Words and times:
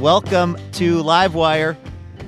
Welcome 0.00 0.56
to 0.74 1.02
Livewire. 1.02 1.76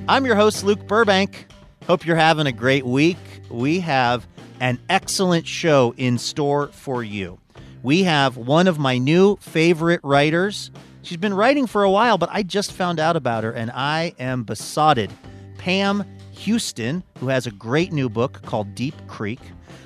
I'm 0.09 0.25
your 0.25 0.35
host, 0.35 0.65
Luke 0.65 0.85
Burbank. 0.87 1.47
Hope 1.87 2.05
you're 2.05 2.17
having 2.17 2.45
a 2.45 2.51
great 2.51 2.85
week. 2.85 3.17
We 3.49 3.79
have 3.79 4.27
an 4.59 4.77
excellent 4.89 5.47
show 5.47 5.93
in 5.95 6.17
store 6.17 6.67
for 6.73 7.01
you. 7.01 7.39
We 7.81 8.03
have 8.03 8.35
one 8.35 8.67
of 8.67 8.77
my 8.77 8.97
new 8.97 9.37
favorite 9.37 10.01
writers. 10.03 10.69
She's 11.01 11.15
been 11.15 11.33
writing 11.33 11.65
for 11.65 11.83
a 11.83 11.89
while, 11.89 12.17
but 12.17 12.27
I 12.33 12.43
just 12.43 12.73
found 12.73 12.99
out 12.99 13.15
about 13.15 13.45
her 13.45 13.53
and 13.53 13.71
I 13.71 14.15
am 14.19 14.43
besotted. 14.43 15.09
Pam 15.57 16.03
Houston, 16.41 17.03
who 17.19 17.27
has 17.27 17.45
a 17.45 17.51
great 17.51 17.93
new 17.93 18.09
book 18.09 18.41
called 18.43 18.73
Deep 18.73 18.95
Creek. 19.07 19.39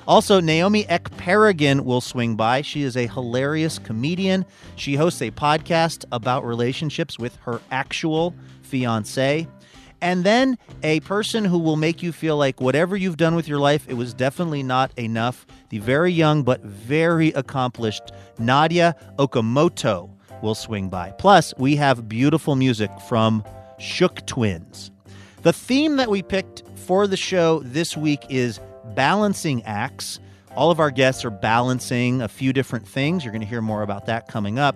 Also, 0.08 0.40
Naomi 0.40 0.84
Ekperigin 0.84 1.82
will 1.82 2.00
swing 2.00 2.34
by. 2.34 2.62
She 2.62 2.82
is 2.82 2.96
a 2.96 3.08
hilarious 3.08 3.78
comedian. 3.78 4.46
She 4.74 4.94
hosts 4.94 5.20
a 5.20 5.30
podcast 5.32 6.06
about 6.12 6.46
relationships 6.46 7.18
with 7.18 7.36
her 7.42 7.60
actual 7.70 8.34
fiance. 8.62 9.46
And 10.00 10.24
then 10.24 10.56
a 10.82 11.00
person 11.00 11.44
who 11.44 11.58
will 11.58 11.76
make 11.76 12.02
you 12.02 12.10
feel 12.10 12.38
like 12.38 12.60
whatever 12.60 12.96
you've 12.96 13.18
done 13.18 13.34
with 13.34 13.48
your 13.48 13.58
life, 13.58 13.86
it 13.88 13.94
was 13.94 14.14
definitely 14.14 14.62
not 14.62 14.98
enough. 14.98 15.46
The 15.68 15.78
very 15.78 16.12
young 16.12 16.42
but 16.42 16.62
very 16.62 17.28
accomplished 17.32 18.12
Nadya 18.38 18.94
Okamoto 19.18 20.10
will 20.42 20.54
swing 20.54 20.88
by. 20.88 21.10
Plus, 21.18 21.52
we 21.58 21.76
have 21.76 22.08
beautiful 22.08 22.56
music 22.56 22.90
from 23.08 23.44
Shook 23.78 24.24
Twins. 24.26 24.90
The 25.46 25.52
theme 25.52 25.94
that 25.98 26.10
we 26.10 26.22
picked 26.24 26.64
for 26.74 27.06
the 27.06 27.16
show 27.16 27.60
this 27.60 27.96
week 27.96 28.26
is 28.28 28.58
balancing 28.96 29.62
acts. 29.62 30.18
All 30.56 30.72
of 30.72 30.80
our 30.80 30.90
guests 30.90 31.24
are 31.24 31.30
balancing 31.30 32.20
a 32.20 32.26
few 32.26 32.52
different 32.52 32.84
things. 32.84 33.22
You're 33.22 33.30
going 33.30 33.42
to 33.42 33.46
hear 33.46 33.62
more 33.62 33.82
about 33.82 34.06
that 34.06 34.26
coming 34.26 34.58
up. 34.58 34.74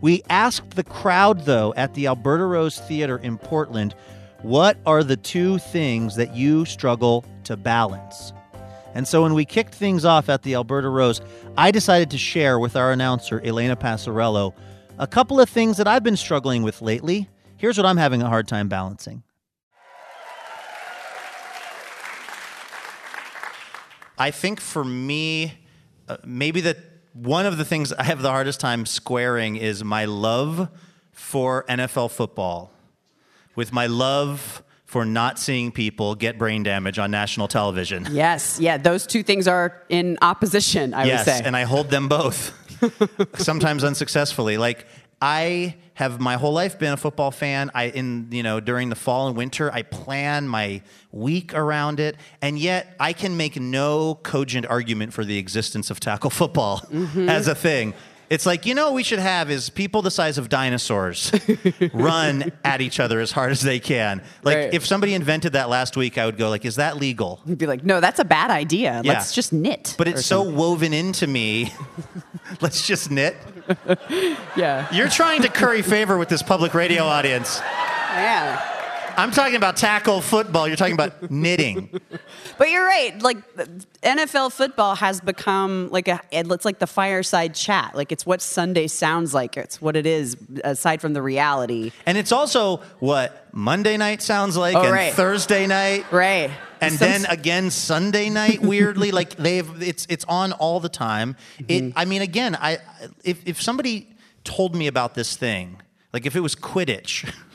We 0.00 0.24
asked 0.28 0.70
the 0.70 0.82
crowd, 0.82 1.44
though, 1.44 1.72
at 1.76 1.94
the 1.94 2.08
Alberta 2.08 2.44
Rose 2.44 2.80
Theater 2.80 3.18
in 3.18 3.38
Portland, 3.38 3.94
what 4.42 4.78
are 4.84 5.04
the 5.04 5.16
two 5.16 5.58
things 5.58 6.16
that 6.16 6.34
you 6.34 6.64
struggle 6.64 7.24
to 7.44 7.56
balance? 7.56 8.32
And 8.96 9.06
so 9.06 9.22
when 9.22 9.34
we 9.34 9.44
kicked 9.44 9.76
things 9.76 10.04
off 10.04 10.28
at 10.28 10.42
the 10.42 10.56
Alberta 10.56 10.88
Rose, 10.88 11.20
I 11.56 11.70
decided 11.70 12.10
to 12.10 12.18
share 12.18 12.58
with 12.58 12.74
our 12.74 12.90
announcer, 12.90 13.40
Elena 13.44 13.76
Passarello, 13.76 14.54
a 14.98 15.06
couple 15.06 15.38
of 15.38 15.48
things 15.48 15.76
that 15.76 15.86
I've 15.86 16.02
been 16.02 16.16
struggling 16.16 16.64
with 16.64 16.82
lately. 16.82 17.28
Here's 17.58 17.76
what 17.76 17.86
I'm 17.86 17.96
having 17.96 18.22
a 18.22 18.28
hard 18.28 18.48
time 18.48 18.68
balancing. 18.68 19.22
I 24.20 24.30
think 24.30 24.60
for 24.60 24.84
me, 24.84 25.54
uh, 26.06 26.18
maybe 26.26 26.60
that 26.60 26.76
one 27.14 27.46
of 27.46 27.56
the 27.56 27.64
things 27.64 27.90
I 27.90 28.04
have 28.04 28.20
the 28.20 28.28
hardest 28.28 28.60
time 28.60 28.84
squaring 28.84 29.56
is 29.56 29.82
my 29.82 30.04
love 30.04 30.68
for 31.10 31.64
NFL 31.70 32.10
football 32.10 32.70
with 33.56 33.72
my 33.72 33.86
love 33.86 34.62
for 34.84 35.06
not 35.06 35.38
seeing 35.38 35.72
people 35.72 36.14
get 36.14 36.36
brain 36.36 36.62
damage 36.62 36.98
on 36.98 37.10
national 37.10 37.48
television. 37.48 38.06
Yes, 38.12 38.60
yeah, 38.60 38.76
those 38.76 39.06
two 39.06 39.22
things 39.22 39.48
are 39.48 39.82
in 39.88 40.18
opposition, 40.20 40.92
I 40.92 41.04
yes, 41.04 41.20
would 41.20 41.24
say. 41.32 41.38
Yes, 41.38 41.46
and 41.46 41.56
I 41.56 41.62
hold 41.62 41.88
them 41.88 42.06
both, 42.06 42.52
sometimes 43.40 43.84
unsuccessfully. 43.84 44.58
Like 44.58 44.86
I 45.20 45.76
have 45.94 46.18
my 46.18 46.36
whole 46.36 46.54
life 46.54 46.78
been 46.78 46.94
a 46.94 46.96
football 46.96 47.30
fan. 47.30 47.70
I 47.74 47.88
in 47.88 48.28
you 48.30 48.42
know 48.42 48.58
during 48.58 48.88
the 48.88 48.94
fall 48.96 49.28
and 49.28 49.36
winter 49.36 49.70
I 49.70 49.82
plan 49.82 50.48
my 50.48 50.82
week 51.12 51.54
around 51.54 52.00
it, 52.00 52.16
and 52.40 52.58
yet 52.58 52.96
I 52.98 53.12
can 53.12 53.36
make 53.36 53.60
no 53.60 54.14
cogent 54.22 54.66
argument 54.66 55.12
for 55.12 55.24
the 55.24 55.36
existence 55.36 55.90
of 55.90 56.00
tackle 56.00 56.30
football 56.30 56.80
Mm-hmm. 56.90 57.28
as 57.28 57.48
a 57.48 57.54
thing. 57.54 57.94
It's 58.30 58.46
like 58.46 58.64
you 58.64 58.74
know 58.76 58.84
what 58.86 58.94
we 58.94 59.02
should 59.02 59.18
have 59.18 59.50
is 59.50 59.70
people 59.70 60.02
the 60.02 60.10
size 60.10 60.38
of 60.38 60.48
dinosaurs 60.48 61.32
run 61.92 62.52
at 62.64 62.80
each 62.80 63.00
other 63.00 63.18
as 63.18 63.32
hard 63.32 63.50
as 63.50 63.60
they 63.60 63.80
can. 63.80 64.22
Like 64.44 64.56
Right. 64.56 64.72
if 64.74 64.86
somebody 64.86 65.14
invented 65.14 65.54
that 65.54 65.68
last 65.68 65.96
week, 65.96 66.16
I 66.16 66.26
would 66.26 66.38
go 66.38 66.48
like, 66.48 66.64
is 66.64 66.76
that 66.76 66.96
legal? 66.96 67.40
You'd 67.44 67.58
be 67.58 67.66
like, 67.66 67.84
no, 67.84 68.00
that's 68.00 68.20
a 68.20 68.24
bad 68.24 68.50
idea. 68.52 69.02
Yeah. 69.04 69.12
Let's 69.14 69.32
just 69.34 69.52
knit. 69.52 69.96
But 69.98 70.06
it's 70.06 70.24
so 70.24 70.44
something. 70.44 70.56
woven 70.56 70.92
into 70.94 71.26
me. 71.26 71.74
Let's 72.60 72.86
just 72.86 73.10
knit. 73.10 73.36
yeah, 74.56 74.86
You're 74.94 75.08
trying 75.08 75.42
to 75.42 75.48
curry 75.48 75.82
favor 75.82 76.16
with 76.16 76.28
this 76.28 76.42
public 76.42 76.72
radio 76.72 77.04
audience. 77.04 77.60
yeah. 77.60 78.76
I'm 79.16 79.30
talking 79.30 79.56
about 79.56 79.76
tackle 79.76 80.20
football. 80.20 80.66
You're 80.68 80.76
talking 80.76 80.94
about 80.94 81.30
knitting. 81.30 81.90
But 82.58 82.68
you're 82.68 82.84
right. 82.84 83.18
Like 83.22 83.38
NFL 84.02 84.52
football 84.52 84.94
has 84.94 85.22
become 85.22 85.88
like 85.90 86.08
a. 86.08 86.20
It's 86.30 86.64
like 86.66 86.78
the 86.78 86.86
fireside 86.86 87.54
chat. 87.54 87.94
Like 87.94 88.12
it's 88.12 88.26
what 88.26 88.42
Sunday 88.42 88.86
sounds 88.86 89.32
like. 89.32 89.56
It's 89.56 89.80
what 89.80 89.96
it 89.96 90.04
is. 90.04 90.36
Aside 90.62 91.00
from 91.00 91.14
the 91.14 91.22
reality, 91.22 91.90
And 92.04 92.18
it's 92.18 92.32
also 92.32 92.78
what 92.98 93.46
Monday 93.54 93.96
night 93.96 94.20
sounds 94.20 94.58
like 94.58 94.76
Oh, 94.76 94.82
and 94.82 94.92
right. 94.92 95.12
Thursday 95.14 95.66
night. 95.66 96.04
right? 96.12 96.50
And 96.82 96.92
Some- 96.92 97.08
then 97.08 97.24
again 97.26 97.70
Sunday 97.70 98.28
night 98.28 98.60
weirdly 98.60 99.10
like 99.20 99.36
they've 99.36 99.82
it's 99.82 100.06
it's 100.10 100.26
on 100.26 100.52
all 100.52 100.80
the 100.80 100.90
time. 100.90 101.36
Mm-hmm. 101.60 101.88
It 101.88 101.92
I 101.96 102.04
mean 102.04 102.20
again, 102.20 102.54
I 102.56 102.78
if 103.24 103.40
if 103.46 103.62
somebody 103.62 104.06
told 104.44 104.74
me 104.74 104.86
about 104.86 105.14
this 105.14 105.34
thing, 105.34 105.80
like 106.12 106.26
if 106.26 106.36
it 106.36 106.40
was 106.40 106.54
Quidditch, 106.54 107.32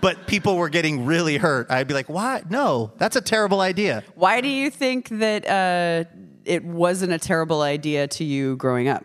but 0.00 0.26
people 0.26 0.56
were 0.56 0.68
getting 0.68 1.04
really 1.06 1.36
hurt, 1.38 1.70
I'd 1.70 1.88
be 1.88 1.94
like, 1.94 2.08
"Why? 2.08 2.42
No, 2.50 2.92
that's 2.98 3.16
a 3.16 3.20
terrible 3.20 3.60
idea." 3.60 4.04
why 4.14 4.40
do 4.40 4.48
you 4.48 4.70
think 4.70 5.08
that 5.10 5.46
uh, 5.48 6.04
it 6.44 6.64
wasn't 6.64 7.12
a 7.12 7.18
terrible 7.18 7.62
idea 7.62 8.06
to 8.08 8.24
you 8.24 8.56
growing 8.56 8.88
up? 8.88 9.04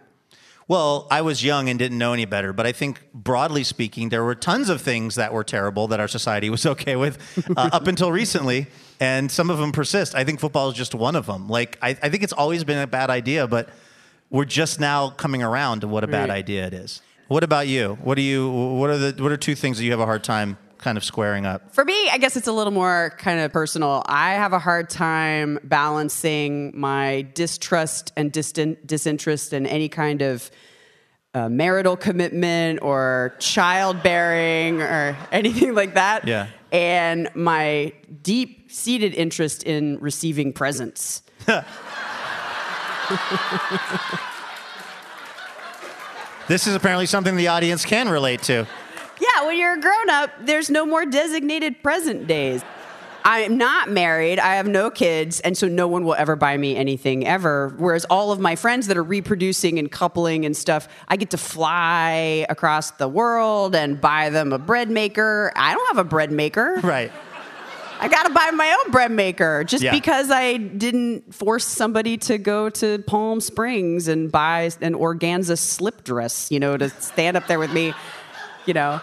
Well, 0.65 1.07
I 1.11 1.21
was 1.21 1.43
young 1.43 1.67
and 1.67 1.77
didn't 1.77 1.97
know 1.97 2.13
any 2.13 2.23
better, 2.23 2.53
but 2.53 2.65
I 2.65 2.71
think 2.71 3.01
broadly 3.13 3.65
speaking, 3.65 4.07
there 4.09 4.23
were 4.23 4.33
tons 4.33 4.69
of 4.69 4.81
things 4.81 5.15
that 5.15 5.33
were 5.33 5.43
terrible 5.43 5.87
that 5.89 5.99
our 5.99 6.07
society 6.07 6.49
was 6.49 6.65
okay 6.73 6.95
with 6.95 7.17
uh, 7.57 7.69
up 7.73 7.85
until 7.87 8.11
recently, 8.11 8.67
and 8.99 9.29
some 9.29 9.49
of 9.49 9.57
them 9.57 9.71
persist. 9.73 10.15
I 10.15 10.23
think 10.23 10.39
football 10.39 10.69
is 10.69 10.75
just 10.75 10.95
one 10.95 11.15
of 11.17 11.25
them. 11.25 11.49
Like, 11.49 11.77
I, 11.81 11.89
I 11.89 12.09
think 12.09 12.23
it's 12.23 12.31
always 12.33 12.63
been 12.63 12.77
a 12.77 12.87
bad 12.87 13.09
idea, 13.09 13.45
but 13.45 13.69
we're 14.29 14.45
just 14.45 14.79
now 14.79 15.09
coming 15.09 15.43
around 15.43 15.81
to 15.81 15.87
what 15.87 16.03
a 16.05 16.07
bad 16.07 16.29
Right. 16.29 16.37
idea 16.37 16.65
it 16.65 16.73
is. 16.73 17.01
What 17.27 17.43
about 17.43 17.67
you? 17.67 17.97
What 18.01 18.15
do 18.15 18.21
you? 18.21 18.49
What 18.49 18.89
are 18.89 18.97
the? 18.97 19.21
What 19.23 19.31
are 19.33 19.37
two 19.37 19.55
things 19.55 19.77
that 19.79 19.83
you 19.83 19.91
have 19.91 19.99
a 19.99 20.05
hard 20.05 20.23
time 20.23 20.57
kind 20.83 20.97
of 20.97 21.03
squaring 21.03 21.45
up? 21.45 21.73
For 21.73 21.85
me, 21.85 22.09
I 22.09 22.17
guess 22.17 22.35
it's 22.35 22.47
a 22.47 22.51
little 22.51 22.73
more 22.73 23.13
kind 23.17 23.39
of 23.39 23.51
personal. 23.53 24.03
I 24.05 24.33
have 24.33 24.53
a 24.53 24.59
hard 24.59 24.89
time 24.89 25.57
balancing 25.63 26.77
my 26.77 27.25
distrust 27.33 28.11
and 28.17 28.31
distant 28.31 28.85
disinterest 28.85 29.53
in 29.53 29.66
any 29.66 29.89
kind 29.89 30.22
of 30.22 30.51
uh, 31.33 31.49
marital 31.49 31.95
commitment 31.95 32.79
or 32.81 33.33
childbearing 33.39 34.81
or 34.81 35.17
anything 35.31 35.73
like 35.73 35.93
that. 35.95 36.27
Yeah. 36.27 36.47
And 36.72 37.29
my 37.33 37.93
deep 38.22 38.72
seated 38.72 39.13
interest 39.13 39.63
in 39.63 39.99
receiving 39.99 40.53
presents. 40.53 41.23
This 46.45 46.67
is 46.67 46.75
apparently 46.75 47.05
something 47.05 47.38
the 47.38 47.47
audience 47.47 47.85
can 47.85 48.09
relate 48.09 48.41
to. 48.43 48.67
Yeah, 49.19 49.46
when 49.46 49.57
you're 49.57 49.74
a 49.78 49.79
grown 49.79 50.09
up, 50.09 50.31
there's 50.41 50.69
no 50.69 50.85
more 50.85 51.06
designated 51.06 51.81
present 51.84 52.28
days. 52.28 52.63
I'm 53.25 53.57
not 53.57 53.90
married. 53.90 54.38
I 54.38 54.56
have 54.56 54.68
no 54.68 54.90
kids, 54.91 55.40
and 55.40 55.57
so 55.57 55.69
no 55.69 55.88
one 55.88 56.03
will 56.03 56.16
ever 56.16 56.35
buy 56.35 56.57
me 56.57 56.75
anything 56.75 57.25
ever. 57.25 57.73
Whereas 57.78 58.03
all 58.06 58.34
of 58.34 58.40
my 58.41 58.57
friends 58.57 58.88
that 58.88 58.97
are 58.97 59.03
reproducing 59.03 59.79
and 59.79 59.90
coupling 59.90 60.46
and 60.46 60.57
stuff, 60.57 60.90
I 61.07 61.16
get 61.16 61.29
to 61.29 61.38
fly 61.38 62.46
across 62.50 62.91
the 62.91 63.07
world 63.07 63.75
and 63.75 64.02
buy 64.02 64.29
them 64.29 64.52
a 64.52 64.57
bread 64.59 64.90
maker. 64.90 65.53
I 65.56 65.73
don't 65.73 65.88
have 65.96 66.06
a 66.06 66.09
bread 66.09 66.31
maker. 66.34 66.81
Right. 66.84 67.12
I 68.02 68.09
got 68.09 68.23
to 68.28 68.34
buy 68.34 68.52
my 68.52 68.75
own 68.84 68.91
bread 68.91 69.12
maker 69.12 69.63
just 69.63 69.81
Yeah. 69.85 69.91
because 69.91 70.29
I 70.29 70.57
didn't 70.57 71.34
force 71.34 71.63
somebody 71.63 72.18
to 72.18 72.38
go 72.38 72.69
to 72.72 73.00
Palm 73.07 73.40
Springs 73.40 74.09
and 74.09 74.29
buy 74.29 74.63
an 74.81 74.96
organza 74.96 75.57
slip 75.57 76.03
dress, 76.03 76.52
you 76.52 76.59
know, 76.59 76.76
to 76.76 76.90
stand 76.90 77.37
up 77.37 77.47
there 77.47 77.59
with 77.59 77.72
me, 77.72 77.93
you 78.65 78.73
know. 78.73 79.01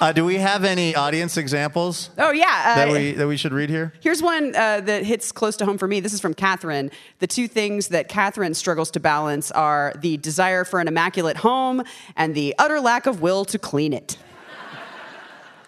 Uh, 0.00 0.10
do 0.10 0.24
we 0.24 0.34
have 0.34 0.64
any 0.64 0.96
audience 0.96 1.36
examples 1.36 2.10
Oh 2.18 2.32
yeah, 2.32 2.74
that 2.74 2.88
uh, 2.88 2.92
we 2.92 3.12
that 3.12 3.28
we 3.28 3.36
should 3.36 3.52
read 3.52 3.70
here? 3.70 3.92
Here's 4.00 4.20
one 4.20 4.52
uh, 4.56 4.80
that 4.80 5.04
hits 5.04 5.30
close 5.30 5.56
to 5.58 5.64
home 5.64 5.78
for 5.78 5.86
me. 5.86 6.00
This 6.00 6.12
is 6.12 6.20
from 6.20 6.34
Catherine. 6.34 6.90
The 7.20 7.28
two 7.28 7.46
things 7.46 7.86
that 7.88 8.08
Catherine 8.08 8.54
struggles 8.54 8.90
to 8.92 9.00
balance 9.00 9.52
are 9.52 9.92
the 9.96 10.16
desire 10.16 10.64
for 10.64 10.80
an 10.80 10.88
immaculate 10.88 11.36
home 11.36 11.84
and 12.16 12.34
the 12.34 12.52
utter 12.58 12.80
lack 12.80 13.06
of 13.06 13.22
will 13.22 13.44
to 13.44 13.60
clean 13.60 13.92
it. 13.92 14.18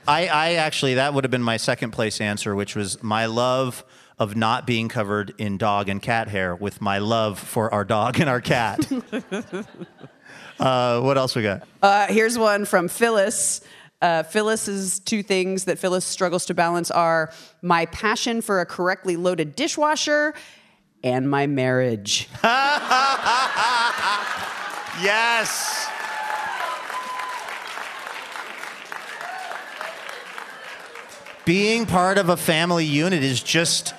I, 0.09 0.27
I 0.27 0.53
actually 0.55 0.95
that 0.95 1.15
would 1.15 1.23
have 1.23 1.31
been 1.31 1.41
my 1.41 1.57
second 1.57 1.93
place 1.93 2.21
answer, 2.21 2.57
which 2.57 2.75
was 2.75 3.01
my 3.05 3.27
love 3.27 3.85
of 4.19 4.37
not 4.37 4.67
being 4.67 4.89
covered 4.89 5.33
in 5.39 5.59
dog 5.59 5.89
and 5.89 6.03
cat 6.03 6.27
hair 6.27 6.57
with 6.57 6.81
my 6.81 6.99
love 6.99 7.39
for 7.39 7.73
our 7.73 7.85
dog 7.85 8.19
and 8.19 8.29
our 8.29 8.41
cat. 8.41 8.91
uh, 10.61 11.01
what 11.01 11.17
else 11.19 11.35
we 11.35 11.43
got? 11.43 11.67
Uh, 11.83 12.07
here's 12.07 12.39
one 12.39 12.65
from 12.65 12.89
Phyllis. 12.89 13.61
Uh, 14.03 14.23
Phyllis's 14.23 15.01
two 15.01 15.23
things 15.23 15.65
that 15.65 15.79
Phyllis 15.79 16.05
struggles 16.05 16.47
to 16.47 16.55
balance 16.55 16.91
are 16.91 17.33
my 17.63 17.87
passion 17.87 18.43
for 18.43 18.61
a 18.61 18.67
correctly 18.67 19.17
loaded 19.17 19.57
dishwasher 19.57 20.35
and 21.03 21.29
my 21.31 21.47
marriage. 21.47 22.29
Yes. 25.03 25.89
being 31.45 31.85
part 31.85 32.17
of 32.19 32.29
a 32.29 32.37
family 32.37 32.87
unit 32.87 33.23
is 33.23 33.43
just 33.43 33.95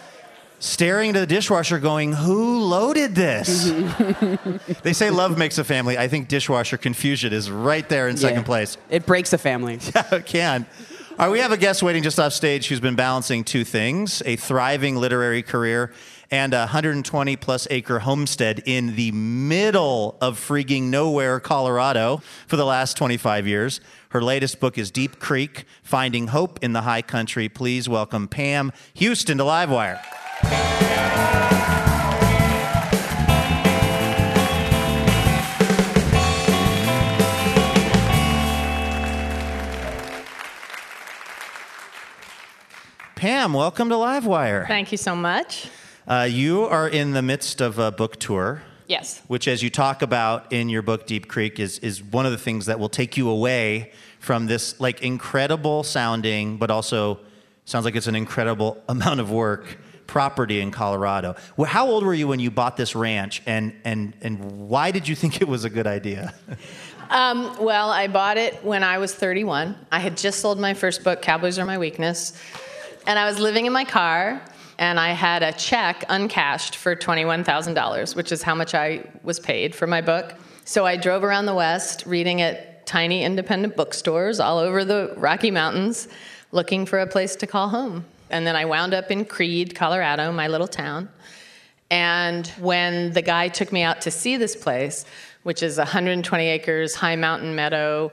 staring 0.65 1.13
to 1.13 1.19
the 1.19 1.27
dishwasher 1.27 1.79
going, 1.79 2.13
Who 2.13 2.59
loaded 2.61 3.15
this? 3.15 3.71
they 4.83 4.93
say 4.93 5.09
love 5.09 5.37
makes 5.37 5.57
a 5.57 5.63
family. 5.63 5.97
I 5.97 6.07
think 6.07 6.27
dishwasher 6.27 6.77
confusion 6.77 7.31
is 7.33 7.49
right 7.49 7.87
there 7.87 8.07
in 8.07 8.17
second 8.17 8.43
place. 8.43 8.77
It 8.89 9.05
breaks 9.05 9.33
a 9.33 9.37
family. 9.37 9.79
Yeah, 9.95 10.15
it 10.15 10.25
can. 10.25 10.65
All 11.17 11.27
right, 11.27 11.31
we 11.31 11.39
have 11.39 11.51
a 11.51 11.57
guest 11.57 11.81
waiting 11.83 12.03
just 12.03 12.19
off 12.19 12.33
stage 12.33 12.67
who's 12.67 12.79
been 12.79 12.95
balancing 12.95 13.43
two 13.43 13.63
things 13.63 14.21
a 14.25 14.35
thriving 14.35 14.97
literary 14.97 15.43
career 15.43 15.93
and 16.31 16.53
a 16.53 16.59
120 16.59 17.35
plus 17.37 17.67
acre 17.69 17.99
homestead 17.99 18.61
in 18.65 18.95
the 18.95 19.11
middle 19.11 20.17
of 20.19 20.37
freaking 20.37 20.83
nowhere, 20.83 21.39
Colorado, 21.39 22.21
for 22.47 22.57
the 22.57 22.65
last 22.65 22.97
25 22.97 23.47
years. 23.47 23.79
Her 24.09 24.21
latest 24.21 24.59
book 24.59 24.77
is 24.77 24.91
Deep 24.91 25.19
Creek 25.19 25.65
Finding 25.83 26.27
Hope 26.27 26.59
in 26.61 26.73
the 26.73 26.81
High 26.81 27.03
Country. 27.03 27.47
Please 27.47 27.87
welcome 27.87 28.27
Pam 28.27 28.73
Houston 28.95 29.37
to 29.37 29.43
Livewire. 29.43 30.01
Pam, 43.15 43.53
welcome 43.53 43.89
to 43.89 43.95
Livewire. 43.95 44.67
Thank 44.67 44.91
you 44.91 44.97
so 44.97 45.15
much. 45.15 45.69
Uh, 46.07 46.27
you 46.29 46.63
are 46.63 46.87
in 46.87 47.11
the 47.11 47.21
midst 47.21 47.61
of 47.61 47.79
a 47.79 47.91
book 47.91 48.17
tour, 48.19 48.61
Yes. 48.87 49.21
which, 49.27 49.47
as 49.47 49.63
you 49.63 49.69
talk 49.69 50.01
about 50.01 50.51
in 50.51 50.69
your 50.69 50.81
book 50.81 51.07
Deep 51.07 51.27
Creek, 51.27 51.59
is 51.59 51.79
is 51.79 52.03
one 52.03 52.25
of 52.25 52.31
the 52.31 52.37
things 52.37 52.65
that 52.67 52.79
will 52.79 52.89
take 52.89 53.17
you 53.17 53.29
away 53.29 53.91
from 54.19 54.47
this 54.47 54.79
like 54.79 55.01
incredible 55.01 55.83
sounding, 55.83 56.57
but 56.57 56.69
also 56.69 57.19
sounds 57.63 57.85
like 57.85 57.95
it's 57.95 58.07
an 58.07 58.15
incredible 58.15 58.83
amount 58.89 59.19
of 59.19 59.31
work 59.31 59.77
property 60.07 60.61
in 60.61 60.71
Colorado. 60.71 61.35
Well, 61.57 61.69
how 61.69 61.87
old 61.87 62.03
were 62.03 62.13
you 62.13 62.27
when 62.27 62.39
you 62.39 62.51
bought 62.51 62.77
this 62.77 62.95
ranch, 62.95 63.41
and 63.45 63.73
and 63.83 64.13
and 64.21 64.69
why 64.69 64.91
did 64.91 65.07
you 65.07 65.15
think 65.21 65.41
it 65.41 65.47
was 65.47 65.63
a 65.63 65.69
good 65.69 65.87
idea? 65.87 66.33
Um, 67.09 67.55
well, 67.63 67.91
I 67.91 68.07
bought 68.07 68.37
it 68.37 68.63
when 68.63 68.83
I 68.83 68.97
was 68.97 69.13
31. 69.13 69.75
I 69.91 69.99
had 69.99 70.17
just 70.17 70.39
sold 70.39 70.59
my 70.59 70.73
first 70.73 71.03
book, 71.03 71.21
Cowboys 71.21 71.59
Are 71.59 71.65
My 71.65 71.77
Weakness. 71.77 72.33
And 73.05 73.19
I 73.19 73.29
was 73.29 73.39
living 73.39 73.67
in 73.67 73.73
my 73.73 73.85
car, 73.85 74.41
and 74.79 74.99
I 74.99 75.09
had 75.09 75.43
a 75.43 75.51
check 75.53 76.03
uncashed 76.09 76.75
for 76.75 76.95
$21,000, 76.95 78.15
which 78.15 78.31
is 78.31 78.41
how 78.41 78.55
much 78.55 78.73
I 78.73 79.07
was 79.23 79.39
paid 79.39 79.75
for 79.75 79.85
my 79.85 80.01
book. 80.01 80.33
So 80.65 80.85
I 80.85 80.97
drove 80.97 81.23
around 81.23 81.45
the 81.45 81.53
West 81.53 82.05
reading 82.07 82.41
at 82.41 82.87
tiny 82.87 83.23
independent 83.23 83.75
bookstores 83.75 84.39
all 84.39 84.57
over 84.57 84.83
the 84.83 85.13
Rocky 85.15 85.51
Mountains 85.51 86.07
looking 86.51 86.85
for 86.85 86.99
a 86.99 87.07
place 87.07 87.35
to 87.35 87.47
call 87.47 87.69
home. 87.69 88.05
And 88.29 88.45
then 88.45 88.55
I 88.55 88.65
wound 88.65 88.93
up 88.93 89.11
in 89.11 89.25
Creede, 89.25 89.75
Colorado, 89.75 90.31
my 90.31 90.47
little 90.47 90.67
town. 90.67 91.09
And 91.91 92.47
when 92.59 93.13
the 93.13 93.21
guy 93.21 93.47
took 93.47 93.71
me 93.71 93.83
out 93.83 94.01
to 94.01 94.11
see 94.11 94.37
this 94.37 94.55
place, 94.55 95.05
which 95.43 95.61
is 95.61 95.77
120 95.77 96.47
acres, 96.47 96.95
high 96.95 97.15
mountain 97.15 97.55
meadow, 97.55 98.11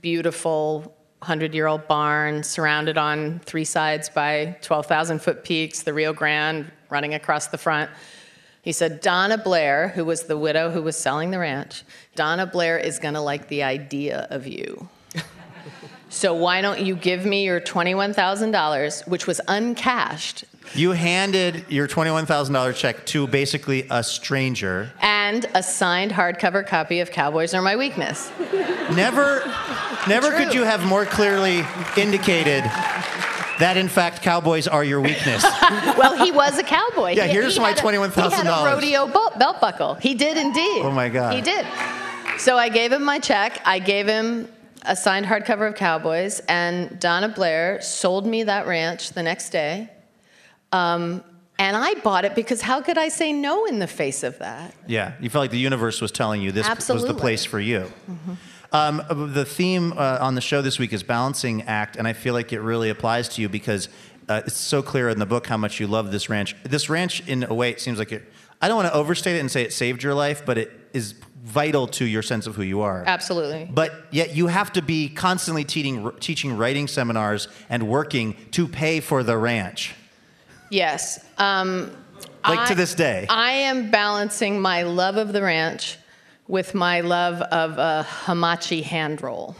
beautiful 0.00 0.94
100 1.20 1.54
year 1.54 1.68
old 1.68 1.86
barn 1.86 2.42
surrounded 2.42 2.98
on 2.98 3.38
three 3.40 3.64
sides 3.64 4.08
by 4.08 4.56
12,000 4.62 5.20
foot 5.22 5.44
peaks, 5.44 5.82
the 5.82 5.94
Rio 5.94 6.12
Grande 6.12 6.70
running 6.90 7.14
across 7.14 7.46
the 7.46 7.58
front. 7.58 7.88
He 8.62 8.72
said, 8.72 9.00
Donna 9.00 9.38
Blair, 9.38 9.88
who 9.88 10.04
was 10.04 10.24
the 10.24 10.36
widow 10.36 10.70
who 10.70 10.82
was 10.82 10.96
selling 10.96 11.30
the 11.30 11.38
ranch, 11.38 11.84
Donna 12.16 12.46
Blair 12.46 12.76
is 12.76 12.98
going 12.98 13.14
to 13.14 13.20
like 13.20 13.48
the 13.48 13.62
idea 13.62 14.26
of 14.30 14.46
you. 14.46 14.88
So 16.08 16.34
why 16.34 16.60
don't 16.60 16.80
you 16.80 16.94
give 16.94 17.24
me 17.24 17.44
your 17.44 17.60
$21,000, 17.60 19.06
which 19.08 19.26
was 19.26 19.40
uncashed, 19.48 20.44
You 20.74 20.92
handed 20.92 21.64
your 21.68 21.86
twenty-one 21.86 22.24
thousand 22.26 22.54
dollar 22.54 22.72
check 22.72 23.04
to 23.06 23.26
basically 23.26 23.86
a 23.90 24.02
stranger. 24.02 24.90
and 25.00 25.44
a 25.54 25.62
signed 25.62 26.12
hardcover 26.12 26.66
copy 26.66 27.00
of 27.00 27.10
Cowboys 27.10 27.52
Are 27.54 27.62
My 27.62 27.76
Weakness. 27.76 28.30
Never, 28.94 29.42
never 30.08 30.30
could 30.32 30.54
you 30.54 30.64
have 30.64 30.84
more 30.86 31.04
clearly 31.04 31.64
indicated 31.96 32.64
that, 33.58 33.76
in 33.76 33.88
fact, 33.88 34.22
cowboys 34.22 34.66
are 34.66 34.82
your 34.84 35.00
weakness. 35.00 35.44
Well, 35.98 36.16
he 36.24 36.32
was 36.32 36.58
a 36.58 36.62
cowboy. 36.62 37.12
Yeah, 37.12 37.26
He- 37.26 37.32
here's 37.32 37.54
he 37.56 37.60
my 37.60 37.74
$21,000. 37.74 38.14
He 38.30 38.30
had 38.34 38.46
a 38.46 38.64
rodeo 38.74 39.06
belt, 39.06 39.38
belt 39.38 39.60
buckle. 39.60 39.94
He 39.94 40.14
did 40.14 40.36
indeed. 40.36 40.82
Oh, 40.82 40.90
my 40.90 41.08
God. 41.08 41.34
He 41.34 41.40
did. 41.42 41.66
So 42.38 42.56
I 42.56 42.68
gave 42.70 42.92
him 42.92 43.04
my 43.04 43.18
check. 43.18 43.60
I 43.64 43.78
gave 43.78 44.06
him 44.08 44.48
a 44.84 44.96
signed 44.96 45.26
hardcover 45.26 45.68
of 45.68 45.74
Cowboys, 45.74 46.40
and 46.48 46.98
Donna 46.98 47.28
Blair 47.28 47.80
sold 47.80 48.26
me 48.26 48.42
that 48.44 48.66
ranch 48.66 49.10
the 49.10 49.22
next 49.22 49.50
day. 49.50 49.88
Um, 50.72 51.22
and 51.58 51.76
I 51.76 51.94
bought 51.94 52.24
it 52.24 52.34
because 52.34 52.60
how 52.60 52.80
could 52.80 52.98
I 52.98 53.08
say 53.08 53.32
no 53.32 53.66
in 53.66 53.78
the 53.78 53.86
face 53.86 54.22
of 54.22 54.38
that? 54.38 54.74
yeah, 54.86 55.12
you 55.20 55.30
felt 55.30 55.42
like 55.42 55.50
the 55.50 55.58
universe 55.58 56.00
was 56.00 56.10
telling 56.10 56.42
you 56.42 56.50
this 56.50 56.68
was 56.88 57.04
the 57.04 57.14
place 57.14 57.44
for 57.44 57.60
you. 57.60 57.90
Um, 58.72 59.02
the 59.10 59.44
theme 59.44 59.92
uh, 59.92 60.18
on 60.20 60.34
the 60.34 60.40
show 60.40 60.62
this 60.62 60.78
week 60.78 60.94
is 60.94 61.02
balancing 61.02 61.62
act, 61.62 61.96
and 61.96 62.08
I 62.08 62.14
feel 62.14 62.32
like 62.32 62.52
it 62.52 62.60
really 62.60 62.88
applies 62.88 63.28
to 63.30 63.42
you 63.42 63.48
because 63.50 63.88
uh, 64.28 64.42
it's 64.46 64.56
so 64.56 64.82
clear 64.82 65.10
in 65.10 65.18
the 65.18 65.26
book 65.26 65.46
how 65.46 65.58
much 65.58 65.78
you 65.78 65.86
love 65.86 66.10
this 66.10 66.30
ranch. 66.30 66.56
This 66.64 66.88
ranch, 66.88 67.26
in 67.28 67.44
a 67.44 67.52
way, 67.52 67.70
it 67.70 67.80
seems 67.80 67.98
like 67.98 68.12
it. 68.12 68.32
I 68.62 68.68
don't 68.68 68.76
want 68.76 68.88
to 68.88 68.94
overstate 68.94 69.36
it 69.36 69.40
and 69.40 69.50
say 69.50 69.62
it 69.62 69.72
saved 69.72 70.02
your 70.02 70.14
life, 70.14 70.46
but 70.46 70.56
it 70.56 70.70
is 70.94 71.14
vital 71.42 71.88
to 71.88 72.04
your 72.04 72.22
sense 72.22 72.46
of 72.46 72.54
who 72.54 72.62
you 72.62 72.82
are. 72.82 73.02
Absolutely. 73.04 73.68
But 73.70 73.92
yet 74.10 74.34
you 74.36 74.46
have 74.46 74.72
to 74.74 74.82
be 74.82 75.08
constantly 75.08 75.64
teaching, 75.64 76.10
teaching 76.20 76.56
writing 76.56 76.86
seminars 76.86 77.48
and 77.68 77.88
working 77.88 78.36
to 78.52 78.68
pay 78.68 79.00
for 79.00 79.22
the 79.24 79.36
ranch. 79.36 79.94
Yes. 80.70 81.24
Um, 81.38 81.90
Like 82.46 82.68
to 82.68 82.74
this 82.74 82.94
day. 82.94 83.26
I 83.28 83.52
am 83.52 83.90
balancing 83.90 84.60
my 84.60 84.82
love 84.84 85.16
of 85.16 85.32
the 85.32 85.42
ranch 85.42 85.98
with 86.46 86.74
my 86.74 87.00
love 87.00 87.40
of 87.40 87.78
a 87.78 88.06
hamachi 88.24 88.82
hand 88.82 89.22
roll, 89.22 89.56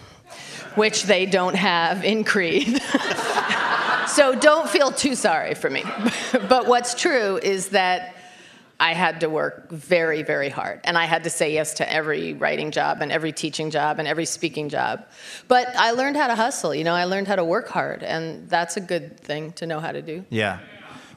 which 0.77 1.05
they 1.05 1.27
don't 1.27 1.55
have 1.55 2.05
in 2.05 2.23
Creede. 2.23 2.81
so 4.09 4.35
don't 4.39 4.69
feel 4.69 4.93
too 4.93 5.15
sorry 5.15 5.55
for 5.55 5.71
me. 5.71 5.85
but 6.49 6.67
what's 6.67 6.95
true 6.95 7.39
is 7.43 7.71
that 7.71 8.15
I 8.83 8.95
had 8.95 9.21
to 9.21 9.31
work 9.31 9.71
very, 9.71 10.25
very 10.25 10.49
hard. 10.49 10.81
And 10.83 10.99
I 10.99 11.05
had 11.05 11.23
to 11.23 11.31
say 11.31 11.55
yes 11.55 11.75
to 11.75 11.91
every 11.91 12.35
writing 12.35 12.73
job 12.73 13.01
and 13.01 13.13
every 13.13 13.31
teaching 13.31 13.71
job 13.71 14.01
and 14.01 14.09
every 14.09 14.25
speaking 14.25 14.69
job. 14.69 15.07
But 15.47 15.69
I 15.77 15.93
learned 15.93 16.17
how 16.17 16.27
to 16.27 16.35
hustle, 16.35 16.75
you 16.75 16.83
know, 16.83 16.93
I 16.93 17.05
learned 17.05 17.29
how 17.29 17.37
to 17.37 17.45
work 17.45 17.69
hard. 17.69 18.03
And 18.03 18.49
that's 18.49 18.77
a 18.77 18.81
good 18.81 19.21
thing 19.21 19.53
to 19.53 19.67
know 19.67 19.79
how 19.79 19.93
to 19.93 20.03
do. 20.03 20.25
Yeah. 20.31 20.59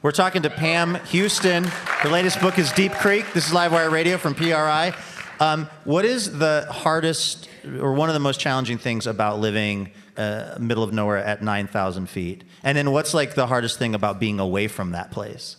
We're 0.03 0.11
talking 0.11 0.43
to 0.43 0.51
Pam 0.51 0.93
Houston. 1.05 1.63
Her 1.63 2.09
latest 2.09 2.39
book 2.39 2.59
is 2.59 2.71
Deep 2.73 2.91
Creek. 2.91 3.25
This 3.33 3.47
is 3.47 3.51
Livewire 3.51 3.89
Radio 3.89 4.17
from 4.17 4.35
PRI. 4.35 4.93
Um, 5.39 5.67
what 5.85 6.05
is 6.05 6.37
the 6.37 6.67
hardest 6.69 7.49
or 7.79 7.93
one 7.93 8.09
of 8.09 8.13
the 8.13 8.19
most 8.19 8.39
challenging 8.39 8.77
things 8.77 9.07
about 9.07 9.39
living 9.39 9.89
uh, 10.17 10.55
middle 10.59 10.83
of 10.83 10.93
nowhere 10.93 11.17
at 11.17 11.41
9,000 11.41 12.07
feet? 12.09 12.43
And 12.61 12.77
then 12.77 12.91
what's 12.91 13.15
like 13.15 13.33
the 13.33 13.47
hardest 13.47 13.79
thing 13.79 13.95
about 13.95 14.19
being 14.19 14.39
away 14.39 14.67
from 14.67 14.91
that 14.91 15.09
place? 15.09 15.57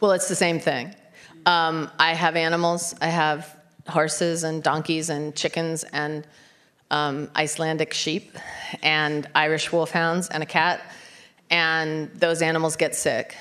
Well, 0.00 0.12
it's 0.12 0.30
the 0.30 0.34
same 0.34 0.60
thing. 0.60 0.94
Um, 1.46 1.90
I 1.98 2.14
have 2.14 2.36
animals. 2.36 2.94
I 3.00 3.06
have 3.06 3.56
horses 3.88 4.42
and 4.42 4.62
donkeys 4.62 5.08
and 5.10 5.34
chickens 5.34 5.84
and 5.84 6.26
um, 6.90 7.30
Icelandic 7.36 7.94
sheep 7.94 8.36
and 8.82 9.28
Irish 9.34 9.70
wolfhounds 9.72 10.28
and 10.28 10.42
a 10.42 10.46
cat. 10.46 10.82
And 11.48 12.10
those 12.14 12.42
animals 12.42 12.74
get 12.74 12.96
sick 12.96 13.36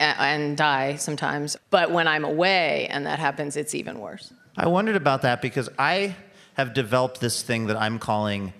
a- 0.00 0.02
and 0.02 0.56
die 0.56 0.96
sometimes. 0.96 1.56
But 1.68 1.90
when 1.90 2.08
I'm 2.08 2.24
away 2.24 2.88
and 2.90 3.06
that 3.06 3.18
happens, 3.18 3.56
it's 3.56 3.74
even 3.74 4.00
worse. 4.00 4.32
I 4.56 4.66
wondered 4.68 4.96
about 4.96 5.22
that 5.22 5.42
because 5.42 5.68
I 5.78 6.16
have 6.54 6.72
developed 6.72 7.20
this 7.20 7.42
thing 7.42 7.66
that 7.66 7.76
I'm 7.76 7.98
calling 7.98 8.54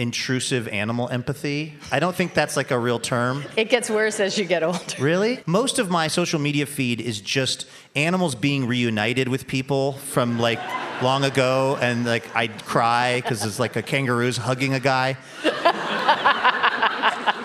intrusive 0.00 0.66
animal 0.68 1.08
empathy. 1.10 1.74
I 1.92 2.00
don't 2.00 2.16
think 2.16 2.32
that's 2.32 2.56
like 2.56 2.70
a 2.70 2.78
real 2.78 2.98
term. 2.98 3.44
It 3.56 3.68
gets 3.68 3.90
worse 3.90 4.18
as 4.18 4.38
you 4.38 4.46
get 4.46 4.62
older. 4.62 4.80
Really? 4.98 5.40
Most 5.44 5.78
of 5.78 5.90
my 5.90 6.08
social 6.08 6.40
media 6.40 6.64
feed 6.64 7.00
is 7.00 7.20
just 7.20 7.66
animals 7.94 8.34
being 8.34 8.66
reunited 8.66 9.28
with 9.28 9.46
people 9.46 9.92
from 9.92 10.38
like 10.38 10.58
long 11.02 11.24
ago, 11.24 11.78
and 11.80 12.06
like 12.06 12.34
I'd 12.34 12.64
cry 12.64 13.20
because 13.20 13.44
it's 13.44 13.58
like 13.58 13.76
a 13.76 13.82
kangaroo's 13.82 14.38
hugging 14.38 14.74
a 14.74 14.80
guy. 14.80 15.16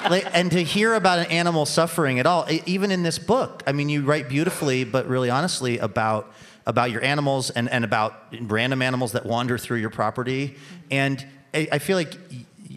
Like, 0.07 0.27
and 0.33 0.51
to 0.51 0.63
hear 0.63 0.93
about 0.93 1.17
an 1.17 1.25
animal 1.31 1.65
suffering 1.65 2.19
at 2.19 2.27
all, 2.27 2.45
even 2.67 2.91
in 2.91 3.01
this 3.01 3.17
book, 3.17 3.63
I 3.65 3.71
mean, 3.71 3.89
you 3.89 4.03
write 4.03 4.29
beautifully, 4.29 4.83
but 4.83 5.07
really 5.07 5.31
honestly 5.31 5.79
about 5.79 6.31
about 6.67 6.91
your 6.91 7.03
animals 7.03 7.49
and, 7.49 7.69
and 7.69 7.83
about 7.83 8.21
random 8.41 8.81
animals 8.81 9.13
that 9.13 9.25
wander 9.25 9.57
through 9.57 9.77
your 9.77 9.89
property. 9.89 10.55
And 10.89 11.25
I, 11.55 11.67
I 11.71 11.79
feel 11.79 11.95
like 11.95 12.17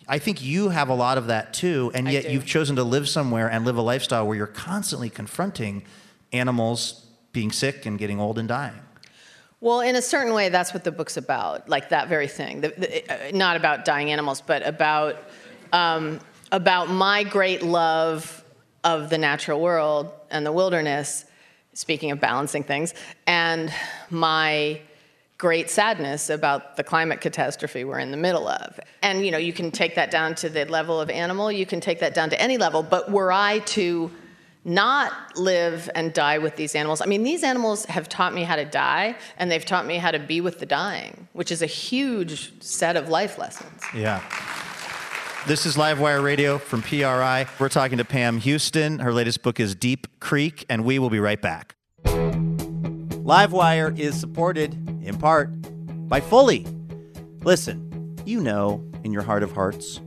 I 0.06 0.18
think 0.18 0.42
you 0.42 0.68
have 0.68 0.88
a 0.88 0.94
lot 0.94 1.18
of 1.18 1.26
that 1.26 1.52
too, 1.52 1.90
and 1.94 2.08
yet 2.08 2.30
you've 2.30 2.46
chosen 2.46 2.76
to 2.76 2.84
live 2.84 3.08
somewhere 3.08 3.50
and 3.50 3.64
live 3.64 3.76
a 3.76 3.82
lifestyle 3.82 4.26
where 4.26 4.36
you're 4.36 4.46
constantly 4.46 5.10
confronting 5.10 5.82
animals 6.32 7.04
being 7.32 7.50
sick 7.50 7.84
and 7.84 7.98
getting 7.98 8.20
old 8.20 8.38
and 8.38 8.48
dying. 8.48 8.80
Well, 9.60 9.80
in 9.80 9.96
a 9.96 10.02
certain 10.02 10.34
way, 10.34 10.50
that's 10.50 10.72
what 10.72 10.84
the 10.84 10.92
book's 10.92 11.16
about, 11.16 11.68
like 11.68 11.88
that 11.88 12.08
very 12.08 12.28
thing. 12.28 12.60
The, 12.60 12.68
the, 12.68 13.12
uh, 13.12 13.36
not 13.36 13.56
about 13.56 13.84
dying 13.84 14.12
animals, 14.12 14.40
but 14.40 14.64
about 14.64 15.16
um, 15.72 16.20
about 16.52 16.88
my 16.88 17.24
great 17.24 17.62
love 17.62 18.44
of 18.84 19.10
the 19.10 19.18
natural 19.18 19.60
world 19.60 20.12
and 20.30 20.46
the 20.46 20.52
wilderness, 20.52 21.24
speaking 21.74 22.12
of 22.12 22.20
balancing 22.20 22.62
things, 22.62 22.94
and 23.26 23.72
my 24.10 24.80
great 25.38 25.70
sadness 25.70 26.30
about 26.30 26.76
the 26.76 26.82
climate 26.82 27.20
catastrophe 27.20 27.84
we're 27.84 28.00
in 28.00 28.10
the 28.10 28.16
middle 28.16 28.48
of. 28.48 28.78
And 29.02 29.24
you 29.24 29.30
know, 29.30 29.38
you 29.38 29.52
can 29.52 29.70
take 29.70 29.94
that 29.94 30.10
down 30.10 30.34
to 30.36 30.48
the 30.48 30.64
level 30.64 31.00
of 31.00 31.08
animal, 31.08 31.50
you 31.50 31.64
can 31.64 31.80
take 31.80 32.00
that 32.00 32.12
down 32.12 32.30
to 32.30 32.40
any 32.40 32.58
level, 32.58 32.82
but 32.82 33.10
were 33.10 33.32
I 33.32 33.60
to 33.60 34.10
not 34.64 35.12
live 35.36 35.88
and 35.94 36.12
die 36.12 36.38
with 36.38 36.56
these 36.56 36.74
animals. 36.74 37.00
I 37.00 37.06
mean, 37.06 37.22
these 37.22 37.42
animals 37.42 37.84
have 37.86 38.08
taught 38.08 38.34
me 38.34 38.42
how 38.42 38.56
to 38.56 38.64
die, 38.64 39.16
and 39.38 39.50
they've 39.50 39.64
taught 39.64 39.86
me 39.86 39.96
how 39.96 40.10
to 40.10 40.18
be 40.18 40.40
with 40.40 40.58
the 40.58 40.66
dying, 40.66 41.28
which 41.32 41.50
is 41.50 41.62
a 41.62 41.66
huge 41.66 42.52
set 42.60 42.96
of 42.96 43.08
life 43.08 43.38
lessons. 43.38 43.82
Yeah. 43.94 44.22
This 45.46 45.64
is 45.64 45.76
Livewire 45.76 46.22
Radio 46.22 46.58
from 46.58 46.82
PRI. 46.82 47.46
We're 47.58 47.70
talking 47.70 47.96
to 47.98 48.04
Pam 48.04 48.38
Houston. 48.38 48.98
Her 48.98 49.14
latest 49.14 49.42
book 49.42 49.58
is 49.58 49.74
Deep 49.74 50.06
Creek, 50.20 50.66
and 50.68 50.84
we 50.84 50.98
will 50.98 51.10
be 51.10 51.20
right 51.20 51.40
back. 51.40 51.77
Livewire 53.28 53.98
is 53.98 54.18
supported, 54.18 54.72
in 55.04 55.18
part, 55.18 55.50
by 56.08 56.18
Fully. 56.18 56.66
Listen, 57.44 58.16
you 58.24 58.40
know 58.40 58.82
in 59.04 59.12
your 59.12 59.20
heart 59.20 59.42
of 59.42 59.52
hearts 59.52 60.00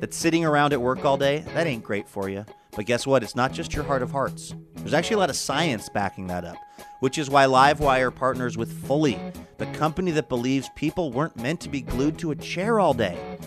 that 0.00 0.12
sitting 0.12 0.44
around 0.44 0.74
at 0.74 0.80
work 0.82 1.02
all 1.02 1.16
day, 1.16 1.38
that 1.54 1.66
ain't 1.66 1.82
great 1.82 2.06
for 2.06 2.28
you. 2.28 2.44
But 2.72 2.84
guess 2.84 3.06
what? 3.06 3.22
It's 3.22 3.34
not 3.34 3.54
just 3.54 3.72
your 3.72 3.82
heart 3.82 4.02
of 4.02 4.10
hearts. 4.10 4.54
There's 4.74 4.92
actually 4.92 5.14
a 5.14 5.20
lot 5.20 5.30
of 5.30 5.36
science 5.36 5.88
backing 5.88 6.26
that 6.26 6.44
up, 6.44 6.58
which 7.00 7.16
is 7.16 7.30
why 7.30 7.46
Livewire 7.46 8.14
partners 8.14 8.58
with 8.58 8.86
Fully, 8.86 9.18
the 9.56 9.64
company 9.68 10.10
that 10.10 10.28
believes 10.28 10.68
people 10.76 11.10
weren't 11.10 11.40
meant 11.40 11.62
to 11.62 11.70
be 11.70 11.80
glued 11.80 12.18
to 12.18 12.32
a 12.32 12.36
chair 12.36 12.78
all 12.78 12.92
day. 12.92 13.38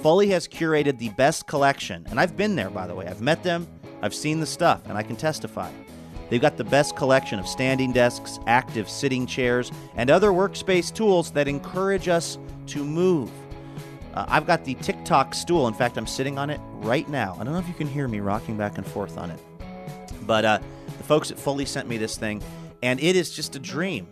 Fully 0.00 0.30
has 0.30 0.48
curated 0.48 0.96
the 0.96 1.10
best 1.10 1.46
collection, 1.46 2.06
and 2.08 2.18
I've 2.18 2.38
been 2.38 2.56
there, 2.56 2.70
by 2.70 2.86
the 2.86 2.94
way. 2.94 3.06
I've 3.06 3.20
met 3.20 3.42
them, 3.42 3.68
I've 4.00 4.14
seen 4.14 4.40
the 4.40 4.46
stuff, 4.46 4.88
and 4.88 4.96
I 4.96 5.02
can 5.02 5.16
testify. 5.16 5.70
They've 6.28 6.40
got 6.40 6.56
the 6.56 6.64
best 6.64 6.96
collection 6.96 7.38
of 7.38 7.48
standing 7.48 7.92
desks, 7.92 8.38
active 8.46 8.88
sitting 8.88 9.26
chairs, 9.26 9.72
and 9.96 10.10
other 10.10 10.30
workspace 10.30 10.92
tools 10.92 11.30
that 11.32 11.48
encourage 11.48 12.08
us 12.08 12.38
to 12.66 12.84
move. 12.84 13.30
Uh, 14.14 14.26
I've 14.28 14.46
got 14.46 14.64
the 14.64 14.74
TikTok 14.74 15.34
stool. 15.34 15.68
In 15.68 15.74
fact, 15.74 15.96
I'm 15.96 16.06
sitting 16.06 16.38
on 16.38 16.50
it 16.50 16.60
right 16.74 17.08
now. 17.08 17.36
I 17.40 17.44
don't 17.44 17.52
know 17.52 17.58
if 17.58 17.68
you 17.68 17.74
can 17.74 17.86
hear 17.86 18.08
me 18.08 18.20
rocking 18.20 18.56
back 18.56 18.76
and 18.76 18.86
forth 18.86 19.16
on 19.16 19.30
it. 19.30 19.40
But 20.22 20.44
uh, 20.44 20.58
the 20.98 21.04
folks 21.04 21.30
at 21.30 21.38
Fully 21.38 21.64
sent 21.64 21.88
me 21.88 21.96
this 21.96 22.18
thing, 22.18 22.42
and 22.82 23.00
it 23.00 23.16
is 23.16 23.30
just 23.30 23.56
a 23.56 23.58
dream. 23.58 24.08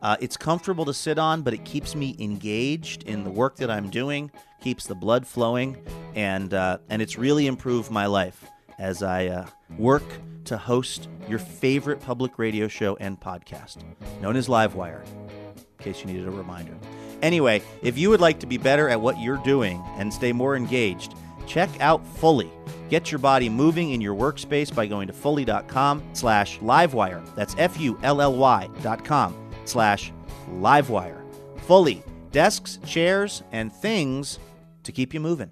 Uh, 0.00 0.16
it's 0.20 0.36
comfortable 0.36 0.84
to 0.84 0.94
sit 0.94 1.16
on, 1.16 1.42
but 1.42 1.54
it 1.54 1.64
keeps 1.64 1.94
me 1.94 2.16
engaged 2.18 3.04
in 3.04 3.22
the 3.22 3.30
work 3.30 3.56
that 3.56 3.70
I'm 3.70 3.88
doing, 3.88 4.32
keeps 4.60 4.86
the 4.86 4.96
blood 4.96 5.24
flowing, 5.24 5.76
and 6.16 6.52
uh, 6.52 6.78
and 6.88 7.00
it's 7.00 7.16
really 7.16 7.46
improved 7.46 7.90
my 7.90 8.06
life 8.06 8.44
as 8.82 9.02
I 9.02 9.26
uh, 9.28 9.46
work 9.78 10.02
to 10.44 10.58
host 10.58 11.08
your 11.28 11.38
favorite 11.38 12.00
public 12.00 12.38
radio 12.38 12.66
show 12.66 12.96
and 12.96 13.18
podcast, 13.18 13.78
known 14.20 14.36
as 14.36 14.48
Livewire. 14.48 15.06
In 15.06 15.64
case 15.78 16.00
you 16.00 16.06
needed 16.06 16.26
a 16.26 16.30
reminder. 16.30 16.74
Anyway, 17.22 17.62
if 17.82 17.96
you 17.96 18.10
would 18.10 18.20
like 18.20 18.40
to 18.40 18.46
be 18.46 18.58
better 18.58 18.88
at 18.88 19.00
what 19.00 19.20
you're 19.20 19.42
doing 19.44 19.82
and 19.96 20.12
stay 20.12 20.32
more 20.32 20.56
engaged, 20.56 21.14
check 21.46 21.70
out 21.80 22.04
Fully. 22.18 22.50
Get 22.90 23.12
your 23.12 23.20
body 23.20 23.48
moving 23.48 23.92
in 23.92 24.00
your 24.00 24.16
workspace 24.16 24.74
by 24.74 24.86
going 24.86 25.06
to 25.06 25.12
fully.com 25.12 26.02
slash 26.12 26.58
livewire. 26.58 27.22
That's 27.36 27.54
F-U-L-L-Y 27.56 28.68
dot 28.82 29.04
com 29.04 29.50
slash 29.64 30.12
livewire. 30.50 31.22
Fully. 31.60 32.02
Desks, 32.32 32.78
chairs, 32.86 33.42
and 33.52 33.72
things 33.72 34.38
to 34.82 34.90
keep 34.90 35.14
you 35.14 35.20
moving. 35.20 35.50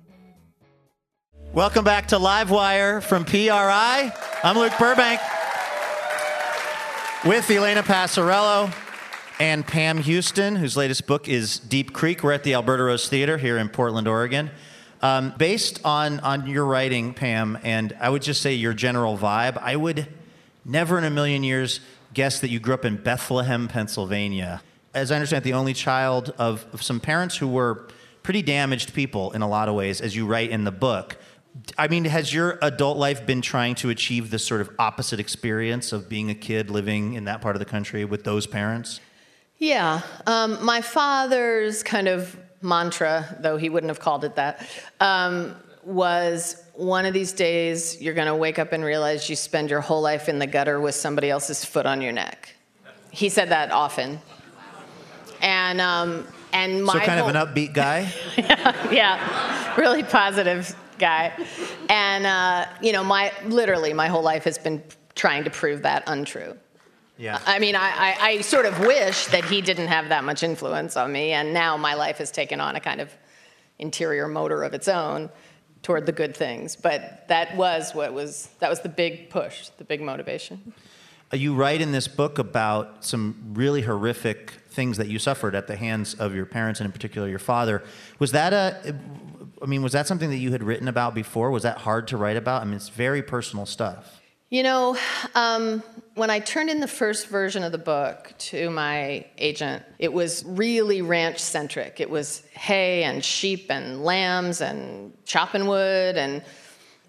Welcome 1.52 1.82
back 1.82 2.06
to 2.08 2.16
Livewire 2.16 3.02
from 3.02 3.24
PRI. 3.24 4.12
I'm 4.44 4.56
Luke 4.56 4.72
Burbank 4.78 5.20
with 7.24 7.50
Elena 7.50 7.82
Passarello 7.82 8.72
and 9.40 9.66
Pam 9.66 9.98
Houston, 9.98 10.54
whose 10.54 10.76
latest 10.76 11.08
book 11.08 11.28
is 11.28 11.58
Deep 11.58 11.92
Creek. 11.92 12.22
We're 12.22 12.30
at 12.30 12.44
the 12.44 12.54
Alberta 12.54 12.84
Rose 12.84 13.08
Theater 13.08 13.36
here 13.36 13.58
in 13.58 13.68
Portland, 13.68 14.06
Oregon. 14.06 14.52
Um, 15.02 15.34
based 15.38 15.84
on, 15.84 16.20
on 16.20 16.46
your 16.46 16.66
writing, 16.66 17.14
Pam, 17.14 17.58
and 17.64 17.96
I 17.98 18.10
would 18.10 18.22
just 18.22 18.42
say 18.42 18.54
your 18.54 18.72
general 18.72 19.18
vibe, 19.18 19.58
I 19.60 19.74
would 19.74 20.06
never 20.64 20.98
in 20.98 21.04
a 21.04 21.10
million 21.10 21.42
years 21.42 21.80
guess 22.14 22.38
that 22.42 22.50
you 22.50 22.60
grew 22.60 22.74
up 22.74 22.84
in 22.84 22.96
Bethlehem, 22.96 23.66
Pennsylvania. 23.66 24.62
As 24.94 25.10
I 25.10 25.16
understand, 25.16 25.42
the 25.42 25.54
only 25.54 25.74
child 25.74 26.32
of, 26.38 26.64
of 26.72 26.80
some 26.80 27.00
parents 27.00 27.36
who 27.36 27.48
were 27.48 27.88
pretty 28.22 28.42
damaged 28.42 28.94
people 28.94 29.32
in 29.32 29.42
a 29.42 29.48
lot 29.48 29.68
of 29.68 29.74
ways, 29.74 30.00
as 30.00 30.14
you 30.14 30.26
write 30.26 30.50
in 30.50 30.62
the 30.62 30.70
book. 30.70 31.16
I 31.76 31.88
mean, 31.88 32.04
has 32.04 32.32
your 32.32 32.58
adult 32.62 32.96
life 32.96 33.26
been 33.26 33.42
trying 33.42 33.74
to 33.76 33.90
achieve 33.90 34.30
this 34.30 34.44
sort 34.44 34.60
of 34.60 34.70
opposite 34.78 35.18
experience 35.18 35.92
of 35.92 36.08
being 36.08 36.30
a 36.30 36.34
kid 36.34 36.70
living 36.70 37.14
in 37.14 37.24
that 37.24 37.40
part 37.40 37.56
of 37.56 37.60
the 37.60 37.66
country 37.66 38.04
with 38.04 38.24
those 38.24 38.46
parents? 38.46 39.00
Yeah. 39.58 40.02
Um, 40.26 40.64
my 40.64 40.80
father's 40.80 41.82
kind 41.82 42.08
of 42.08 42.36
mantra, 42.62 43.36
though 43.40 43.56
he 43.56 43.68
wouldn't 43.68 43.90
have 43.90 44.00
called 44.00 44.24
it 44.24 44.36
that, 44.36 44.66
um, 45.00 45.56
was 45.82 46.62
one 46.74 47.04
of 47.04 47.14
these 47.14 47.32
days 47.32 48.00
you're 48.00 48.14
going 48.14 48.26
to 48.26 48.34
wake 48.34 48.58
up 48.58 48.72
and 48.72 48.84
realize 48.84 49.28
you 49.28 49.36
spend 49.36 49.70
your 49.70 49.80
whole 49.80 50.00
life 50.00 50.28
in 50.28 50.38
the 50.38 50.46
gutter 50.46 50.80
with 50.80 50.94
somebody 50.94 51.30
else's 51.30 51.64
foot 51.64 51.86
on 51.86 52.00
your 52.00 52.12
neck. 52.12 52.54
He 53.10 53.28
said 53.28 53.48
that 53.48 53.72
often. 53.72 54.20
And, 55.42 55.80
um, 55.80 56.26
and 56.52 56.84
my 56.84 56.92
so 56.92 56.98
kind 57.00 57.20
whole, 57.20 57.30
of 57.30 57.34
an 57.34 57.46
upbeat 57.46 57.72
guy? 57.74 58.12
yeah, 58.36 58.92
yeah, 58.92 59.76
really 59.76 60.02
positive 60.02 60.76
guy. 61.00 61.32
And, 61.88 62.26
uh, 62.26 62.66
you 62.80 62.92
know, 62.92 63.02
my, 63.02 63.32
literally 63.46 63.92
my 63.92 64.06
whole 64.06 64.22
life 64.22 64.44
has 64.44 64.58
been 64.58 64.82
trying 65.14 65.44
to 65.44 65.50
prove 65.50 65.82
that 65.82 66.04
untrue. 66.06 66.56
Yeah. 67.18 67.38
I 67.44 67.58
mean, 67.58 67.76
I, 67.76 67.90
I, 67.90 68.16
I, 68.20 68.40
sort 68.40 68.64
of 68.64 68.80
wish 68.80 69.26
that 69.26 69.44
he 69.44 69.60
didn't 69.60 69.88
have 69.88 70.08
that 70.08 70.24
much 70.24 70.42
influence 70.42 70.96
on 70.96 71.12
me, 71.12 71.32
and 71.32 71.52
now 71.52 71.76
my 71.76 71.92
life 71.92 72.16
has 72.16 72.30
taken 72.30 72.60
on 72.60 72.76
a 72.76 72.80
kind 72.80 72.98
of 72.98 73.12
interior 73.78 74.26
motor 74.26 74.62
of 74.62 74.72
its 74.72 74.88
own 74.88 75.28
toward 75.82 76.06
the 76.06 76.12
good 76.12 76.34
things. 76.34 76.76
But 76.76 77.28
that 77.28 77.54
was 77.56 77.94
what 77.94 78.14
was 78.14 78.48
that 78.60 78.70
was 78.70 78.80
the 78.80 78.88
big 78.88 79.28
push, 79.28 79.68
the 79.76 79.84
big 79.84 80.00
motivation. 80.00 80.72
Uh, 81.30 81.36
you 81.36 81.54
write 81.54 81.82
in 81.82 81.92
this 81.92 82.08
book 82.08 82.38
about 82.38 83.04
some 83.04 83.36
really 83.52 83.82
horrific 83.82 84.52
things 84.70 84.96
that 84.96 85.08
you 85.08 85.18
suffered 85.18 85.54
at 85.54 85.66
the 85.66 85.76
hands 85.76 86.14
of 86.14 86.34
your 86.34 86.46
parents, 86.46 86.80
and 86.80 86.86
in 86.86 86.92
particular 86.92 87.28
your 87.28 87.38
father. 87.38 87.82
Was 88.18 88.32
that 88.32 88.54
a 88.54 88.96
I 89.62 89.66
mean, 89.66 89.82
was 89.82 89.92
that 89.92 90.06
something 90.06 90.30
that 90.30 90.38
you 90.38 90.52
had 90.52 90.62
written 90.62 90.88
about 90.88 91.14
before? 91.14 91.50
Was 91.50 91.64
that 91.64 91.78
hard 91.78 92.08
to 92.08 92.16
write 92.16 92.36
about? 92.36 92.62
I 92.62 92.64
mean, 92.64 92.74
it's 92.74 92.88
very 92.88 93.22
personal 93.22 93.66
stuff. 93.66 94.20
You 94.50 94.64
know, 94.64 94.96
um, 95.36 95.80
when 96.14 96.28
I 96.28 96.40
turned 96.40 96.70
in 96.70 96.80
the 96.80 96.88
first 96.88 97.28
version 97.28 97.62
of 97.62 97.70
the 97.70 97.78
book 97.78 98.34
to 98.38 98.68
my 98.70 99.24
agent, 99.38 99.84
it 100.00 100.12
was 100.12 100.44
really 100.44 101.02
ranch 101.02 101.38
centric. 101.38 102.00
It 102.00 102.10
was 102.10 102.42
hay 102.52 103.04
and 103.04 103.24
sheep 103.24 103.70
and 103.70 104.02
lambs 104.02 104.60
and 104.60 105.12
chopping 105.24 105.68
wood. 105.68 106.16
And 106.16 106.42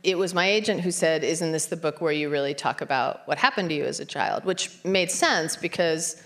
it 0.03 0.19
was 0.19 0.35
my 0.35 0.45
agent 0.45 0.81
who 0.81 0.91
said, 0.91 1.23
Isn't 1.23 1.51
this 1.51 1.65
the 1.65 1.77
book 1.77 1.99
where 1.99 2.11
you 2.11 2.29
really 2.29 2.53
talk 2.53 2.81
about 2.81 3.27
what 3.27 3.39
happened 3.39 3.69
to 3.69 3.75
you 3.75 3.85
as 3.85 3.99
a 3.99 4.05
child? 4.05 4.45
Which 4.45 4.69
made 4.85 5.09
sense 5.09 5.55
because, 5.55 6.21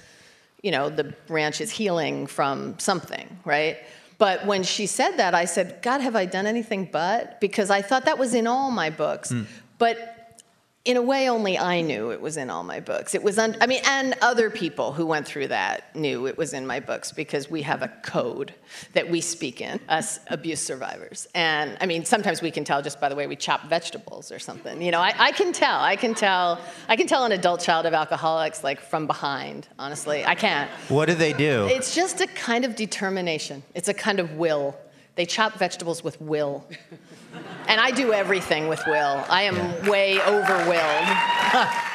you 0.63 0.71
know, 0.71 0.89
the 0.89 1.13
ranch 1.29 1.61
is 1.61 1.71
healing 1.71 2.27
from 2.27 2.77
something, 2.77 3.39
right? 3.45 3.77
But 4.17 4.45
when 4.45 4.63
she 4.63 4.85
said 4.85 5.17
that, 5.17 5.35
I 5.35 5.45
said, 5.45 5.81
God, 5.81 6.01
have 6.01 6.15
I 6.15 6.25
done 6.25 6.47
anything 6.47 6.87
but? 6.91 7.41
Because 7.41 7.69
I 7.69 7.81
thought 7.81 8.05
that 8.05 8.17
was 8.17 8.33
in 8.33 8.47
all 8.47 8.71
my 8.71 8.89
books. 8.89 9.31
Mm. 9.31 9.45
But 9.77 10.14
in 10.85 10.97
a 10.97 11.01
way, 11.01 11.27
only 11.27 11.57
I 11.57 11.81
knew 11.81 12.11
it 12.11 12.21
was 12.21 12.37
in 12.37 12.51
all 12.51 12.63
my 12.63 12.79
books. 12.79 13.15
It 13.15 13.23
was, 13.23 13.39
un- 13.39 13.57
I 13.59 13.65
mean, 13.65 13.81
and 13.87 14.13
other 14.21 14.51
people 14.51 14.93
who 14.93 15.07
went 15.07 15.25
through 15.25 15.47
that 15.47 15.95
knew 15.95 16.27
it 16.27 16.37
was 16.37 16.53
in 16.53 16.67
my 16.67 16.79
books 16.79 17.11
because 17.11 17.49
we 17.49 17.63
have 17.63 17.81
a 17.81 17.87
code 18.03 18.53
that 18.93 19.09
we 19.09 19.19
speak 19.19 19.61
in, 19.61 19.79
us 19.89 20.19
abuse 20.27 20.61
survivors. 20.61 21.27
And 21.33 21.75
I 21.81 21.87
mean, 21.87 22.05
sometimes 22.05 22.43
we 22.43 22.51
can 22.51 22.63
tell 22.63 22.83
just 22.83 23.01
by 23.01 23.09
the 23.09 23.15
way 23.15 23.25
we 23.25 23.35
chop 23.35 23.63
vegetables 23.63 24.31
or 24.31 24.37
something. 24.37 24.79
You 24.79 24.91
know, 24.91 25.01
I, 25.01 25.13
I 25.17 25.31
can 25.31 25.51
tell. 25.53 25.79
I 25.79 25.95
can 25.95 26.13
tell. 26.13 26.61
I 26.87 26.95
can 26.95 27.07
tell 27.07 27.25
an 27.25 27.31
adult 27.31 27.61
child 27.61 27.87
of 27.87 27.95
alcoholics 27.95 28.63
like 28.63 28.79
from 28.79 29.07
behind. 29.07 29.67
Honestly, 29.79 30.23
I 30.23 30.35
can't. 30.35 30.69
What 30.89 31.07
do 31.07 31.15
they 31.15 31.33
do? 31.33 31.65
It's 31.67 31.95
just 31.95 32.21
a 32.21 32.27
kind 32.27 32.63
of 32.63 32.75
determination. 32.75 33.63
It's 33.73 33.87
a 33.87 33.93
kind 33.93 34.19
of 34.19 34.33
will. 34.33 34.77
They 35.15 35.25
chop 35.25 35.53
vegetables 35.53 36.03
with 36.03 36.19
will. 36.19 36.65
And 37.67 37.81
I 37.81 37.91
do 37.91 38.13
everything 38.13 38.67
with 38.67 38.81
will. 38.85 39.25
I 39.29 39.43
am 39.43 39.55
yeah. 39.55 39.89
way 39.89 40.17
overwilled. 40.17 41.91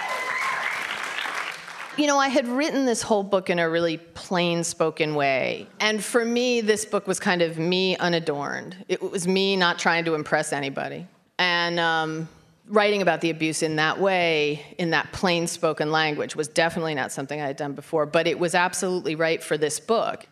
you 1.99 2.07
know, 2.07 2.19
I 2.19 2.29
had 2.29 2.49
written 2.49 2.87
this 2.87 3.03
whole 3.03 3.23
book 3.23 3.51
in 3.51 3.59
a 3.59 3.69
really 3.69 3.99
plain 3.99 4.65
spoken 4.65 5.15
way. 5.15 5.67
And 5.79 6.03
for 6.03 6.25
me, 6.25 6.61
this 6.61 6.85
book 6.85 7.07
was 7.07 7.21
kind 7.21 7.43
of 7.43 7.59
me 7.59 7.97
unadorned. 7.99 8.77
It 8.89 9.03
was 9.03 9.29
me 9.29 9.55
not 9.55 9.79
trying 9.79 10.05
to 10.07 10.15
impress 10.15 10.53
anybody. 10.53 11.07
And 11.39 11.79
um, 11.79 12.29
writing 12.69 13.03
about 13.03 13.21
the 13.21 13.31
abuse 13.31 13.63
in 13.63 13.77
that 13.77 14.01
way, 14.01 14.65
in 14.79 14.91
that 14.91 15.13
plain 15.13 15.47
spoken 15.47 15.93
language, 15.93 16.35
was 16.35 16.49
definitely 16.49 16.95
not 16.95 17.13
something 17.13 17.41
I 17.41 17.47
had 17.47 17.57
done 17.57 17.75
before. 17.75 18.07
But 18.07 18.27
it 18.27 18.39
was 18.39 18.55
absolutely 18.55 19.15
right 19.15 19.43
for 19.43 19.59
this 19.59 19.79
book. 19.79 20.27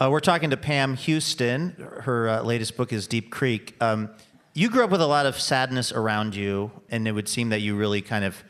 Uh, 0.00 0.08
we're 0.08 0.20
talking 0.20 0.50
to 0.50 0.56
Pam 0.56 0.94
Houston. 0.94 1.70
Her 2.02 2.28
uh, 2.28 2.42
latest 2.42 2.76
book 2.76 2.92
is 2.92 3.08
Deep 3.08 3.32
Creek. 3.32 3.74
Um, 3.80 4.10
You 4.54 4.70
grew 4.70 4.84
up 4.84 4.90
with 4.90 5.00
a 5.00 5.06
lot 5.08 5.26
of 5.26 5.40
sadness 5.40 5.90
around 5.90 6.36
you, 6.36 6.70
and 6.88 7.08
it 7.08 7.10
would 7.10 7.28
seem 7.28 7.48
that 7.48 7.62
you 7.62 7.74
really 7.74 8.00
kind 8.00 8.24
of 8.24 8.44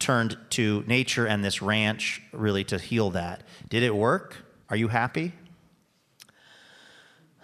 turned 0.00 0.36
to 0.50 0.82
nature 0.88 1.24
and 1.24 1.44
this 1.44 1.62
ranch 1.62 2.20
really 2.32 2.64
to 2.64 2.78
heal 2.78 3.10
that. 3.10 3.44
Did 3.68 3.84
it 3.84 3.94
work? 3.94 4.38
Are 4.70 4.76
you 4.76 4.88
happy? 4.88 5.34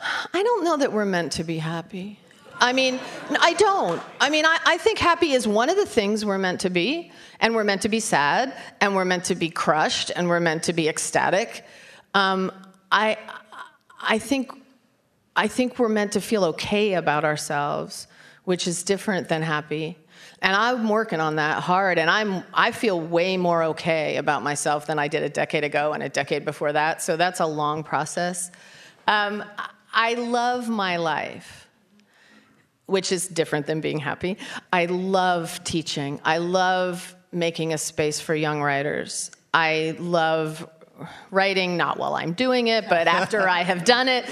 I 0.01 0.43
don't 0.43 0.65
know 0.65 0.77
that 0.79 0.93
we're 0.93 1.05
meant 1.05 1.31
to 1.33 1.45
be 1.45 1.59
happy. 1.59 2.19
I 2.59 2.73
mean, 2.73 2.99
I 3.41 3.53
don't. 3.53 4.03
I 4.21 4.31
mean, 4.31 4.47
I, 4.47 4.59
I, 4.67 4.79
think 4.79 4.99
happy 4.99 5.31
is 5.31 5.47
one 5.47 5.71
of 5.71 5.77
the 5.77 5.87
things 5.87 6.25
we're 6.25 6.39
meant 6.39 6.63
to 6.63 6.71
be, 6.71 7.13
and 7.39 7.55
we're 7.55 7.63
meant 7.63 7.83
to 7.83 7.89
be 7.89 8.01
sad, 8.01 8.53
and 8.81 8.97
we're 8.97 9.05
meant 9.05 9.27
to 9.27 9.37
be 9.37 9.49
crushed, 9.49 10.11
and 10.17 10.29
we're 10.29 10.41
meant 10.41 10.65
to 10.65 10.73
be 10.73 10.89
ecstatic. 10.89 11.65
Um, 12.15 12.51
I, 12.91 13.17
I 14.07 14.19
think, 14.19 14.53
I 15.37 15.49
think 15.49 15.79
we're 15.79 15.89
meant 15.89 16.13
to 16.13 16.21
feel 16.21 16.45
okay 16.45 16.95
about 16.95 17.25
ourselves, 17.25 18.07
which 18.45 18.67
is 18.67 18.83
different 18.83 19.29
than 19.29 19.43
happy. 19.43 19.97
And 20.41 20.55
I'm 20.55 20.89
working 20.89 21.21
on 21.21 21.37
that 21.37 21.63
hard, 21.63 21.99
and 21.99 22.11
I'm, 22.11 22.45
I 22.53 22.71
feel 22.71 23.01
way 23.01 23.37
more 23.37 23.63
okay 23.65 24.17
about 24.17 24.43
myself 24.43 24.87
than 24.87 24.99
I 24.99 25.09
did 25.09 25.23
a 25.23 25.29
decade 25.29 25.65
ago 25.65 25.93
and 25.93 26.03
a 26.03 26.09
decade 26.09 26.45
before 26.45 26.73
that. 26.73 27.03
So 27.03 27.17
that's 27.17 27.41
a 27.41 27.47
long 27.47 27.83
process. 27.83 28.51
Um, 29.07 29.43
I 29.93 30.15
love 30.15 30.69
my 30.69 30.97
life, 30.97 31.69
which 32.87 33.11
is 33.11 33.27
different 33.27 33.67
than 33.67 33.81
being 33.81 33.99
happy. 33.99 34.37
I 34.73 34.87
love 34.87 35.63
teaching. 35.65 36.21
I 36.25 36.39
love 36.39 37.17
making 37.33 37.73
a 37.73 37.79
space 37.79 38.21
for 38.21 38.35
young 38.35 38.61
writers. 38.61 39.31
I 39.55 39.97
love 39.99 40.69
writing, 41.31 41.77
not 41.77 41.99
while 41.99 42.15
I'm 42.15 42.33
doing 42.33 42.69
it, 42.69 42.89
but 42.89 43.09
after 43.09 43.49
I 43.49 43.63
have 43.63 43.85
done 43.85 44.09
it. 44.09 44.31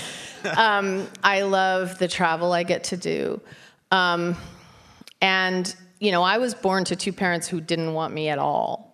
Um, 0.57 1.09
I 1.23 1.43
love 1.43 1.99
the 1.99 2.09
travel 2.09 2.53
I 2.53 2.63
get 2.63 2.85
to 2.85 2.97
do. 2.97 3.41
Um, 3.91 4.37
and, 5.21 5.75
you 6.01 6.11
know, 6.11 6.23
I 6.23 6.39
was 6.39 6.55
born 6.55 6.85
to 6.85 6.97
two 6.97 7.13
parents 7.13 7.47
who 7.47 7.61
didn't 7.61 7.95
want 7.95 8.13
me 8.13 8.29
at 8.29 8.39
all. 8.39 8.93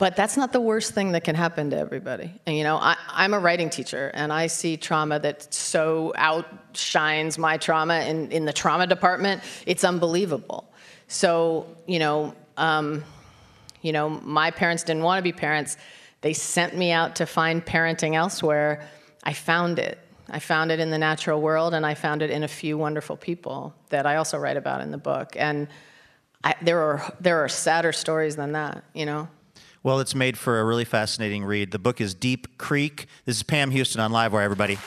But 0.00 0.16
that's 0.16 0.38
not 0.38 0.54
the 0.54 0.62
worst 0.62 0.94
thing 0.94 1.12
that 1.12 1.24
can 1.24 1.34
happen 1.34 1.68
to 1.70 1.76
everybody. 1.76 2.32
And 2.46 2.56
you 2.56 2.64
know, 2.64 2.76
I, 2.76 2.96
am 3.18 3.34
a 3.34 3.38
writing 3.38 3.68
teacher, 3.68 4.10
and 4.14 4.32
I 4.32 4.46
see 4.46 4.78
trauma 4.78 5.18
that 5.18 5.52
so 5.52 6.14
outshines 6.16 7.36
my 7.36 7.58
trauma 7.58 8.00
in, 8.08 8.32
in 8.32 8.46
the 8.46 8.52
trauma 8.54 8.86
department. 8.86 9.42
It's 9.66 9.84
unbelievable. 9.84 10.72
So 11.08 11.66
you 11.86 11.98
know, 11.98 12.34
um, 12.56 13.04
you 13.82 13.92
know, 13.92 14.08
my 14.08 14.50
parents 14.50 14.84
didn't 14.84 15.02
want 15.02 15.18
to 15.18 15.22
be 15.22 15.32
parents. 15.32 15.76
They 16.20 16.32
sent 16.32 16.76
me 16.76 16.92
out 16.92 17.16
to 17.16 17.26
find 17.26 17.64
parenting 17.64 18.14
elsewhere. 18.14 18.86
I 19.24 19.32
found 19.32 19.78
it. 19.78 19.98
I 20.28 20.38
found 20.38 20.70
it 20.70 20.78
in 20.78 20.90
the 20.90 20.98
natural 20.98 21.40
world, 21.40 21.74
and 21.74 21.84
I 21.84 21.94
found 21.94 22.22
it 22.22 22.30
in 22.30 22.44
a 22.44 22.48
few 22.48 22.78
wonderful 22.78 23.16
people 23.16 23.74
that 23.88 24.06
I 24.06 24.16
also 24.16 24.38
write 24.38 24.56
about 24.56 24.80
in 24.80 24.90
the 24.90 24.98
book. 24.98 25.34
And 25.36 25.66
I, 26.44 26.54
there 26.62 26.80
are 26.80 27.12
there 27.20 27.42
are 27.42 27.48
sadder 27.48 27.92
stories 27.92 28.36
than 28.36 28.52
that, 28.52 28.84
you 28.94 29.06
know. 29.06 29.28
Well, 29.82 29.98
it's 29.98 30.14
made 30.14 30.36
for 30.36 30.60
a 30.60 30.64
really 30.64 30.84
fascinating 30.84 31.44
read. 31.44 31.70
The 31.70 31.78
book 31.78 32.00
is 32.00 32.14
Deep 32.14 32.58
Creek. 32.58 33.06
This 33.24 33.36
is 33.36 33.42
Pam 33.42 33.70
Houston 33.70 34.00
on 34.00 34.12
Livewire, 34.12 34.42
everybody. 34.42 34.78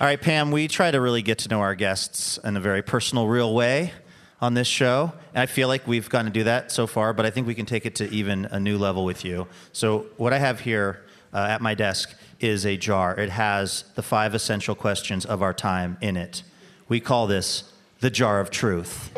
All 0.00 0.08
right, 0.08 0.20
Pam, 0.20 0.50
we 0.50 0.66
try 0.66 0.90
to 0.90 1.00
really 1.00 1.22
get 1.22 1.38
to 1.38 1.48
know 1.48 1.60
our 1.60 1.76
guests 1.76 2.36
in 2.42 2.56
a 2.56 2.60
very 2.60 2.82
personal, 2.82 3.28
real 3.28 3.54
way 3.54 3.92
on 4.40 4.54
this 4.54 4.66
show. 4.66 5.12
And 5.32 5.40
I 5.40 5.46
feel 5.46 5.68
like 5.68 5.86
we've 5.86 6.08
gotten 6.08 6.26
to 6.26 6.32
do 6.32 6.42
that 6.44 6.72
so 6.72 6.88
far, 6.88 7.12
but 7.12 7.24
I 7.24 7.30
think 7.30 7.46
we 7.46 7.54
can 7.54 7.64
take 7.64 7.86
it 7.86 7.94
to 7.96 8.10
even 8.10 8.46
a 8.46 8.58
new 8.58 8.76
level 8.76 9.04
with 9.04 9.24
you. 9.24 9.46
So, 9.72 10.06
what 10.16 10.32
I 10.32 10.38
have 10.40 10.58
here 10.58 11.04
uh, 11.32 11.46
at 11.48 11.62
my 11.62 11.74
desk 11.74 12.12
is 12.40 12.66
a 12.66 12.76
jar. 12.76 13.14
It 13.16 13.30
has 13.30 13.84
the 13.94 14.02
five 14.02 14.34
essential 14.34 14.74
questions 14.74 15.24
of 15.24 15.42
our 15.42 15.54
time 15.54 15.96
in 16.00 16.16
it. 16.16 16.42
We 16.88 16.98
call 16.98 17.28
this 17.28 17.72
the 18.00 18.10
jar 18.10 18.40
of 18.40 18.50
truth. 18.50 19.12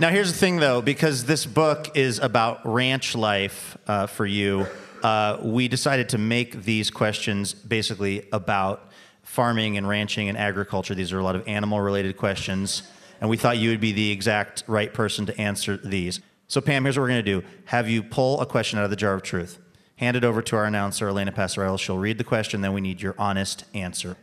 Now, 0.00 0.08
here's 0.08 0.32
the 0.32 0.38
thing 0.38 0.56
though, 0.56 0.80
because 0.80 1.26
this 1.26 1.44
book 1.44 1.98
is 1.98 2.18
about 2.18 2.64
ranch 2.64 3.14
life 3.14 3.76
uh, 3.86 4.06
for 4.06 4.24
you, 4.24 4.66
uh, 5.02 5.38
we 5.42 5.68
decided 5.68 6.08
to 6.10 6.18
make 6.18 6.64
these 6.64 6.90
questions 6.90 7.54
basically 7.54 8.28
about 8.32 8.90
farming 9.22 9.76
and 9.76 9.88
ranching 9.88 10.28
and 10.28 10.36
agriculture. 10.36 10.94
These 10.94 11.12
are 11.12 11.18
a 11.18 11.24
lot 11.24 11.36
of 11.36 11.46
animal 11.46 11.80
related 11.80 12.16
questions, 12.16 12.82
and 13.20 13.30
we 13.30 13.36
thought 13.36 13.58
you 13.58 13.70
would 13.70 13.80
be 13.80 13.92
the 13.92 14.10
exact 14.10 14.64
right 14.66 14.92
person 14.92 15.26
to 15.26 15.40
answer 15.40 15.76
these. 15.76 16.20
So, 16.48 16.60
Pam, 16.60 16.82
here's 16.82 16.98
what 16.98 17.02
we're 17.02 17.08
going 17.08 17.24
to 17.24 17.40
do 17.40 17.46
have 17.66 17.88
you 17.88 18.02
pull 18.02 18.40
a 18.40 18.46
question 18.46 18.78
out 18.78 18.84
of 18.84 18.90
the 18.90 18.96
jar 18.96 19.14
of 19.14 19.22
truth. 19.22 19.58
Hand 19.96 20.16
it 20.16 20.24
over 20.24 20.42
to 20.42 20.56
our 20.56 20.64
announcer, 20.64 21.08
Elena 21.08 21.30
Passarello. 21.30 21.78
She'll 21.78 21.98
read 21.98 22.18
the 22.18 22.24
question, 22.24 22.60
then 22.60 22.72
we 22.72 22.80
need 22.80 23.02
your 23.02 23.14
honest 23.18 23.64
answer. 23.74 24.16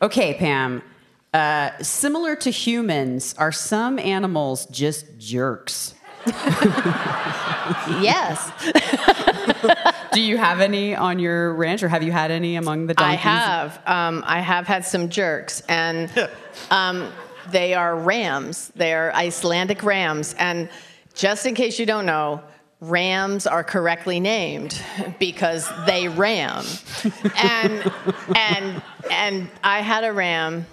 Okay, 0.00 0.34
Pam. 0.34 0.82
Uh, 1.32 1.70
similar 1.82 2.34
to 2.36 2.50
humans, 2.50 3.34
are 3.38 3.52
some 3.52 3.98
animals 3.98 4.66
just 4.66 5.18
jerks? 5.18 5.94
yes. 8.00 8.50
Do 10.12 10.20
you 10.20 10.36
have 10.36 10.60
any 10.60 10.94
on 10.94 11.18
your 11.18 11.54
ranch, 11.54 11.82
or 11.82 11.88
have 11.88 12.02
you 12.02 12.12
had 12.12 12.30
any 12.30 12.56
among 12.56 12.86
the 12.86 12.94
donkeys? 12.94 13.18
I 13.18 13.30
have. 13.30 13.82
Um, 13.86 14.22
I 14.26 14.40
have 14.40 14.66
had 14.66 14.84
some 14.84 15.08
jerks, 15.08 15.62
and 15.68 16.10
um, 16.70 17.10
they 17.50 17.74
are 17.74 17.96
rams. 17.96 18.72
They 18.76 18.92
are 18.92 19.12
Icelandic 19.12 19.82
rams, 19.82 20.34
and 20.38 20.68
just 21.14 21.46
in 21.46 21.54
case 21.54 21.78
you 21.78 21.86
don't 21.86 22.06
know, 22.06 22.42
rams 22.80 23.46
are 23.46 23.62
correctly 23.62 24.20
named 24.20 24.82
because 25.18 25.68
they 25.86 26.08
ram. 26.08 26.64
and 27.36 27.92
and 28.36 28.82
and 29.10 29.48
I 29.62 29.80
had 29.80 30.04
a 30.04 30.12
ram 30.12 30.66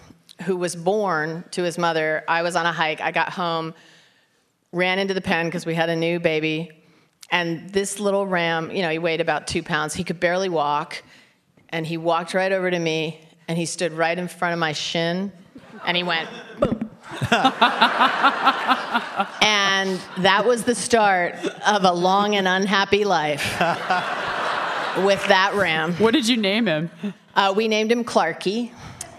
who 0.43 0.58
was 0.58 0.75
born 0.75 1.43
to 1.51 1.63
his 1.63 1.77
mother. 1.77 2.23
I 2.27 2.41
was 2.41 2.55
on 2.55 2.65
a 2.65 2.71
hike. 2.71 3.01
I 3.01 3.12
got 3.12 3.29
home, 3.29 3.73
ran 4.71 4.99
into 4.99 5.13
the 5.13 5.21
pen 5.21 5.47
because 5.47 5.65
we 5.65 5.75
had 5.75 5.89
a 5.89 5.95
new 5.95 6.19
baby. 6.19 6.71
And 7.32 7.70
this 7.70 8.00
little 8.00 8.26
ram, 8.26 8.72
you 8.72 8.82
know, 8.82 8.89
he 8.89 9.00
weighed 9.00 9.22
about 9.22 9.48
two 9.48 9.63
pounds. 9.63 9.94
He 9.94 10.04
could 10.04 10.20
barely 10.20 10.50
walk. 10.50 11.04
And 11.70 11.86
he 11.86 11.98
walked 11.98 12.34
right 12.34 12.52
over 12.52 12.72
to 12.72 12.80
me 12.80 13.22
and 13.48 13.58
he 13.58 13.65
stood 13.65 13.94
right 13.94 14.18
in 14.18 14.28
front 14.28 14.54
of 14.54 14.60
my 14.60 14.74
shin 14.74 15.32
and 15.86 15.96
he 15.96 16.04
went, 16.04 16.30
boom. 16.60 16.89
and 19.42 20.00
that 20.20 20.44
was 20.46 20.63
the 20.63 20.76
start 20.76 21.36
of 21.68 21.84
a 21.84 21.92
long 21.92 22.36
and 22.36 22.48
unhappy 22.48 23.04
life 23.04 23.60
with 25.04 25.26
that 25.28 25.54
ram. 25.56 25.94
What 25.96 26.13
did 26.13 26.28
you 26.28 26.38
name 26.38 26.68
him? 26.68 26.92
Uh, 27.36 27.54
we 27.56 27.68
named 27.68 27.92
him 27.92 28.04
Clarky. 28.04 28.72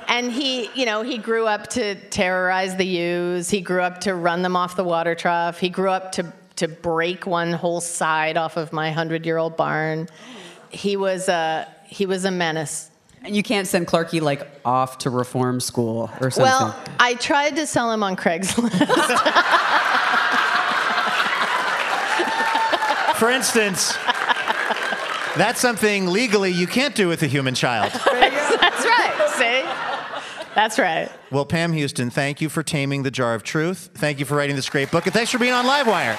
And 0.07 0.31
he, 0.31 0.69
you 0.75 0.87
know, 0.87 1.03
he 1.03 1.19
grew 1.19 1.47
up 1.47 1.69
to 1.69 1.95
terrorize 2.11 2.77
the 2.77 2.85
ewes. 2.85 3.51
He 3.51 3.61
grew 3.61 3.83
up 3.83 4.01
to 4.03 4.15
run 4.15 4.43
them 4.43 4.57
off 4.57 4.77
the 4.77 4.85
water 4.85 5.15
trough. 5.15 5.59
He 5.59 5.69
grew 5.69 5.91
up 5.91 6.13
to, 6.13 6.33
to 6.61 6.69
break 6.69 7.27
one 7.27 7.53
whole 7.53 7.81
side 7.81 8.37
off 8.37 8.57
of 8.57 8.73
my 8.73 8.91
hundred-year-old 8.91 9.57
barn. 9.57 10.09
He 10.71 10.97
was 10.97 11.29
a, 11.29 11.67
he 11.87 12.07
was 12.07 12.25
a 12.25 12.31
menace. 12.31 12.91
And 13.23 13.37
you 13.37 13.43
can't 13.43 13.67
send 13.67 13.87
Clarky 13.87 14.23
like 14.23 14.47
off 14.65 14.99
to 14.99 15.11
reform 15.11 15.61
school 15.61 16.11
or 16.21 16.31
something. 16.31 16.45
Well, 16.45 16.79
I 16.99 17.15
tried 17.15 17.57
to 17.57 17.67
sell 17.67 17.93
him 17.93 18.03
on 18.03 18.17
Craigslist. 18.17 18.71
For 23.17 23.31
instance, 23.31 23.99
that's 25.37 25.61
something 25.61 26.07
legally 26.07 26.51
you 26.51 26.67
can't 26.67 26.95
do 26.95 27.09
with 27.09 27.23
a 27.23 27.27
human 27.27 27.55
child. 27.55 27.93
That's 27.93 28.87
right. 28.87 29.31
See? 29.37 30.55
That's 30.55 30.79
right. 30.79 31.11
Well, 31.31 31.45
Pam 31.45 31.75
Houston, 31.75 32.09
thank 32.09 32.41
you 32.41 32.49
for 32.49 32.63
taming 32.63 33.03
the 33.03 33.11
jar 33.11 33.35
of 33.35 33.43
truth. 33.43 33.91
Thank 33.95 34.21
you 34.21 34.25
for 34.25 34.37
writing 34.37 34.57
this 34.57 34.71
great 34.71 34.91
book, 34.91 35.05
and 35.05 35.13
thanks 35.13 35.31
for 35.31 35.39
being 35.39 35.53
on 35.53 35.67
Livewire. 35.67 36.19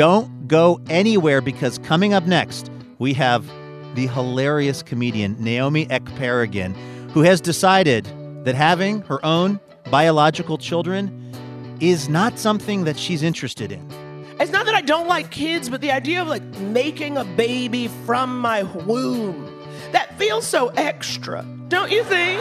Don't 0.00 0.48
go 0.48 0.80
anywhere 0.88 1.42
because 1.42 1.76
coming 1.80 2.14
up 2.14 2.26
next, 2.26 2.70
we 2.98 3.12
have 3.12 3.46
the 3.94 4.06
hilarious 4.06 4.82
comedian 4.82 5.36
Naomi 5.38 5.84
Ekperigin, 5.88 6.74
who 7.10 7.20
has 7.20 7.38
decided 7.38 8.06
that 8.46 8.54
having 8.54 9.02
her 9.02 9.22
own 9.22 9.60
biological 9.90 10.56
children 10.56 11.34
is 11.80 12.08
not 12.08 12.38
something 12.38 12.84
that 12.84 12.98
she's 12.98 13.22
interested 13.22 13.72
in. 13.72 13.86
It's 14.40 14.50
not 14.50 14.64
that 14.64 14.74
I 14.74 14.80
don't 14.80 15.06
like 15.06 15.30
kids, 15.30 15.68
but 15.68 15.82
the 15.82 15.90
idea 15.90 16.22
of 16.22 16.28
like 16.28 16.44
making 16.60 17.18
a 17.18 17.24
baby 17.24 17.88
from 18.06 18.40
my 18.40 18.62
womb, 18.62 19.54
that 19.92 20.18
feels 20.18 20.46
so 20.46 20.68
extra. 20.78 21.44
Don't 21.68 21.92
you 21.92 22.02
think? 22.04 22.40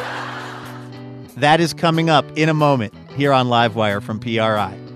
That 1.36 1.60
is 1.60 1.74
coming 1.74 2.10
up 2.10 2.26
in 2.38 2.48
a 2.48 2.54
moment 2.54 2.94
here 3.18 3.34
on 3.34 3.48
Livewire 3.48 4.02
from 4.02 4.18
PRI. 4.18 4.89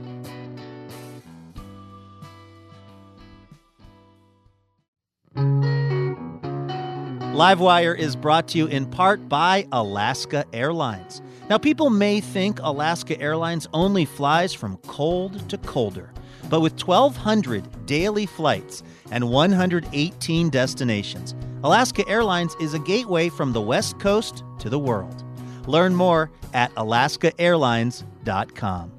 Livewire 7.33 7.97
is 7.97 8.15
brought 8.15 8.47
to 8.49 8.59
you 8.59 8.67
in 8.67 8.85
part 8.85 9.27
by 9.27 9.67
Alaska 9.71 10.45
Airlines. 10.53 11.19
Now, 11.49 11.57
people 11.57 11.89
may 11.89 12.21
think 12.21 12.59
Alaska 12.61 13.19
Airlines 13.19 13.67
only 13.73 14.05
flies 14.05 14.53
from 14.53 14.77
cold 14.85 15.49
to 15.49 15.57
colder, 15.57 16.13
but 16.47 16.59
with 16.59 16.73
1,200 16.73 17.87
daily 17.87 18.27
flights 18.27 18.83
and 19.09 19.31
118 19.31 20.51
destinations, 20.51 21.33
Alaska 21.63 22.07
Airlines 22.07 22.55
is 22.61 22.75
a 22.75 22.79
gateway 22.79 23.29
from 23.29 23.51
the 23.51 23.61
West 23.61 23.99
Coast 23.99 24.43
to 24.59 24.69
the 24.69 24.77
world. 24.77 25.23
Learn 25.65 25.95
more 25.95 26.29
at 26.53 26.71
alaskaairlines.com. 26.75 28.91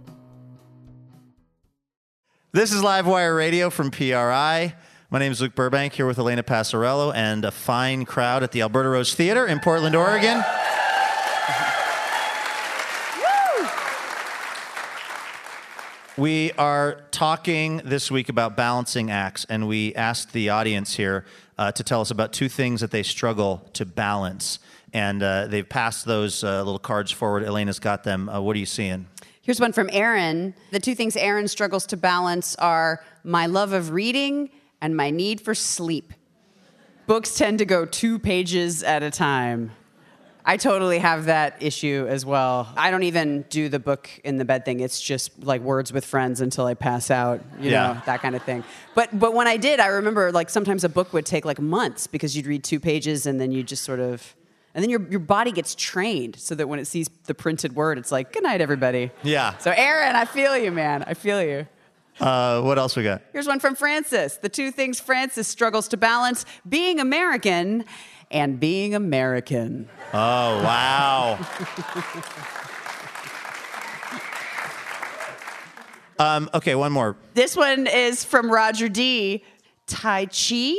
This 2.51 2.73
is 2.73 2.83
Livewire 2.83 3.37
Radio 3.37 3.71
from 3.71 3.93
PRI. 3.93 4.75
My 5.15 5.21
name 5.21 5.31
is 5.31 5.41
Luke 5.41 5.55
Burbank 5.55 5.93
here 5.93 6.09
with 6.09 6.19
Elena 6.19 6.43
Passarello 6.43 7.15
and 7.15 7.45
a 7.45 7.53
fine 7.53 8.05
crowd 8.05 8.43
at 8.43 8.51
the 8.51 8.63
Alberta 8.63 8.89
Rose 8.89 9.15
Theater 9.15 9.47
in 9.47 9.61
Portland, 9.61 9.95
Oregon. 9.95 10.43
We 16.17 16.51
are 16.53 17.01
talking 17.13 17.83
this 17.85 18.11
week 18.11 18.29
about 18.29 18.57
balancing 18.57 19.11
acts, 19.13 19.47
and 19.49 19.69
we 19.69 19.95
asked 19.95 20.33
the 20.33 20.49
audience 20.49 20.97
here 20.97 21.25
uh, 21.59 21.71
to 21.71 21.85
tell 21.85 22.01
us 22.01 22.11
about 22.11 22.33
two 22.33 22.49
things 22.49 22.81
that 22.81 22.91
they 22.91 23.05
struggle 23.05 23.69
to 23.75 23.85
balance. 23.85 24.59
And 24.93 25.23
uh, 25.23 25.47
they've 25.47 25.69
passed 25.69 26.07
those 26.07 26.43
uh, 26.43 26.59
little 26.65 26.81
cards 26.81 27.13
forward. 27.13 27.45
Elena's 27.45 27.79
got 27.79 28.03
them. 28.03 28.29
Uh, 28.29 28.41
what 28.41 28.57
are 28.57 28.59
you 28.61 28.67
seeing? 28.67 29.07
Here's 29.43 29.61
one 29.61 29.73
from 29.73 29.91
Aaron. 29.93 30.55
The 30.73 30.81
two 30.81 30.97
things 30.97 31.17
Aaron 31.17 31.47
struggles 31.47 31.87
to 31.87 31.97
balance 31.97 32.57
are 32.57 33.05
my 33.23 33.47
love 33.47 33.73
of 33.73 33.93
reading 33.93 34.51
and 34.85 34.95
my 34.95 35.09
need 35.11 35.41
for 35.41 35.55
sleep. 35.55 36.13
Books 37.07 37.37
tend 37.39 37.59
to 37.61 37.65
go 37.65 37.87
two 37.87 38.19
pages 38.19 38.83
at 38.83 39.03
a 39.03 39.11
time. 39.11 39.71
I 40.45 40.59
totally 40.59 40.99
have 40.99 41.25
that 41.25 41.63
issue 41.63 42.07
as 42.07 42.27
well. 42.27 42.69
I 42.77 42.91
don't 42.91 43.05
even 43.05 43.47
do 43.49 43.71
the 43.71 43.79
book 43.79 44.11
in 44.25 44.37
the 44.37 44.45
bed 44.45 44.67
thing. 44.67 44.81
It's 44.81 45.01
just 45.01 45.43
like 45.43 45.63
words 45.63 45.91
with 45.91 46.05
friends 46.05 46.43
until 46.43 46.67
I 46.67 46.75
pass 46.75 47.11
out, 47.11 47.41
you 47.59 47.71
Yeah. 47.71 47.95
know, 47.95 48.03
that 48.05 48.21
kind 48.21 48.37
of 48.37 48.43
thing. 48.43 48.63
But 48.95 49.19
but 49.19 49.33
when 49.33 49.47
I 49.47 49.57
did, 49.57 49.81
I 49.81 49.87
remember 49.87 50.31
like 50.33 50.51
sometimes 50.51 50.85
a 50.85 50.91
book 50.91 51.15
would 51.15 51.25
take 51.25 51.47
like 51.47 51.59
months 51.59 52.07
because 52.07 52.37
you'd 52.37 52.47
read 52.47 52.63
two 52.63 52.79
pages 52.79 53.25
and 53.25 53.41
then 53.41 53.53
you 53.53 53.63
just 53.63 53.85
sort 53.85 54.01
of 54.01 54.37
and 54.75 54.83
then 54.83 54.91
your 54.91 55.01
your 55.09 55.21
body 55.21 55.51
gets 55.51 55.75
trained 55.75 56.37
so 56.37 56.55
that 56.57 56.69
when 56.69 56.79
it 56.79 56.85
sees 56.87 57.09
the 57.25 57.33
printed 57.35 57.75
word, 57.75 57.97
it's 57.97 58.13
like, 58.13 58.31
good 58.35 58.43
night, 58.43 58.61
everybody. 58.61 59.13
Yeah. 59.23 59.57
So 59.57 59.71
Aaron, 59.75 60.15
I 60.15 60.27
feel 60.27 60.59
you, 60.59 60.71
man. 60.71 61.05
I 61.07 61.15
feel 61.15 61.43
you. 61.43 61.67
Uh, 62.21 62.61
what 62.63 62.79
else 62.79 62.97
we 62.97 63.03
got? 63.03 63.23
Here's 63.33 63.47
one 63.47 63.61
from 63.61 63.75
Francis. 63.75 64.37
The 64.37 64.49
two 64.49 64.71
things 64.71 65.01
Francis 65.01 65.49
struggles 65.49 65.89
to 65.89 65.97
balance 65.97 66.47
being 66.69 67.01
American 67.01 67.85
and 68.31 68.59
being 68.61 68.95
American. 68.95 69.89
Oh, 70.13 70.63
wow. 70.63 71.39
um, 76.19 76.49
okay, 76.55 76.75
one 76.75 76.93
more. 76.93 77.17
This 77.35 77.57
one 77.57 77.87
is 77.87 78.25
from 78.25 78.51
Roger 78.51 78.89
D. 78.89 79.45
Tai 79.87 80.27
Chi 80.27 80.75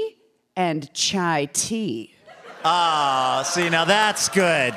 and 0.56 0.92
Chai 0.94 1.50
tea. 1.54 2.14
Ah, 2.64 3.44
see, 3.46 3.70
now 3.70 3.86
that's 3.86 4.30
good. 4.30 4.74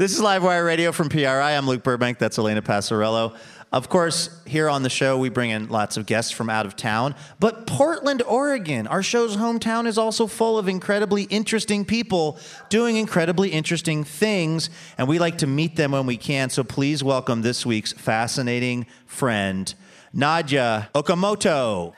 This 0.00 0.14
is 0.14 0.22
Livewire 0.22 0.64
Radio 0.64 0.92
from 0.92 1.10
PRI. 1.10 1.54
I'm 1.54 1.66
Luke 1.66 1.82
Burbank. 1.82 2.16
That's 2.16 2.38
Elena 2.38 2.62
Passarello. 2.62 3.36
Of 3.70 3.90
course, 3.90 4.40
here 4.46 4.66
on 4.66 4.82
the 4.82 4.88
show, 4.88 5.18
we 5.18 5.28
bring 5.28 5.50
in 5.50 5.68
lots 5.68 5.98
of 5.98 6.06
guests 6.06 6.32
from 6.32 6.48
out 6.48 6.64
of 6.64 6.74
town. 6.74 7.14
But 7.38 7.66
Portland, 7.66 8.22
Oregon, 8.22 8.86
our 8.86 9.02
show's 9.02 9.36
hometown, 9.36 9.86
is 9.86 9.98
also 9.98 10.26
full 10.26 10.56
of 10.56 10.68
incredibly 10.68 11.24
interesting 11.24 11.84
people 11.84 12.38
doing 12.70 12.96
incredibly 12.96 13.50
interesting 13.50 14.02
things. 14.02 14.70
And 14.96 15.06
we 15.06 15.18
like 15.18 15.36
to 15.36 15.46
meet 15.46 15.76
them 15.76 15.92
when 15.92 16.06
we 16.06 16.16
can. 16.16 16.48
So 16.48 16.64
please 16.64 17.04
welcome 17.04 17.42
this 17.42 17.66
week's 17.66 17.92
fascinating 17.92 18.86
friend, 19.04 19.74
Nadya 20.16 20.90
Okamoto. 20.92 21.92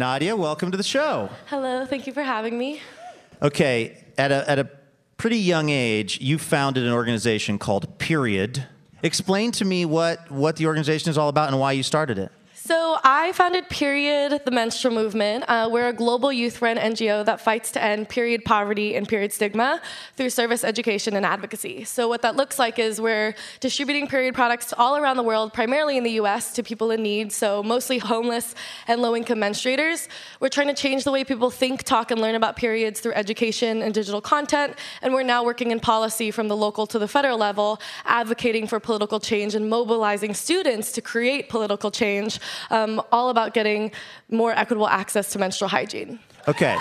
Nadya, 0.00 0.34
welcome 0.34 0.70
to 0.70 0.78
the 0.78 0.82
show. 0.82 1.28
Hello, 1.48 1.84
thank 1.84 2.06
you 2.06 2.14
for 2.14 2.22
having 2.22 2.56
me. 2.56 2.80
Okay, 3.42 4.02
at 4.16 4.32
a, 4.32 4.50
at 4.50 4.58
a 4.58 4.66
pretty 5.18 5.36
young 5.36 5.68
age, 5.68 6.18
you 6.22 6.38
founded 6.38 6.86
an 6.86 6.92
organization 6.92 7.58
called 7.58 7.98
Period. 7.98 8.66
Explain 9.02 9.52
to 9.52 9.66
me 9.66 9.84
what, 9.84 10.30
what 10.30 10.56
the 10.56 10.64
organization 10.64 11.10
is 11.10 11.18
all 11.18 11.28
about 11.28 11.50
and 11.50 11.60
why 11.60 11.72
you 11.72 11.82
started 11.82 12.16
it. 12.16 12.32
So, 12.62 12.98
I 13.02 13.32
founded 13.32 13.70
Period, 13.70 14.42
the 14.44 14.50
menstrual 14.50 14.94
movement. 14.94 15.44
Uh, 15.48 15.68
we're 15.72 15.88
a 15.88 15.94
global 15.94 16.30
youth 16.30 16.60
run 16.60 16.76
NGO 16.76 17.24
that 17.24 17.40
fights 17.40 17.70
to 17.72 17.82
end 17.82 18.10
period 18.10 18.44
poverty 18.44 18.96
and 18.96 19.08
period 19.08 19.32
stigma 19.32 19.80
through 20.16 20.28
service, 20.28 20.62
education, 20.62 21.16
and 21.16 21.24
advocacy. 21.24 21.84
So, 21.84 22.06
what 22.06 22.20
that 22.20 22.36
looks 22.36 22.58
like 22.58 22.78
is 22.78 23.00
we're 23.00 23.34
distributing 23.60 24.06
period 24.08 24.34
products 24.34 24.74
all 24.76 24.98
around 24.98 25.16
the 25.16 25.22
world, 25.22 25.54
primarily 25.54 25.96
in 25.96 26.04
the 26.04 26.12
US, 26.22 26.52
to 26.52 26.62
people 26.62 26.90
in 26.90 27.02
need, 27.02 27.32
so 27.32 27.62
mostly 27.62 27.96
homeless 27.96 28.54
and 28.86 29.00
low 29.00 29.16
income 29.16 29.38
menstruators. 29.38 30.06
We're 30.38 30.50
trying 30.50 30.68
to 30.68 30.74
change 30.74 31.04
the 31.04 31.12
way 31.12 31.24
people 31.24 31.50
think, 31.50 31.84
talk, 31.84 32.10
and 32.10 32.20
learn 32.20 32.34
about 32.34 32.56
periods 32.56 33.00
through 33.00 33.14
education 33.14 33.80
and 33.80 33.94
digital 33.94 34.20
content. 34.20 34.76
And 35.00 35.14
we're 35.14 35.22
now 35.22 35.42
working 35.44 35.70
in 35.70 35.80
policy 35.80 36.30
from 36.30 36.48
the 36.48 36.56
local 36.56 36.86
to 36.88 36.98
the 36.98 37.08
federal 37.08 37.38
level, 37.38 37.80
advocating 38.04 38.66
for 38.66 38.78
political 38.80 39.18
change 39.18 39.54
and 39.54 39.70
mobilizing 39.70 40.34
students 40.34 40.92
to 40.92 41.00
create 41.00 41.48
political 41.48 41.90
change, 41.90 42.38
um, 42.70 43.02
all 43.12 43.30
about 43.30 43.54
getting 43.54 43.92
more 44.30 44.52
equitable 44.52 44.88
access 44.88 45.30
to 45.32 45.38
menstrual 45.38 45.68
hygiene. 45.68 46.18
Okay. 46.48 46.76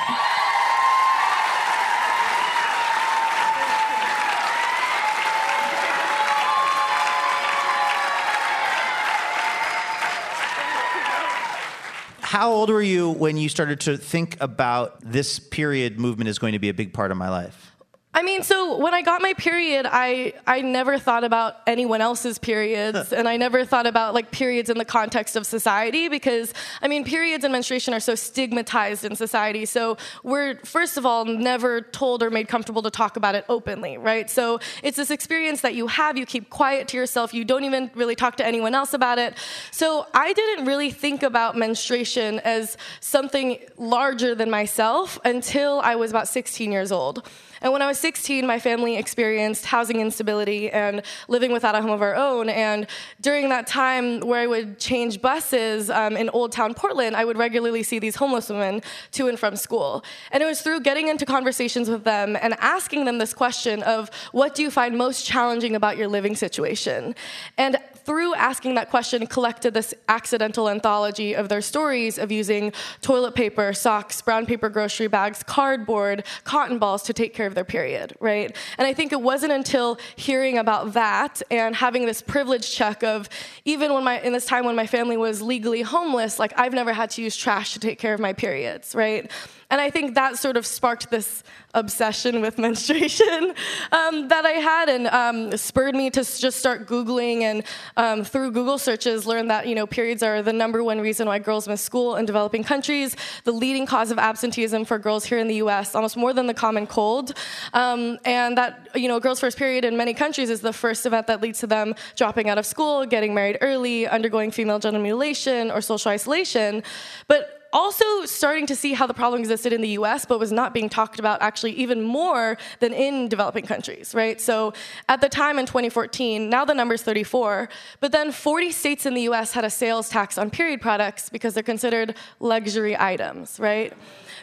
How 12.29 12.51
old 12.51 12.69
were 12.69 12.81
you 12.81 13.09
when 13.09 13.37
you 13.37 13.49
started 13.49 13.79
to 13.81 13.97
think 13.97 14.37
about 14.39 15.01
this 15.01 15.39
period 15.39 15.99
movement 15.99 16.29
is 16.29 16.37
going 16.37 16.53
to 16.53 16.59
be 16.59 16.69
a 16.69 16.73
big 16.75 16.93
part 16.93 17.09
of 17.09 17.17
my 17.17 17.27
life? 17.27 17.75
I 18.19 18.21
mean, 18.21 18.43
so 18.43 18.75
when 18.75 18.93
I 18.93 19.01
got 19.01 19.21
my 19.21 19.31
period, 19.31 19.85
I, 19.89 20.33
I 20.45 20.59
never 20.59 20.99
thought 20.99 21.23
about 21.23 21.61
anyone 21.65 22.01
else's 22.01 22.37
periods, 22.37 23.13
and 23.13 23.29
I 23.29 23.37
never 23.37 23.63
thought 23.63 23.87
about 23.87 24.13
like 24.13 24.29
periods 24.29 24.69
in 24.69 24.77
the 24.77 24.83
context 24.83 25.37
of 25.37 25.45
society 25.45 26.09
because, 26.09 26.53
I 26.81 26.89
mean, 26.89 27.05
periods 27.05 27.45
and 27.45 27.53
menstruation 27.53 27.93
are 27.93 28.01
so 28.01 28.15
stigmatized 28.15 29.05
in 29.05 29.15
society. 29.15 29.65
So 29.65 29.95
we're, 30.21 30.55
first 30.65 30.97
of 30.97 31.05
all, 31.05 31.23
never 31.23 31.79
told 31.79 32.21
or 32.21 32.29
made 32.29 32.49
comfortable 32.49 32.81
to 32.81 32.89
talk 32.89 33.15
about 33.15 33.35
it 33.35 33.45
openly, 33.47 33.97
right? 33.97 34.29
So 34.29 34.59
it's 34.83 34.97
this 34.97 35.11
experience 35.11 35.61
that 35.61 35.73
you 35.73 35.87
have, 35.87 36.17
you 36.17 36.25
keep 36.25 36.49
quiet 36.49 36.89
to 36.89 36.97
yourself, 36.97 37.33
you 37.33 37.45
don't 37.45 37.63
even 37.63 37.89
really 37.95 38.15
talk 38.15 38.35
to 38.35 38.45
anyone 38.45 38.75
else 38.75 38.93
about 38.93 39.17
it. 39.17 39.37
So 39.71 40.07
I 40.13 40.33
didn't 40.33 40.65
really 40.65 40.91
think 40.91 41.23
about 41.23 41.55
menstruation 41.55 42.39
as 42.39 42.75
something 42.99 43.59
larger 43.77 44.35
than 44.35 44.49
myself 44.49 45.17
until 45.23 45.79
I 45.79 45.95
was 45.95 46.11
about 46.11 46.27
16 46.27 46.69
years 46.69 46.91
old. 46.91 47.25
And 47.61 47.73
when 47.73 47.81
I 47.81 47.87
was 47.87 47.99
16, 47.99 48.45
my 48.45 48.59
family 48.59 48.95
experienced 48.95 49.65
housing 49.65 49.99
instability 49.99 50.69
and 50.69 51.01
living 51.27 51.51
without 51.51 51.75
a 51.75 51.81
home 51.81 51.91
of 51.91 52.01
our 52.01 52.15
own. 52.15 52.49
And 52.49 52.87
during 53.21 53.49
that 53.49 53.67
time, 53.67 54.21
where 54.21 54.41
I 54.41 54.47
would 54.47 54.79
change 54.79 55.21
buses 55.21 55.89
um, 55.89 56.15
in 56.15 56.29
Old 56.29 56.51
Town 56.51 56.73
Portland, 56.73 57.15
I 57.15 57.25
would 57.25 57.37
regularly 57.37 57.83
see 57.83 57.99
these 57.99 58.15
homeless 58.15 58.49
women 58.49 58.81
to 59.11 59.27
and 59.27 59.37
from 59.39 59.55
school. 59.55 60.03
And 60.31 60.41
it 60.41 60.45
was 60.45 60.61
through 60.61 60.81
getting 60.81 61.07
into 61.07 61.25
conversations 61.25 61.89
with 61.89 62.03
them 62.03 62.37
and 62.41 62.55
asking 62.59 63.05
them 63.05 63.17
this 63.17 63.33
question 63.33 63.83
of 63.83 64.09
what 64.31 64.55
do 64.55 64.61
you 64.61 64.71
find 64.71 64.97
most 64.97 65.25
challenging 65.25 65.75
about 65.75 65.97
your 65.97 66.07
living 66.07 66.35
situation? 66.35 67.15
And 67.57 67.77
through 68.09 68.33
asking 68.33 68.73
that 68.73 68.89
question, 68.89 69.27
collected 69.27 69.71
this 69.75 69.93
accidental 70.07 70.67
anthology 70.67 71.35
of 71.35 71.47
their 71.47 71.61
stories 71.61 72.17
of 72.17 72.31
using 72.31 72.73
toilet 73.03 73.35
paper, 73.35 73.71
socks, 73.71 74.19
brown 74.19 74.47
paper 74.47 74.67
grocery 74.67 75.05
bags, 75.05 75.43
cardboard, 75.43 76.25
cotton 76.43 76.79
balls 76.79 77.03
to 77.03 77.13
take 77.13 77.35
care 77.35 77.45
of 77.45 77.53
their 77.53 77.63
period, 77.63 78.17
right? 78.19 78.57
And 78.79 78.87
I 78.87 78.95
think 78.95 79.11
it 79.11 79.21
wasn't 79.21 79.51
until 79.51 79.99
hearing 80.15 80.57
about 80.57 80.93
that 80.93 81.43
and 81.51 81.75
having 81.75 82.07
this 82.07 82.19
privilege 82.19 82.73
check 82.73 83.03
of 83.03 83.29
even 83.63 83.93
when 83.93 84.03
my 84.03 84.19
in 84.21 84.33
this 84.33 84.45
time 84.45 84.65
when 84.65 84.75
my 84.75 84.87
family 84.87 85.15
was 85.15 85.43
legally 85.43 85.83
homeless, 85.83 86.39
like 86.39 86.51
I've 86.57 86.73
never 86.73 86.93
had 86.93 87.11
to 87.11 87.21
use 87.21 87.37
trash 87.37 87.73
to 87.73 87.79
take 87.79 87.99
care 87.99 88.15
of 88.15 88.19
my 88.19 88.33
periods, 88.33 88.95
right? 88.95 89.31
And 89.69 89.79
I 89.79 89.91
think 89.91 90.15
that 90.15 90.37
sort 90.37 90.57
of 90.57 90.65
sparked 90.65 91.11
this 91.11 91.43
obsession 91.75 92.41
with 92.41 92.57
menstruation 92.69 93.53
um, 93.91 94.27
that 94.29 94.45
I 94.45 94.53
had 94.53 94.89
and 94.89 95.07
um, 95.07 95.55
spurred 95.57 95.95
me 95.95 96.09
to 96.09 96.23
just 96.23 96.57
start 96.57 96.87
Googling 96.87 97.41
and 97.41 97.63
um, 97.95 98.23
through 98.23 98.51
Google 98.51 98.79
searches 98.79 99.27
learned 99.27 99.51
that, 99.51 99.67
you 99.67 99.75
know, 99.75 99.85
periods 99.85 100.23
are 100.23 100.41
the 100.41 100.53
number 100.53 100.83
one 100.83 100.99
reason 100.99 101.27
why 101.27 101.37
girls 101.37 101.67
miss 101.67 101.81
school 101.81 102.15
in 102.15 102.25
developing 102.25 102.63
countries, 102.63 103.15
the 103.43 103.51
leading 103.51 103.85
cause 103.85 104.09
of 104.09 104.17
absenteeism 104.17 104.85
for 104.85 104.97
girls 104.97 105.23
here 105.25 105.37
in 105.37 105.47
the 105.47 105.55
US, 105.55 105.93
almost 105.93 106.17
more 106.17 106.33
than 106.33 106.47
the 106.47 106.53
common 106.53 106.87
cold. 106.87 107.33
Um, 107.73 108.17
and 108.25 108.57
that, 108.57 108.89
you 108.95 109.07
know, 109.07 109.19
girls' 109.19 109.39
first 109.39 109.57
period 109.57 109.85
in 109.85 109.95
many 109.95 110.15
countries 110.15 110.49
is 110.49 110.61
the 110.61 110.73
first 110.73 111.05
event 111.05 111.27
that 111.27 111.41
leads 111.41 111.59
to 111.59 111.67
them 111.67 111.93
dropping 112.15 112.49
out 112.49 112.57
of 112.57 112.65
school, 112.65 113.05
getting 113.05 113.35
married 113.35 113.59
early, 113.61 114.07
undergoing 114.07 114.49
female 114.49 114.79
genital 114.79 115.03
mutilation 115.03 115.69
or 115.69 115.81
social 115.81 116.11
isolation. 116.11 116.81
But 117.27 117.58
also 117.71 118.25
starting 118.25 118.65
to 118.67 118.75
see 118.75 118.93
how 118.93 119.05
the 119.05 119.13
problem 119.13 119.39
existed 119.39 119.73
in 119.73 119.81
the 119.81 119.89
US, 119.89 120.25
but 120.25 120.39
was 120.39 120.51
not 120.51 120.73
being 120.73 120.89
talked 120.89 121.19
about 121.19 121.41
actually 121.41 121.73
even 121.73 122.01
more 122.01 122.57
than 122.79 122.93
in 122.93 123.27
developing 123.27 123.65
countries, 123.65 124.15
right? 124.15 124.39
So 124.41 124.73
at 125.07 125.21
the 125.21 125.29
time 125.29 125.59
in 125.59 125.65
2014, 125.65 126.49
now 126.49 126.65
the 126.65 126.73
number's 126.73 127.01
34, 127.03 127.69
but 127.99 128.11
then 128.11 128.31
40 128.31 128.71
states 128.71 129.05
in 129.05 129.13
the 129.13 129.21
US 129.23 129.53
had 129.53 129.65
a 129.65 129.69
sales 129.69 130.09
tax 130.09 130.37
on 130.37 130.49
period 130.49 130.81
products 130.81 131.29
because 131.29 131.53
they're 131.53 131.63
considered 131.63 132.15
luxury 132.39 132.97
items, 132.97 133.59
right? 133.59 133.93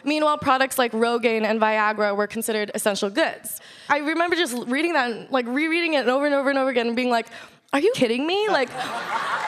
Meanwhile, 0.03 0.37
products 0.37 0.77
like 0.77 0.91
Rogaine 0.91 1.43
and 1.43 1.59
Viagra 1.59 2.15
were 2.15 2.27
considered 2.27 2.71
essential 2.75 3.09
goods. 3.09 3.59
I 3.89 3.97
remember 3.97 4.35
just 4.35 4.55
reading 4.67 4.93
that, 4.93 5.11
and 5.11 5.29
like 5.31 5.45
rereading 5.47 5.95
it 5.95 6.07
over 6.07 6.25
and 6.25 6.35
over 6.35 6.49
and 6.49 6.57
over 6.57 6.69
again 6.69 6.87
and 6.87 6.95
being 6.95 7.09
like, 7.09 7.27
are 7.73 7.79
you 7.79 7.91
kidding 7.93 8.25
me? 8.25 8.47
Like, 8.47 8.69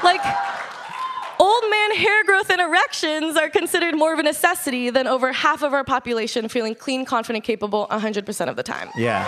like, 0.04 0.22
old 1.40 1.64
man 1.70 1.96
hair 1.96 2.24
growth 2.26 2.50
and 2.50 2.62
erections 2.62 3.38
are 3.38 3.50
considered 3.50 3.96
more 3.96 4.14
of 4.14 4.20
a 4.20 4.24
necessity 4.24 4.90
than 4.90 5.08
over 5.08 5.32
half 5.32 5.64
of 5.64 5.74
our 5.74 5.84
population 5.84 6.48
feeling 6.50 6.76
clean, 6.76 7.06
confident, 7.06 7.44
capable 7.44 7.88
100% 7.90 8.48
of 8.50 8.56
the 8.56 8.64
time. 8.64 8.90
Yeah. 8.96 9.28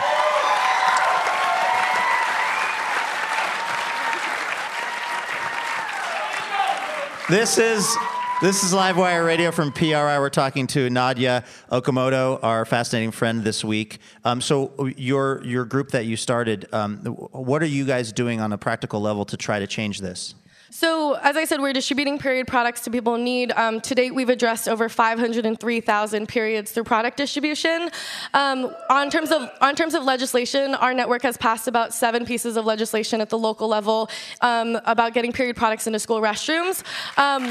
This 7.29 7.57
is 7.57 7.95
this 8.41 8.63
is 8.63 8.73
Livewire 8.73 9.25
Radio 9.25 9.51
from 9.51 9.71
PRI. 9.71 10.19
We're 10.19 10.29
talking 10.29 10.67
to 10.67 10.89
Nadya 10.89 11.45
Okamoto, 11.71 12.39
our 12.43 12.65
fascinating 12.65 13.11
friend 13.11 13.43
this 13.43 13.63
week. 13.63 13.99
Um, 14.25 14.41
so 14.41 14.89
your 14.97 15.41
your 15.45 15.63
group 15.63 15.91
that 15.91 16.05
you 16.05 16.17
started, 16.17 16.67
um, 16.73 16.97
what 17.05 17.61
are 17.61 17.67
you 17.67 17.85
guys 17.85 18.11
doing 18.11 18.41
on 18.41 18.51
a 18.51 18.57
practical 18.57 18.99
level 18.99 19.23
to 19.25 19.37
try 19.37 19.59
to 19.59 19.67
change 19.67 20.01
this? 20.01 20.35
So, 20.73 21.15
as 21.15 21.35
I 21.35 21.43
said, 21.43 21.59
we're 21.59 21.73
distributing 21.73 22.17
period 22.17 22.47
products 22.47 22.79
to 22.85 22.91
people 22.91 23.15
in 23.15 23.25
need. 23.25 23.51
Um, 23.51 23.81
to 23.81 23.93
date, 23.93 24.15
we've 24.15 24.29
addressed 24.29 24.69
over 24.69 24.87
503,000 24.87 26.29
periods 26.29 26.71
through 26.71 26.85
product 26.85 27.17
distribution. 27.17 27.89
Um, 28.33 28.73
on 28.89 29.09
terms 29.09 29.31
of 29.31 29.49
on 29.59 29.75
terms 29.75 29.95
of 29.95 30.05
legislation, 30.05 30.73
our 30.75 30.93
network 30.93 31.23
has 31.23 31.35
passed 31.35 31.67
about 31.67 31.93
seven 31.93 32.25
pieces 32.25 32.55
of 32.55 32.63
legislation 32.65 33.19
at 33.19 33.29
the 33.29 33.37
local 33.37 33.67
level 33.67 34.09
um, 34.39 34.79
about 34.85 35.13
getting 35.13 35.33
period 35.33 35.57
products 35.57 35.87
into 35.87 35.99
school 35.99 36.21
restrooms. 36.21 36.83
Um, 37.17 37.43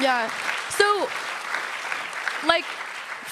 yeah. 0.00 0.30
So, 0.70 1.08
like 2.46 2.64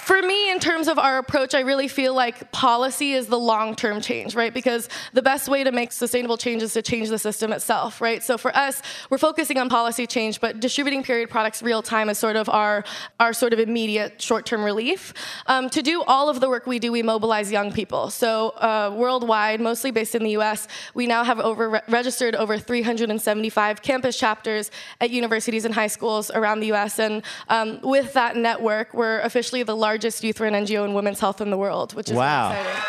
for 0.04 0.20
me, 0.20 0.50
in 0.50 0.60
terms 0.60 0.86
of 0.86 0.98
our 0.98 1.16
approach, 1.16 1.54
I 1.54 1.60
really 1.60 1.88
feel 1.88 2.12
like 2.12 2.52
policy 2.52 3.14
is 3.14 3.26
the 3.26 3.38
long 3.38 3.74
term 3.74 4.02
change, 4.02 4.34
right? 4.34 4.52
Because 4.52 4.90
the 5.14 5.22
best 5.22 5.48
way 5.48 5.64
to 5.64 5.72
make 5.72 5.92
sustainable 5.92 6.36
change 6.36 6.62
is 6.62 6.74
to 6.74 6.82
change 6.82 7.08
the 7.08 7.18
system 7.18 7.54
itself, 7.54 8.02
right? 8.02 8.22
So 8.22 8.36
for 8.36 8.54
us, 8.54 8.82
we're 9.08 9.16
focusing 9.16 9.56
on 9.56 9.70
policy 9.70 10.06
change, 10.06 10.42
but 10.42 10.60
distributing 10.60 11.02
period 11.02 11.30
products 11.30 11.62
real 11.62 11.80
time 11.80 12.10
is 12.10 12.18
sort 12.18 12.36
of 12.36 12.50
our, 12.50 12.84
our 13.18 13.32
sort 13.32 13.54
of 13.54 13.58
immediate 13.58 14.20
short 14.20 14.44
term 14.44 14.62
relief. 14.62 15.14
Um, 15.46 15.70
to 15.70 15.80
do 15.80 16.02
all 16.02 16.28
of 16.28 16.40
the 16.40 16.50
work 16.50 16.66
we 16.66 16.78
do, 16.78 16.92
we 16.92 17.02
mobilize 17.02 17.50
young 17.50 17.72
people. 17.72 18.10
So 18.10 18.50
uh, 18.50 18.94
worldwide, 18.94 19.62
mostly 19.62 19.90
based 19.90 20.14
in 20.14 20.22
the 20.22 20.36
US, 20.36 20.68
we 20.92 21.06
now 21.06 21.24
have 21.24 21.40
over 21.40 21.70
re- 21.70 21.80
registered 21.88 22.34
over 22.34 22.58
375 22.58 23.80
campus 23.80 24.18
chapters 24.18 24.70
at 25.00 25.08
universities 25.10 25.64
and 25.64 25.72
high 25.72 25.86
schools 25.86 26.30
around 26.30 26.60
the 26.60 26.72
US. 26.74 26.98
And 26.98 27.22
um, 27.48 27.80
with 27.82 28.12
that 28.12 28.36
network, 28.36 28.92
we're 28.92 29.20
officially 29.20 29.62
the 29.62 29.74
largest 29.74 29.93
largest 29.94 30.24
youth 30.24 30.40
run 30.40 30.54
NGO 30.54 30.84
in 30.84 30.92
women's 30.92 31.20
health 31.20 31.40
in 31.40 31.50
the 31.50 31.56
world, 31.56 31.94
which 31.94 32.10
is 32.10 32.16
wow. 32.16 32.50
exciting. 32.50 32.82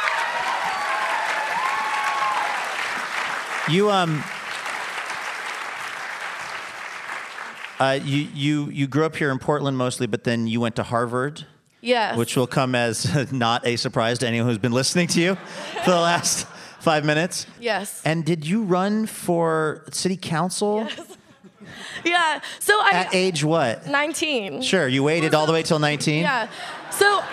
You 3.76 3.92
um. 3.92 4.24
Uh, 7.78 8.00
you, 8.02 8.28
you, 8.34 8.70
you 8.70 8.88
grew 8.88 9.06
up 9.06 9.18
here 9.18 9.30
in 9.32 9.38
Portland 9.38 9.78
mostly, 9.78 10.08
but 10.08 10.24
then 10.24 10.48
you 10.48 10.62
went 10.62 10.78
to 10.78 10.84
Harvard. 10.84 11.46
Yes. 11.82 12.18
Which 12.18 12.38
will 12.38 12.48
come 12.48 12.74
as 12.74 13.32
not 13.32 13.68
a 13.68 13.76
surprise 13.76 14.18
to 14.20 14.28
anyone 14.28 14.48
who's 14.48 14.58
been 14.58 14.72
listening 14.72 15.08
to 15.08 15.22
you 15.22 15.36
for 15.84 15.92
the 15.92 16.00
last 16.00 16.48
five 16.80 17.06
minutes. 17.06 17.46
Yes. 17.60 18.02
And 18.06 18.26
did 18.26 18.48
you 18.48 18.64
run 18.64 19.06
for 19.06 19.84
city 19.92 20.18
council? 20.18 20.88
Yes. 20.90 21.18
yeah. 22.06 22.42
So 22.60 22.74
I 22.80 22.92
at 22.94 23.16
age 23.16 23.44
what? 23.44 23.88
19. 23.88 24.62
Sure. 24.62 24.88
You 24.88 25.04
waited 25.04 25.34
all 25.34 25.46
the 25.46 25.54
way 25.54 25.64
till 25.64 25.80
19. 25.80 26.22
Yeah. 26.22 26.50
So. 26.92 27.24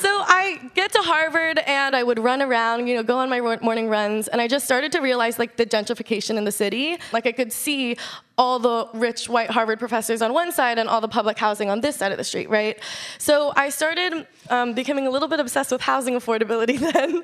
So 0.00 0.08
I 0.08 0.70
get 0.74 0.92
to 0.92 1.00
Harvard 1.00 1.58
and 1.58 1.94
I 1.94 2.02
would 2.02 2.18
run 2.18 2.40
around, 2.40 2.86
you 2.86 2.94
know, 2.94 3.02
go 3.02 3.18
on 3.18 3.28
my 3.28 3.38
morning 3.60 3.90
runs, 3.90 4.28
and 4.28 4.40
I 4.40 4.48
just 4.48 4.64
started 4.64 4.92
to 4.92 5.00
realize 5.00 5.38
like 5.38 5.58
the 5.58 5.66
gentrification 5.66 6.38
in 6.38 6.44
the 6.44 6.52
city. 6.52 6.96
Like 7.12 7.26
I 7.26 7.32
could 7.32 7.52
see 7.52 7.98
all 8.38 8.58
the 8.58 8.88
rich 8.94 9.28
white 9.28 9.50
Harvard 9.50 9.78
professors 9.78 10.22
on 10.22 10.32
one 10.32 10.52
side 10.52 10.78
and 10.78 10.88
all 10.88 11.02
the 11.02 11.08
public 11.08 11.36
housing 11.36 11.68
on 11.68 11.82
this 11.82 11.96
side 11.96 12.12
of 12.12 12.16
the 12.16 12.24
street, 12.24 12.48
right? 12.48 12.82
So 13.18 13.52
I 13.56 13.68
started 13.68 14.26
um, 14.48 14.72
becoming 14.72 15.06
a 15.06 15.10
little 15.10 15.28
bit 15.28 15.38
obsessed 15.38 15.70
with 15.70 15.82
housing 15.82 16.14
affordability 16.14 16.78
then, 16.92 17.22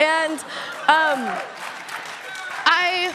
and 0.00 0.40
um, 0.88 1.38
I 2.64 3.14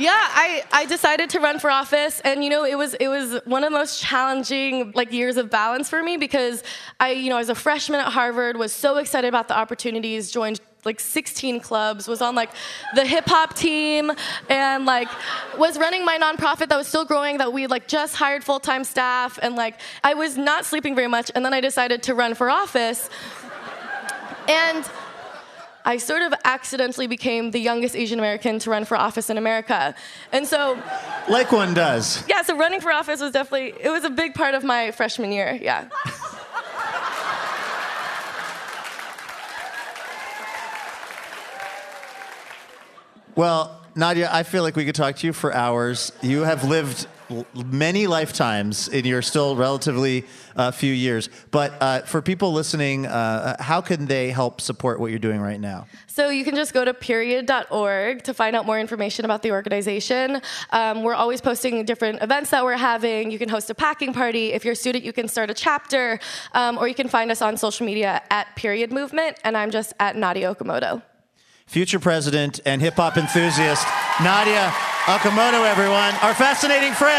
yeah, 0.00 0.16
I, 0.16 0.64
I 0.72 0.86
decided 0.86 1.28
to 1.30 1.40
run 1.40 1.58
for 1.58 1.70
office, 1.70 2.20
and 2.20 2.42
you 2.42 2.48
know 2.48 2.64
it 2.64 2.76
was 2.76 2.94
it 2.94 3.08
was 3.08 3.38
one 3.44 3.62
of 3.62 3.70
the 3.70 3.78
most 3.78 4.00
challenging 4.00 4.92
like 4.94 5.12
years 5.12 5.36
of 5.36 5.50
balance 5.50 5.90
for 5.90 6.02
me 6.02 6.16
because 6.16 6.62
I 6.98 7.10
you 7.10 7.28
know 7.28 7.36
as 7.36 7.50
a 7.50 7.54
freshman 7.54 8.00
at 8.00 8.10
Harvard 8.10 8.56
was 8.56 8.72
so 8.72 8.96
excited 8.96 9.28
about 9.28 9.48
the 9.48 9.56
opportunities, 9.56 10.30
joined 10.30 10.58
like 10.86 11.00
16 11.00 11.60
clubs, 11.60 12.08
was 12.08 12.22
on 12.22 12.34
like 12.34 12.48
the 12.94 13.04
hip 13.04 13.26
hop 13.26 13.54
team, 13.54 14.10
and 14.48 14.86
like 14.86 15.08
was 15.58 15.76
running 15.78 16.06
my 16.06 16.16
nonprofit 16.16 16.70
that 16.70 16.78
was 16.78 16.88
still 16.88 17.04
growing 17.04 17.36
that 17.36 17.52
we 17.52 17.66
like 17.66 17.86
just 17.86 18.16
hired 18.16 18.42
full 18.42 18.58
time 18.58 18.84
staff, 18.84 19.38
and 19.42 19.54
like 19.54 19.78
I 20.02 20.14
was 20.14 20.38
not 20.38 20.64
sleeping 20.64 20.94
very 20.94 21.08
much, 21.08 21.30
and 21.34 21.44
then 21.44 21.52
I 21.52 21.60
decided 21.60 22.02
to 22.04 22.14
run 22.14 22.34
for 22.34 22.48
office, 22.48 23.10
and 24.48 24.88
I 25.84 25.96
sort 25.96 26.22
of 26.22 26.34
accidentally 26.44 27.06
became 27.06 27.50
the 27.50 27.60
youngest 27.60 27.96
Asian 27.96 28.18
American 28.18 28.58
to 28.60 28.70
run 28.70 28.84
for 28.84 28.96
office 28.96 29.30
in 29.30 29.38
America. 29.38 29.94
And 30.32 30.46
so 30.46 30.78
like 31.28 31.52
one 31.52 31.74
does. 31.74 32.26
Yeah, 32.28 32.42
so 32.42 32.56
running 32.56 32.80
for 32.80 32.92
office 32.92 33.20
was 33.20 33.32
definitely 33.32 33.74
it 33.80 33.90
was 33.90 34.04
a 34.04 34.10
big 34.10 34.34
part 34.34 34.54
of 34.54 34.64
my 34.64 34.90
freshman 34.90 35.32
year. 35.32 35.58
Yeah. 35.60 35.88
well, 43.34 43.80
Nadya, 43.96 44.28
I 44.30 44.42
feel 44.42 44.62
like 44.62 44.76
we 44.76 44.84
could 44.84 44.94
talk 44.94 45.16
to 45.16 45.26
you 45.26 45.32
for 45.32 45.52
hours. 45.52 46.12
You 46.22 46.42
have 46.42 46.64
lived 46.64 47.06
many 47.54 48.06
lifetimes 48.06 48.88
and 48.88 49.06
you're 49.06 49.22
still 49.22 49.56
relatively 49.56 50.24
uh, 50.56 50.70
few 50.70 50.92
years. 50.92 51.28
But 51.50 51.72
uh, 51.80 52.00
for 52.02 52.22
people 52.22 52.52
listening, 52.52 53.06
uh, 53.06 53.56
how 53.62 53.80
can 53.80 54.06
they 54.06 54.30
help 54.30 54.60
support 54.60 55.00
what 55.00 55.10
you're 55.10 55.18
doing 55.18 55.40
right 55.40 55.60
now? 55.60 55.86
So 56.06 56.28
you 56.28 56.44
can 56.44 56.54
just 56.54 56.72
go 56.72 56.84
to 56.84 56.92
period.org 56.92 58.22
to 58.24 58.34
find 58.34 58.56
out 58.56 58.66
more 58.66 58.78
information 58.78 59.24
about 59.24 59.42
the 59.42 59.52
organization. 59.52 60.40
Um, 60.70 61.02
we're 61.02 61.14
always 61.14 61.40
posting 61.40 61.84
different 61.84 62.22
events 62.22 62.50
that 62.50 62.64
we're 62.64 62.76
having. 62.76 63.30
You 63.30 63.38
can 63.38 63.48
host 63.48 63.70
a 63.70 63.74
packing 63.74 64.12
party. 64.12 64.52
If 64.52 64.64
you're 64.64 64.72
a 64.72 64.76
student, 64.76 65.04
you 65.04 65.12
can 65.12 65.28
start 65.28 65.50
a 65.50 65.54
chapter, 65.54 66.20
um, 66.52 66.78
or 66.78 66.88
you 66.88 66.94
can 66.94 67.08
find 67.08 67.30
us 67.30 67.40
on 67.40 67.56
social 67.56 67.86
media 67.86 68.22
at 68.30 68.54
Period 68.56 68.92
Movement, 68.92 69.38
and 69.44 69.56
I'm 69.56 69.70
just 69.70 69.92
at 70.00 70.16
Nadya 70.16 70.54
Okamoto 70.54 71.02
future 71.70 72.00
president 72.00 72.58
and 72.66 72.82
hip 72.82 72.94
hop 72.94 73.16
enthusiast, 73.16 73.86
Nadya 74.16 74.72
Okamoto, 75.10 75.68
everyone, 75.68 76.14
our 76.22 76.34
fascinating 76.34 76.92
friend. 76.92 77.18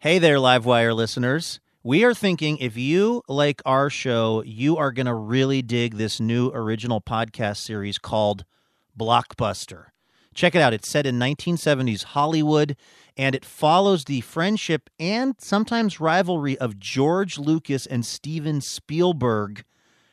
Hey 0.00 0.18
there, 0.18 0.36
Livewire 0.36 0.94
listeners. 0.94 1.60
We 1.82 2.04
are 2.04 2.12
thinking 2.12 2.58
if 2.58 2.76
you 2.76 3.22
like 3.26 3.62
our 3.64 3.88
show, 3.88 4.42
you 4.44 4.76
are 4.76 4.92
going 4.92 5.06
to 5.06 5.14
really 5.14 5.62
dig 5.62 5.94
this 5.94 6.20
new 6.20 6.50
original 6.52 7.00
podcast 7.00 7.56
series 7.56 7.96
called 7.96 8.44
Blockbuster. 8.98 9.86
Check 10.38 10.54
it 10.54 10.62
out. 10.62 10.72
It's 10.72 10.88
set 10.88 11.04
in 11.04 11.18
1970s 11.18 12.04
Hollywood, 12.04 12.76
and 13.16 13.34
it 13.34 13.44
follows 13.44 14.04
the 14.04 14.20
friendship 14.20 14.88
and 14.96 15.34
sometimes 15.38 15.98
rivalry 15.98 16.56
of 16.58 16.78
George 16.78 17.38
Lucas 17.38 17.86
and 17.86 18.06
Steven 18.06 18.60
Spielberg. 18.60 19.64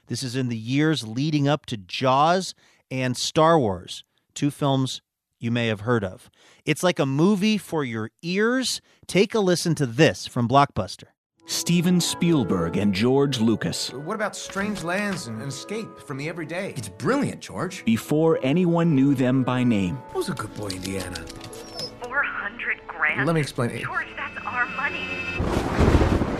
This 0.08 0.24
is 0.24 0.36
in 0.36 0.50
the 0.50 0.58
years 0.58 1.08
leading 1.08 1.48
up 1.48 1.68
to 1.68 1.78
Jaws 1.78 2.56
and 2.90 3.16
Star 3.16 3.60
Wars, 3.60 4.04
two 4.34 4.50
films 4.50 5.04
you 5.40 5.52
may 5.52 5.68
have 5.68 5.82
heard 5.82 6.04
of. 6.04 6.32
It's 6.66 6.82
like 6.82 6.98
a 6.98 7.06
movie 7.06 7.60
for 7.60 7.84
your 7.84 8.10
ears. 8.24 8.82
Take 9.06 9.36
a 9.36 9.40
listen 9.40 9.76
to 9.76 9.86
this 9.86 10.26
from 10.26 10.50
Blockbuster. 10.50 11.10
Steven 11.48 12.02
Spielberg 12.02 12.76
and 12.78 12.94
George 12.94 13.40
Lucas. 13.40 13.92
What 13.94 14.16
about 14.16 14.36
strange 14.36 14.84
lands 14.84 15.28
and 15.28 15.40
escape 15.44 16.00
from 16.00 16.18
the 16.18 16.28
everyday? 16.28 16.74
It's 16.76 16.90
brilliant, 16.90 17.40
George. 17.40 17.86
Before 17.86 18.40
anyone 18.42 18.96
knew 18.96 19.14
them 19.14 19.44
by 19.44 19.64
name. 19.64 19.98
Who's 20.14 20.30
a 20.30 20.34
good 20.34 20.54
boy, 20.56 20.70
Indiana? 20.70 21.24
400 22.04 22.82
grand? 22.88 23.28
Let 23.28 23.36
me 23.36 23.42
explain 23.42 23.70
it. 23.70 23.84
George, 23.84 24.08
that's 24.18 24.44
our 24.46 24.66
money. 24.70 25.06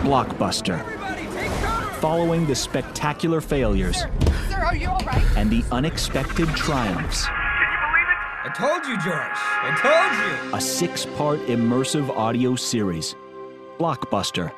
Blockbuster. 0.02 0.84
Following 2.00 2.46
the 2.46 2.54
spectacular 2.54 3.40
failures 3.40 3.96
Sir, 4.50 4.56
are 4.64 4.76
you 4.76 4.88
all 4.88 5.00
right? 5.00 5.24
and 5.36 5.50
the 5.50 5.64
unexpected 5.72 6.48
triumphs. 6.50 7.26
I 7.28 8.52
told 8.56 8.84
you, 8.86 8.96
George. 8.98 9.38
I 9.38 10.40
told 10.42 10.50
you. 10.50 10.56
A 10.56 10.60
six 10.60 11.06
part 11.16 11.38
immersive 11.46 12.10
audio 12.10 12.54
series. 12.56 13.14
Blockbuster. 13.78 14.52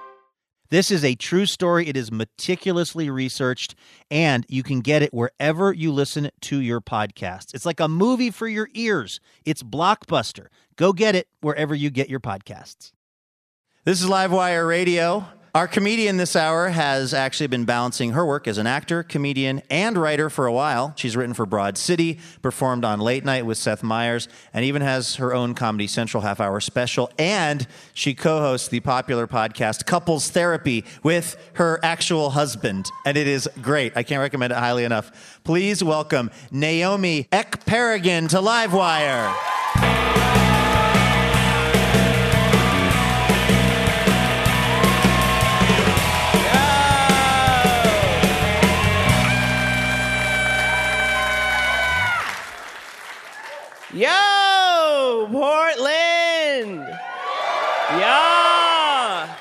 This 0.71 0.91
is 0.91 1.03
a 1.03 1.15
true 1.15 1.47
story. 1.47 1.89
It 1.89 1.97
is 1.97 2.13
meticulously 2.13 3.09
researched, 3.09 3.75
and 4.11 4.45
you 4.49 4.63
can 4.63 4.81
get 4.81 5.03
it 5.03 5.15
wherever 5.15 5.73
you 5.73 5.91
listen 5.93 6.31
to 6.43 6.61
your 6.61 6.81
podcasts. 6.83 7.55
It's 7.55 7.65
like 7.65 7.81
a 7.81 7.89
movie 7.89 8.31
for 8.31 8.47
your 8.47 8.69
ears. 8.75 9.19
It's 9.47 9.63
Blockbuster. 9.63 10.49
Go 10.77 10.93
get 10.93 11.15
it 11.15 11.29
wherever 11.41 11.75
you 11.75 11.89
get 11.89 12.11
your 12.11 12.21
podcasts. 12.21 12.93
This 13.85 14.03
is 14.03 14.11
Livewire 14.11 14.69
Radio. 14.69 15.27
Our 15.59 15.67
comedian 15.67 16.19
this 16.19 16.37
hour 16.37 16.69
has 16.69 17.13
actually 17.13 17.49
been 17.49 17.65
balancing 17.65 18.13
her 18.13 18.25
work 18.25 18.47
as 18.47 18.59
an 18.59 18.69
actor, 18.69 19.03
comedian, 19.03 19.61
and 19.69 19.99
writer 19.99 20.31
for 20.31 20.47
a 20.47 20.53
while. 20.53 20.93
She's 20.95 21.17
written 21.17 21.35
for 21.35 21.47
Broad 21.47 21.77
City, 21.77 22.21
performed 22.43 22.85
on 22.85 23.01
Late 23.01 23.25
Night 23.25 23.45
with 23.45 23.59
Seth 23.59 23.83
Meyers, 23.83 24.29
and 24.55 24.65
even 24.65 24.83
has 24.83 25.17
her 25.17 25.35
own 25.35 25.55
Comedy 25.55 25.89
Central 25.89 26.21
half 26.23 26.39
hour 26.39 26.61
special. 26.61 27.11
And 27.19 27.67
she 27.93 28.15
co 28.15 28.39
hosts 28.39 28.69
the 28.69 28.79
popular 28.79 29.27
podcast 29.27 29.85
Couples 29.85 30.31
Therapy 30.31 30.85
with 31.03 31.37
her 31.55 31.81
actual 31.83 32.31
husband. 32.31 32.89
And 33.05 33.17
it 33.17 33.27
is 33.27 33.51
great. 33.61 33.97
I 33.97 34.05
can't 34.05 34.21
recommend 34.21 34.53
it 34.53 34.61
highly 34.61 34.85
enough. 34.85 35.41
Please 35.43 35.83
welcome 35.83 36.31
Naomi 36.53 37.27
Ekperigin 37.33 38.29
to 38.29 38.37
Livewire. 38.37 39.35
Yo, 53.99 55.27
Portland. 55.33 56.87
Yeah. 57.99 59.35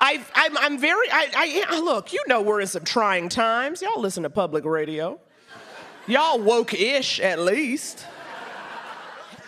I, 0.00 0.24
I'm, 0.34 0.56
I'm 0.56 0.78
very, 0.78 1.10
I, 1.12 1.66
I, 1.68 1.78
look, 1.80 2.10
you 2.14 2.22
know 2.26 2.40
we're 2.40 2.62
in 2.62 2.68
some 2.68 2.84
trying 2.84 3.28
times. 3.28 3.82
Y'all 3.82 4.00
listen 4.00 4.22
to 4.22 4.30
public 4.30 4.64
radio. 4.64 5.20
Y'all 6.06 6.38
woke 6.38 6.72
ish 6.72 7.20
at 7.20 7.38
least. 7.38 8.06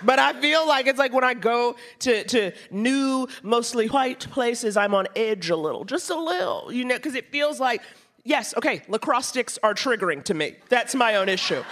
But 0.03 0.19
I 0.19 0.39
feel 0.39 0.69
like 0.69 0.87
it's 0.87 0.99
like 0.99 1.15
when 1.15 1.25
I 1.25 1.33
go 1.33 1.77
to, 2.01 2.23
to 2.25 2.53
new, 2.71 3.29
mostly 3.43 3.87
white 3.87 4.29
places, 4.31 4.77
I'm 4.77 4.95
on 4.95 5.07
edge 5.17 5.49
a 5.49 5.57
little, 5.57 5.87
just 5.87 6.11
a 6.11 6.21
little, 6.21 6.71
you 6.71 6.85
know, 6.85 6.97
because 6.97 7.15
it 7.15 7.33
feels 7.33 7.61
like, 7.61 7.81
yes, 8.25 8.53
okay, 8.59 8.83
lacrosse 8.89 9.29
sticks 9.29 9.59
are 9.63 9.73
triggering 9.73 10.23
to 10.25 10.35
me. 10.35 10.57
That's 10.69 10.95
my 10.95 11.17
own 11.17 11.31
issue. 11.31 11.65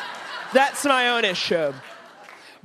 That's 0.54 0.86
my 0.86 1.10
own 1.10 1.26
issue. 1.26 1.74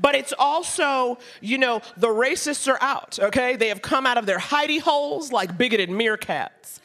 But 0.01 0.15
it's 0.15 0.33
also, 0.37 1.19
you 1.41 1.57
know, 1.57 1.81
the 1.95 2.07
racists 2.07 2.67
are 2.67 2.81
out, 2.81 3.19
okay? 3.19 3.55
They 3.55 3.67
have 3.67 3.81
come 3.81 4.05
out 4.05 4.17
of 4.17 4.25
their 4.25 4.39
hidey 4.39 4.81
holes 4.81 5.31
like 5.31 5.57
bigoted 5.57 5.89
meerkats. 5.89 6.79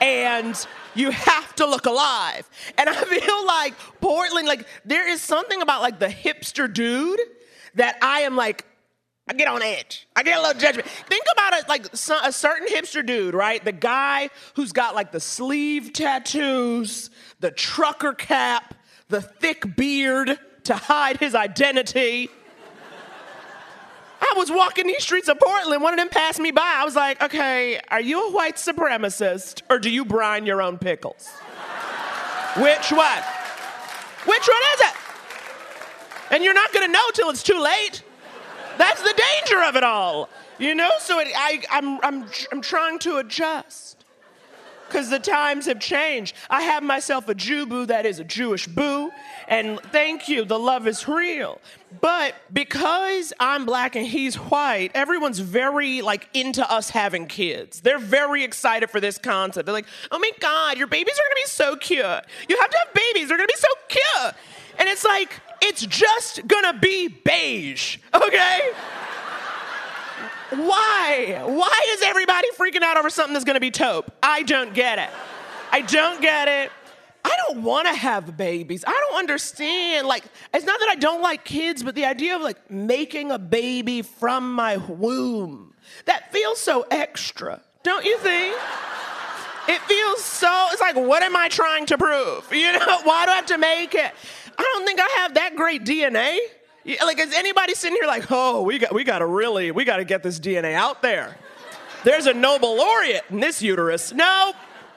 And 0.00 0.54
you 0.94 1.10
have 1.10 1.54
to 1.56 1.66
look 1.66 1.86
alive. 1.86 2.48
And 2.78 2.88
I 2.88 2.94
feel 3.04 3.46
like 3.46 3.74
Portland, 4.00 4.46
like, 4.46 4.66
there 4.84 5.08
is 5.08 5.20
something 5.20 5.60
about 5.60 5.82
like 5.82 5.98
the 5.98 6.08
hipster 6.08 6.72
dude 6.72 7.20
that 7.74 7.98
I 8.02 8.20
am 8.20 8.36
like, 8.36 8.64
I 9.28 9.32
get 9.32 9.46
on 9.46 9.62
edge. 9.62 10.08
I 10.16 10.22
get 10.24 10.38
a 10.38 10.42
little 10.42 10.60
judgment. 10.60 10.88
Think 10.88 11.24
about 11.32 11.52
it 11.54 11.68
like 11.68 11.86
a 11.92 12.32
certain 12.32 12.66
hipster 12.66 13.04
dude, 13.04 13.34
right? 13.34 13.64
The 13.64 13.72
guy 13.72 14.30
who's 14.54 14.72
got 14.72 14.94
like 14.94 15.12
the 15.12 15.20
sleeve 15.20 15.92
tattoos, 15.92 17.10
the 17.38 17.52
trucker 17.52 18.12
cap, 18.12 18.74
the 19.08 19.20
thick 19.22 19.76
beard 19.76 20.36
to 20.64 20.74
hide 20.74 21.18
his 21.18 21.36
identity. 21.36 22.28
I 24.30 24.34
was 24.36 24.50
walking 24.50 24.86
these 24.86 25.02
streets 25.02 25.28
of 25.28 25.40
Portland, 25.40 25.82
one 25.82 25.92
of 25.92 25.98
them 25.98 26.08
passed 26.08 26.38
me 26.38 26.52
by. 26.52 26.62
I 26.76 26.84
was 26.84 26.94
like, 26.94 27.20
okay, 27.20 27.80
are 27.88 28.00
you 28.00 28.28
a 28.28 28.32
white 28.32 28.56
supremacist 28.56 29.62
or 29.68 29.78
do 29.78 29.90
you 29.90 30.04
brine 30.04 30.46
your 30.46 30.62
own 30.62 30.78
pickles? 30.78 31.28
Which 32.56 32.92
one? 32.92 33.22
Which 34.26 34.48
one 34.48 34.62
is 34.74 34.80
it? 34.80 34.94
And 36.30 36.44
you're 36.44 36.54
not 36.54 36.72
gonna 36.72 36.88
know 36.88 37.10
till 37.12 37.30
it's 37.30 37.42
too 37.42 37.60
late. 37.60 38.02
That's 38.78 39.02
the 39.02 39.14
danger 39.42 39.62
of 39.64 39.76
it 39.76 39.82
all. 39.82 40.28
You 40.58 40.74
know, 40.74 40.90
so 41.00 41.18
it, 41.18 41.28
I, 41.34 41.62
I'm, 41.70 42.00
I'm, 42.04 42.26
I'm 42.52 42.60
trying 42.60 42.98
to 43.00 43.16
adjust 43.16 43.99
because 44.90 45.08
the 45.08 45.18
times 45.18 45.66
have 45.66 45.78
changed. 45.78 46.34
I 46.48 46.62
have 46.62 46.82
myself 46.82 47.28
a 47.28 47.34
Jew 47.34 47.66
boo 47.66 47.86
that 47.86 48.06
is 48.06 48.18
a 48.18 48.24
Jewish 48.24 48.66
boo, 48.66 49.10
and 49.48 49.80
thank 49.92 50.28
you, 50.28 50.44
the 50.44 50.58
love 50.58 50.88
is 50.88 51.06
real. 51.06 51.60
But 52.00 52.34
because 52.52 53.32
I'm 53.40 53.66
black 53.66 53.96
and 53.96 54.06
he's 54.06 54.36
white, 54.36 54.90
everyone's 54.94 55.38
very 55.38 56.02
like 56.02 56.28
into 56.34 56.68
us 56.70 56.90
having 56.90 57.26
kids. 57.26 57.80
They're 57.80 57.98
very 57.98 58.44
excited 58.44 58.90
for 58.90 59.00
this 59.00 59.18
concept. 59.18 59.66
They're 59.66 59.72
like, 59.72 59.86
oh 60.10 60.18
my 60.18 60.30
God, 60.40 60.78
your 60.78 60.86
babies 60.86 61.14
are 61.14 61.22
gonna 61.22 61.42
be 61.44 61.48
so 61.48 61.76
cute. 61.76 62.24
You 62.48 62.58
have 62.60 62.70
to 62.70 62.78
have 62.78 62.94
babies, 62.94 63.28
they're 63.28 63.38
gonna 63.38 63.46
be 63.46 63.54
so 63.56 63.68
cute. 63.88 64.34
And 64.78 64.88
it's 64.88 65.04
like, 65.04 65.40
it's 65.60 65.84
just 65.86 66.46
gonna 66.46 66.78
be 66.78 67.08
beige, 67.08 67.98
okay? 68.14 68.72
Why? 70.50 71.42
Why 71.44 71.86
is 71.88 72.02
everybody 72.02 72.48
freaking 72.58 72.82
out 72.82 72.96
over 72.96 73.10
something 73.10 73.32
that's 73.32 73.44
gonna 73.44 73.60
be 73.60 73.70
taupe? 73.70 74.12
I 74.22 74.42
don't 74.42 74.74
get 74.74 74.98
it. 74.98 75.10
I 75.72 75.82
don't 75.82 76.20
get 76.20 76.48
it. 76.48 76.72
I 77.24 77.36
don't 77.46 77.62
want 77.62 77.86
to 77.86 77.92
have 77.92 78.36
babies. 78.36 78.84
I 78.86 78.92
don't 78.92 79.18
understand. 79.18 80.06
Like, 80.06 80.24
it's 80.54 80.64
not 80.64 80.80
that 80.80 80.88
I 80.88 80.94
don't 80.94 81.22
like 81.22 81.44
kids, 81.44 81.82
but 81.82 81.94
the 81.94 82.06
idea 82.06 82.34
of 82.34 82.42
like 82.42 82.70
making 82.70 83.30
a 83.30 83.38
baby 83.38 84.02
from 84.02 84.54
my 84.54 84.78
womb, 84.78 85.74
that 86.06 86.32
feels 86.32 86.58
so 86.58 86.86
extra, 86.90 87.60
don't 87.82 88.04
you 88.04 88.18
think? 88.18 88.56
It 89.68 89.80
feels 89.82 90.24
so, 90.24 90.66
it's 90.72 90.80
like, 90.80 90.96
what 90.96 91.22
am 91.22 91.36
I 91.36 91.48
trying 91.48 91.86
to 91.86 91.98
prove? 91.98 92.52
You 92.52 92.72
know, 92.72 93.00
why 93.04 93.26
do 93.26 93.32
I 93.32 93.36
have 93.36 93.46
to 93.46 93.58
make 93.58 93.94
it? 93.94 94.12
I 94.58 94.62
don't 94.62 94.84
think 94.84 95.00
I 95.00 95.08
have 95.18 95.34
that 95.34 95.56
great 95.56 95.84
DNA. 95.84 96.38
Like, 96.84 97.18
is 97.18 97.34
anybody 97.34 97.74
sitting 97.74 97.96
here 97.96 98.06
like, 98.06 98.26
oh, 98.30 98.62
we 98.62 98.78
got, 98.78 98.94
we 98.94 99.04
got 99.04 99.18
to 99.18 99.26
really, 99.26 99.70
we 99.70 99.84
got 99.84 99.98
to 99.98 100.04
get 100.04 100.22
this 100.22 100.40
DNA 100.40 100.74
out 100.74 101.02
there? 101.02 101.36
There's 102.04 102.26
a 102.26 102.32
Nobel 102.32 102.76
laureate 102.76 103.24
in 103.30 103.40
this 103.40 103.60
uterus. 103.60 104.12
No, 104.12 104.52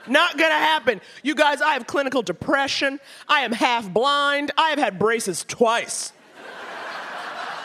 not 0.08 0.38
gonna 0.38 0.54
happen. 0.54 1.02
You 1.22 1.36
guys, 1.36 1.62
I 1.62 1.74
have 1.74 1.88
clinical 1.88 2.22
depression. 2.22 3.00
I 3.28 3.42
am 3.42 3.52
half 3.52 3.90
blind. 3.92 4.52
I 4.58 4.70
have 4.70 4.80
had 4.80 5.00
braces 5.00 5.44
twice. 5.44 6.14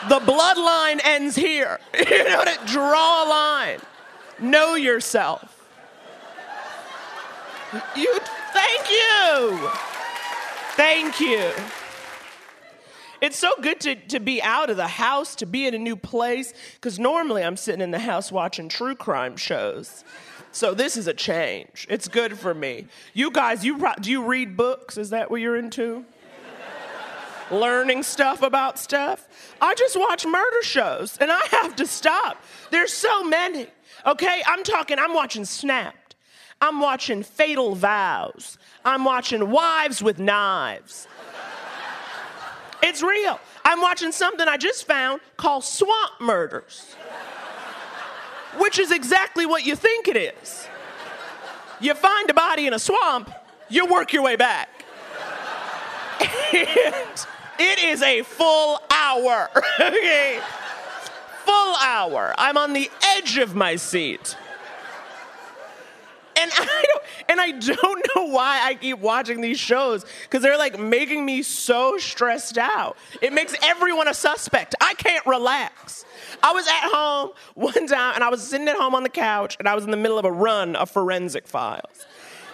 The 0.07 0.19
bloodline 0.19 1.01
ends 1.03 1.35
here. 1.35 1.79
You 2.09 2.23
know 2.23 2.43
to 2.45 2.57
draw 2.65 3.25
a 3.25 3.27
line. 3.27 3.79
Know 4.39 4.75
yourself. 4.75 5.55
You, 7.95 8.19
thank 8.53 8.89
you. 8.89 9.69
Thank 10.75 11.19
you. 11.19 11.51
It's 13.21 13.37
so 13.37 13.51
good 13.61 13.79
to, 13.81 13.95
to 13.95 14.19
be 14.19 14.41
out 14.41 14.69
of 14.69 14.77
the 14.77 14.87
house, 14.87 15.35
to 15.35 15.45
be 15.45 15.67
in 15.67 15.73
a 15.73 15.79
new 15.79 15.95
place, 15.95 16.53
because 16.75 16.99
normally 16.99 17.43
I'm 17.43 17.57
sitting 17.57 17.81
in 17.81 17.91
the 17.91 17.99
house 17.99 18.31
watching 18.31 18.69
true 18.69 18.95
crime 18.95 19.35
shows. 19.35 20.03
So 20.51 20.73
this 20.73 20.97
is 20.97 21.07
a 21.07 21.13
change. 21.13 21.85
It's 21.89 22.07
good 22.07 22.37
for 22.37 22.53
me. 22.53 22.87
You 23.13 23.31
guys, 23.31 23.63
you 23.63 23.85
do 24.01 24.09
you 24.09 24.23
read 24.23 24.57
books? 24.57 24.97
Is 24.97 25.11
that 25.11 25.29
what 25.29 25.41
you're 25.41 25.57
into? 25.57 26.05
Learning 27.51 28.03
stuff 28.03 28.41
about 28.41 28.77
stuff? 28.79 29.27
I 29.59 29.73
just 29.75 29.99
watch 29.99 30.25
murder 30.25 30.61
shows 30.61 31.17
and 31.17 31.31
I 31.31 31.41
have 31.51 31.75
to 31.77 31.87
stop. 31.87 32.41
There's 32.71 32.93
so 32.93 33.23
many. 33.23 33.67
Okay, 34.05 34.41
I'm 34.45 34.63
talking, 34.63 34.97
I'm 34.99 35.13
watching 35.13 35.45
Snapped. 35.45 36.15
I'm 36.61 36.79
watching 36.79 37.23
Fatal 37.23 37.75
Vows. 37.75 38.57
I'm 38.83 39.03
watching 39.03 39.49
Wives 39.49 40.03
with 40.03 40.19
Knives. 40.19 41.07
It's 42.81 43.01
real. 43.01 43.39
I'm 43.65 43.81
watching 43.81 44.11
something 44.11 44.47
I 44.47 44.57
just 44.57 44.85
found 44.85 45.21
called 45.37 45.63
Swamp 45.63 46.13
Murders, 46.19 46.95
which 48.57 48.79
is 48.79 48.91
exactly 48.91 49.45
what 49.45 49.65
you 49.65 49.75
think 49.75 50.07
it 50.07 50.17
is. 50.17 50.67
You 51.81 51.93
find 51.93 52.29
a 52.29 52.33
body 52.33 52.67
in 52.67 52.73
a 52.73 52.79
swamp, 52.79 53.31
you 53.69 53.85
work 53.85 54.13
your 54.13 54.23
way 54.23 54.35
back. 54.35 54.69
And 56.51 57.25
it 57.59 57.83
is 57.83 58.01
a 58.01 58.23
full 58.23 58.81
hour. 58.89 59.49
okay? 59.79 60.39
Full 61.45 61.75
hour. 61.75 62.33
I'm 62.37 62.57
on 62.57 62.73
the 62.73 62.89
edge 63.17 63.37
of 63.37 63.55
my 63.55 63.75
seat. 63.75 64.35
And 66.39 66.51
I 66.53 66.85
don't 66.87 67.03
and 67.29 67.41
I 67.41 67.51
don't 67.51 68.07
know 68.15 68.25
why 68.25 68.61
I 68.63 68.75
keep 68.75 68.99
watching 68.99 69.41
these 69.41 69.59
shows 69.59 70.05
because 70.23 70.41
they're 70.41 70.57
like 70.57 70.79
making 70.79 71.25
me 71.25 71.41
so 71.43 71.97
stressed 71.97 72.57
out. 72.57 72.97
It 73.21 73.33
makes 73.33 73.55
everyone 73.61 74.07
a 74.07 74.13
suspect. 74.13 74.75
I 74.81 74.93
can't 74.93 75.25
relax. 75.25 76.05
I 76.41 76.53
was 76.53 76.67
at 76.67 76.89
home 76.91 77.31
one 77.55 77.87
time 77.87 78.15
and 78.15 78.23
I 78.23 78.29
was 78.29 78.47
sitting 78.47 78.67
at 78.67 78.75
home 78.75 78.95
on 78.95 79.03
the 79.03 79.09
couch 79.09 79.57
and 79.59 79.67
I 79.67 79.75
was 79.75 79.83
in 79.83 79.91
the 79.91 79.97
middle 79.97 80.17
of 80.17 80.25
a 80.25 80.31
run 80.31 80.75
of 80.75 80.89
forensic 80.89 81.47
files. 81.47 82.05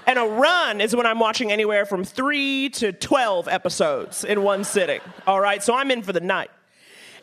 And 0.07 0.19
a 0.19 0.25
run 0.25 0.81
is 0.81 0.95
when 0.95 1.05
I'm 1.05 1.19
watching 1.19 1.51
anywhere 1.51 1.86
from 1.86 2.03
three 2.03 2.69
to 2.69 2.91
12 2.91 3.47
episodes 3.47 4.23
in 4.23 4.43
one 4.43 4.63
sitting. 4.63 5.01
All 5.25 5.39
right, 5.39 5.63
so 5.63 5.73
I'm 5.75 5.89
in 5.89 6.03
for 6.03 6.13
the 6.13 6.19
night. 6.19 6.51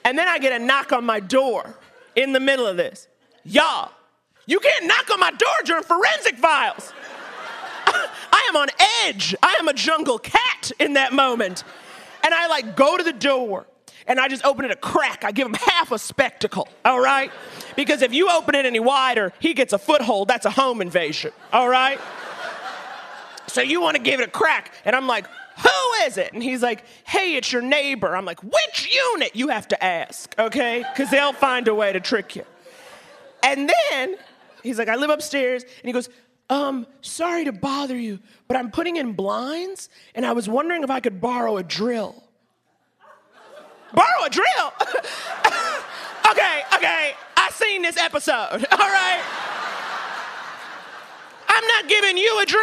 And 0.04 0.18
then 0.18 0.26
I 0.26 0.38
get 0.38 0.60
a 0.60 0.64
knock 0.64 0.92
on 0.92 1.04
my 1.04 1.20
door 1.20 1.78
in 2.16 2.32
the 2.32 2.40
middle 2.40 2.66
of 2.66 2.76
this. 2.76 3.06
Y'all, 3.44 3.92
you 4.46 4.58
can't 4.58 4.86
knock 4.86 5.10
on 5.10 5.20
my 5.20 5.30
door 5.30 5.54
during 5.64 5.82
forensic 5.84 6.36
files. 6.36 6.92
I 7.86 8.46
am 8.48 8.56
on 8.56 8.68
edge. 9.04 9.34
I 9.42 9.56
am 9.58 9.68
a 9.68 9.74
jungle 9.74 10.18
cat 10.18 10.72
in 10.78 10.94
that 10.94 11.12
moment. 11.12 11.64
And 12.24 12.32
I 12.32 12.46
like 12.46 12.76
go 12.76 12.96
to 12.96 13.02
the 13.02 13.12
door 13.12 13.66
and 14.06 14.18
I 14.18 14.28
just 14.28 14.44
open 14.44 14.64
it 14.64 14.70
a 14.70 14.76
crack. 14.76 15.24
I 15.24 15.32
give 15.32 15.46
him 15.46 15.54
half 15.54 15.92
a 15.92 15.98
spectacle, 15.98 16.68
all 16.84 17.00
right? 17.00 17.30
Because 17.76 18.02
if 18.02 18.12
you 18.12 18.30
open 18.30 18.54
it 18.54 18.66
any 18.66 18.80
wider, 18.80 19.32
he 19.38 19.54
gets 19.54 19.72
a 19.72 19.78
foothold. 19.78 20.28
That's 20.28 20.46
a 20.46 20.50
home 20.50 20.80
invasion, 20.80 21.32
all 21.52 21.68
right? 21.68 22.00
So 23.46 23.60
you 23.60 23.80
want 23.80 23.96
to 23.96 24.02
give 24.02 24.20
it 24.20 24.28
a 24.28 24.30
crack. 24.30 24.72
And 24.84 24.96
I'm 24.96 25.06
like, 25.06 25.26
who 25.58 26.04
is 26.06 26.16
it? 26.16 26.32
And 26.32 26.42
he's 26.42 26.62
like, 26.62 26.84
hey, 27.04 27.36
it's 27.36 27.52
your 27.52 27.62
neighbor. 27.62 28.16
I'm 28.16 28.24
like, 28.24 28.42
which 28.42 28.88
unit? 29.14 29.36
You 29.36 29.48
have 29.48 29.68
to 29.68 29.84
ask, 29.84 30.34
okay? 30.38 30.84
Because 30.92 31.10
they'll 31.10 31.32
find 31.32 31.68
a 31.68 31.74
way 31.74 31.92
to 31.92 32.00
trick 32.00 32.34
you. 32.34 32.44
And 33.42 33.70
then 33.90 34.16
he's 34.62 34.78
like, 34.78 34.88
I 34.88 34.96
live 34.96 35.10
upstairs. 35.10 35.62
And 35.62 35.84
he 35.84 35.92
goes, 35.92 36.08
um, 36.50 36.86
sorry 37.00 37.44
to 37.44 37.52
bother 37.52 37.96
you, 37.96 38.18
but 38.48 38.56
I'm 38.56 38.70
putting 38.70 38.96
in 38.96 39.12
blinds 39.12 39.88
and 40.14 40.26
I 40.26 40.32
was 40.32 40.48
wondering 40.48 40.82
if 40.82 40.90
I 40.90 41.00
could 41.00 41.20
borrow 41.20 41.56
a 41.56 41.62
drill. 41.62 42.22
borrow 43.94 44.24
a 44.26 44.30
drill? 44.30 44.72
okay, 46.30 46.62
okay. 46.74 47.12
I 47.36 47.50
seen 47.52 47.82
this 47.82 47.96
episode, 47.96 48.34
all 48.72 48.78
right? 48.78 49.22
I'm 51.48 51.66
not 51.68 51.88
giving 51.88 52.16
you 52.18 52.40
a 52.42 52.46
drill. 52.46 52.62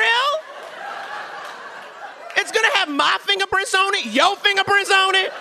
It's 2.37 2.51
gonna 2.51 2.75
have 2.75 2.89
my 2.89 3.17
fingerprints 3.21 3.73
on 3.73 3.95
it, 3.95 4.05
your 4.05 4.35
fingerprints 4.37 4.91
on 4.91 5.15
it. 5.15 5.33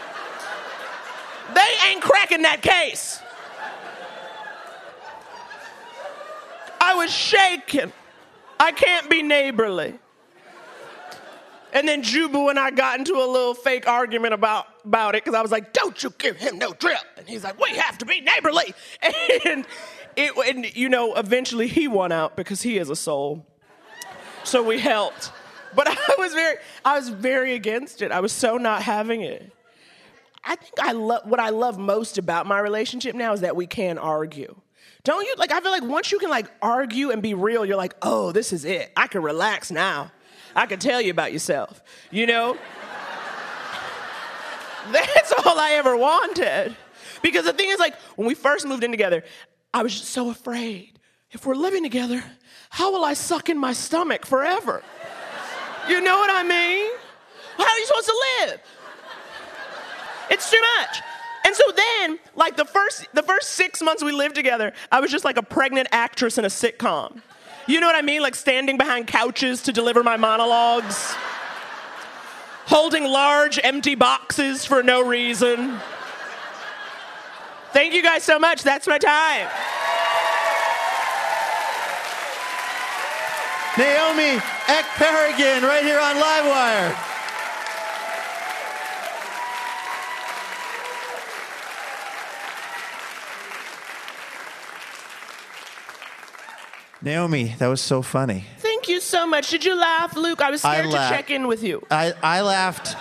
They 1.54 1.90
ain't 1.90 2.02
cracking 2.02 2.42
that 2.42 2.60
case. 2.62 3.20
I 6.88 6.94
was 6.94 7.10
shaking. 7.10 7.92
I 8.58 8.72
can't 8.72 9.10
be 9.10 9.22
neighborly. 9.22 9.98
And 11.74 11.86
then 11.86 12.02
Jubu 12.02 12.48
and 12.48 12.58
I 12.58 12.70
got 12.70 12.98
into 12.98 13.12
a 13.12 13.28
little 13.30 13.52
fake 13.52 13.86
argument 13.86 14.32
about, 14.32 14.64
about 14.86 15.14
it 15.14 15.22
because 15.22 15.36
I 15.36 15.42
was 15.42 15.50
like, 15.50 15.74
don't 15.74 16.02
you 16.02 16.08
give 16.16 16.38
him 16.38 16.56
no 16.56 16.72
drip. 16.72 17.02
And 17.18 17.28
he's 17.28 17.44
like, 17.44 17.60
we 17.60 17.76
have 17.76 17.98
to 17.98 18.06
be 18.06 18.20
neighborly. 18.22 18.74
And, 19.44 19.66
it, 20.16 20.32
and 20.48 20.74
you 20.74 20.88
know, 20.88 21.14
eventually 21.14 21.68
he 21.68 21.86
won 21.86 22.10
out 22.10 22.36
because 22.36 22.62
he 22.62 22.78
is 22.78 22.88
a 22.88 22.96
soul. 22.96 23.46
So 24.42 24.62
we 24.62 24.80
helped. 24.80 25.30
But 25.76 25.88
I 25.90 26.14
was 26.18 26.32
very, 26.32 26.56
I 26.86 26.96
was 26.96 27.10
very 27.10 27.54
against 27.54 28.00
it. 28.00 28.10
I 28.10 28.20
was 28.20 28.32
so 28.32 28.56
not 28.56 28.82
having 28.82 29.20
it. 29.20 29.52
I 30.42 30.56
think 30.56 30.72
I 30.80 30.92
love 30.92 31.22
what 31.26 31.38
I 31.38 31.50
love 31.50 31.78
most 31.78 32.16
about 32.16 32.46
my 32.46 32.58
relationship 32.58 33.14
now 33.14 33.34
is 33.34 33.42
that 33.42 33.54
we 33.54 33.66
can 33.66 33.98
argue. 33.98 34.56
Don't 35.08 35.24
you 35.24 35.34
like 35.38 35.50
I 35.52 35.60
feel 35.62 35.70
like 35.70 35.84
once 35.84 36.12
you 36.12 36.18
can 36.18 36.28
like 36.28 36.50
argue 36.60 37.10
and 37.12 37.22
be 37.22 37.32
real, 37.32 37.64
you're 37.64 37.78
like, 37.78 37.94
"Oh, 38.02 38.30
this 38.30 38.52
is 38.52 38.66
it. 38.66 38.92
I 38.94 39.06
can 39.06 39.22
relax 39.22 39.70
now. 39.70 40.12
I 40.54 40.66
can 40.66 40.78
tell 40.78 41.00
you 41.00 41.10
about 41.10 41.32
yourself." 41.32 41.82
You 42.10 42.26
know? 42.26 42.58
That's 44.92 45.32
all 45.32 45.58
I 45.58 45.70
ever 45.76 45.96
wanted. 45.96 46.76
Because 47.22 47.46
the 47.46 47.54
thing 47.54 47.70
is 47.70 47.78
like 47.78 47.94
when 48.16 48.28
we 48.28 48.34
first 48.34 48.66
moved 48.66 48.84
in 48.84 48.90
together, 48.90 49.24
I 49.72 49.82
was 49.82 49.98
just 49.98 50.10
so 50.10 50.28
afraid. 50.28 51.00
If 51.30 51.46
we're 51.46 51.54
living 51.54 51.84
together, 51.84 52.22
how 52.68 52.92
will 52.92 53.06
I 53.06 53.14
suck 53.14 53.48
in 53.48 53.56
my 53.56 53.72
stomach 53.72 54.26
forever? 54.26 54.82
You 55.88 56.02
know 56.02 56.18
what 56.18 56.28
I 56.30 56.42
mean? 56.42 56.92
How 57.56 57.64
are 57.64 57.78
you 57.78 57.86
supposed 57.86 58.08
to 58.08 58.24
live? 58.42 58.60
It's 60.28 60.50
too 60.50 60.60
much. 60.76 61.00
And 61.44 61.54
so 61.54 61.64
then, 61.74 62.18
like 62.34 62.56
the 62.56 62.64
first 62.64 63.06
the 63.14 63.22
first 63.22 63.50
six 63.50 63.80
months 63.80 64.02
we 64.02 64.12
lived 64.12 64.34
together, 64.34 64.72
I 64.92 65.00
was 65.00 65.10
just 65.10 65.24
like 65.24 65.36
a 65.36 65.42
pregnant 65.42 65.88
actress 65.92 66.38
in 66.38 66.44
a 66.44 66.48
sitcom. 66.48 67.20
You 67.66 67.80
know 67.80 67.86
what 67.86 67.96
I 67.96 68.02
mean? 68.02 68.22
Like 68.22 68.34
standing 68.34 68.78
behind 68.78 69.06
couches 69.06 69.62
to 69.64 69.72
deliver 69.72 70.02
my 70.02 70.16
monologues, 70.16 71.14
holding 72.66 73.04
large 73.04 73.58
empty 73.62 73.94
boxes 73.94 74.64
for 74.64 74.82
no 74.82 75.06
reason. 75.06 75.78
Thank 77.72 77.92
you 77.92 78.02
guys 78.02 78.24
so 78.24 78.38
much. 78.38 78.62
That's 78.62 78.86
my 78.86 78.98
time. 78.98 79.48
Naomi 83.76 84.40
Ekperigin, 84.66 85.62
right 85.62 85.84
here 85.84 86.00
on 86.00 86.16
Livewire. 86.16 87.17
Naomi, 97.00 97.54
that 97.58 97.68
was 97.68 97.80
so 97.80 98.02
funny. 98.02 98.44
Thank 98.58 98.88
you 98.88 99.00
so 99.00 99.26
much. 99.26 99.50
Did 99.50 99.64
you 99.64 99.76
laugh, 99.78 100.16
Luke? 100.16 100.40
I 100.40 100.50
was 100.50 100.64
I 100.64 100.78
scared 100.78 100.90
to 100.90 100.96
check 101.08 101.30
in 101.30 101.46
with 101.46 101.62
you. 101.62 101.86
I, 101.90 102.12
I 102.22 102.40
laughed. 102.40 102.96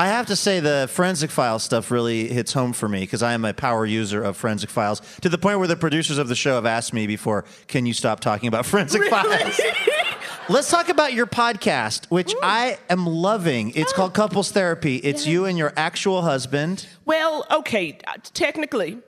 I 0.00 0.08
have 0.08 0.26
to 0.26 0.36
say, 0.36 0.60
the 0.60 0.88
forensic 0.90 1.30
file 1.30 1.58
stuff 1.58 1.90
really 1.90 2.28
hits 2.28 2.52
home 2.52 2.72
for 2.72 2.88
me 2.88 3.00
because 3.00 3.22
I 3.22 3.32
am 3.32 3.44
a 3.44 3.52
power 3.52 3.84
user 3.84 4.22
of 4.22 4.36
forensic 4.36 4.70
files 4.70 5.02
to 5.22 5.28
the 5.28 5.38
point 5.38 5.58
where 5.58 5.66
the 5.66 5.76
producers 5.76 6.18
of 6.18 6.28
the 6.28 6.36
show 6.36 6.54
have 6.54 6.66
asked 6.66 6.92
me 6.92 7.06
before, 7.08 7.44
can 7.66 7.84
you 7.84 7.92
stop 7.92 8.20
talking 8.20 8.46
about 8.46 8.64
forensic 8.66 9.04
files? 9.04 9.60
Let's 10.48 10.70
talk 10.70 10.88
about 10.88 11.12
your 11.12 11.26
podcast, 11.26 12.06
which 12.06 12.32
I 12.42 12.78
am 12.88 13.06
loving. 13.06 13.72
It's 13.74 13.92
called 13.92 14.14
Couples 14.14 14.50
Therapy. 14.50 14.96
It's 14.96 15.26
you 15.26 15.44
and 15.44 15.58
your 15.58 15.74
actual 15.76 16.22
husband. 16.22 16.86
Well, 17.04 17.44
okay, 17.50 17.98
uh, 18.06 18.14
technically, 18.32 18.98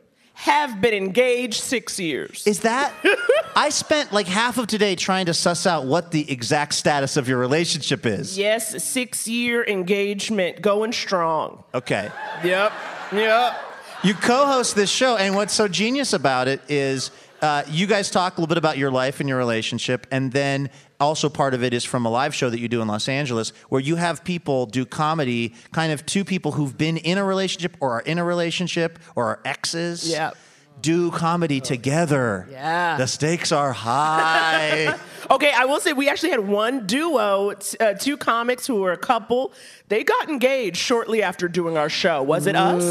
have 0.41 0.81
been 0.81 0.95
engaged 0.95 1.61
six 1.61 2.01
years. 2.01 2.47
Is 2.47 2.61
that? 2.61 2.95
I 3.57 3.69
spent 3.69 4.11
like 4.11 4.27
half 4.27 4.57
of 4.57 4.69
today 4.69 4.97
trying 4.97 5.27
to 5.27 5.35
suss 5.35 5.67
out 5.67 5.85
what 5.85 6.13
the 6.13 6.31
exact 6.31 6.73
status 6.73 7.19
of 7.19 7.29
your 7.29 7.37
relationship 7.37 8.07
is. 8.07 8.39
yes, 8.39 8.83
six 8.83 9.29
year 9.29 9.63
engagement, 9.67 10.63
going 10.63 10.93
strong. 10.93 11.63
Okay. 11.75 12.11
Yep, 12.43 12.73
yep. 13.13 13.61
You 14.03 14.15
co-host 14.15 14.77
this 14.77 14.89
show, 14.89 15.19
and 15.19 15.35
what's 15.35 15.53
so 15.53 15.69
genius 15.69 16.15
about 16.15 16.49
it 16.49 16.63
is 16.71 17.11
uh, 17.43 17.63
you 17.69 17.87
guys 17.87 18.11
talk 18.11 18.37
a 18.37 18.41
little 18.41 18.49
bit 18.49 18.59
about 18.59 18.79
your 18.79 18.91
life 18.91 19.21
and 19.21 19.29
your 19.29 19.39
relationship, 19.39 20.07
and 20.11 20.33
then 20.33 20.71
also 20.99 21.29
part 21.29 21.55
of 21.55 21.63
it 21.63 21.73
is 21.73 21.85
from 21.85 22.05
a 22.05 22.11
live 22.11 22.35
show 22.35 22.51
that 22.51 22.61
you 22.61 22.69
do 22.69 22.83
in 22.83 22.89
Los 22.89 23.09
Angeles, 23.09 23.51
where 23.69 23.81
you 23.81 23.97
have 23.97 24.23
people 24.25 24.67
do 24.67 24.85
comedy, 24.85 25.55
kind 25.73 25.93
of 25.93 26.05
two 26.05 26.25
people 26.25 26.53
who've 26.53 26.77
been 26.77 26.97
in 26.99 27.19
a 27.19 27.25
relationship 27.25 27.77
or 27.81 27.93
are 27.93 28.01
in 28.01 28.19
a 28.19 28.25
relationship 28.25 28.99
or 29.17 29.25
are 29.27 29.41
exes. 29.45 30.11
Yep. 30.11 30.37
Do 30.81 31.11
comedy 31.11 31.61
together. 31.61 32.49
Yeah. 32.51 32.97
The 32.97 33.07
stakes 33.07 33.53
are 33.53 33.73
high. 33.73 34.95
Okay, 35.31 35.53
I 35.57 35.65
will 35.67 35.79
say 35.79 35.93
we 35.93 36.09
actually 36.09 36.31
had 36.31 36.41
one 36.41 36.87
duo, 36.89 37.53
t- 37.53 37.79
uh, 37.79 37.95
two 37.95 38.17
comics 38.17 38.67
who 38.67 38.77
were 38.81 38.91
a 38.91 38.97
couple. 38.97 39.53
They 39.87 40.03
got 40.03 40.29
engaged 40.29 40.79
shortly 40.79 41.23
after 41.23 41.47
doing 41.47 41.77
our 41.77 41.89
show. 41.89 42.21
Was 42.25 42.49
it 42.49 42.57
us? 42.57 42.83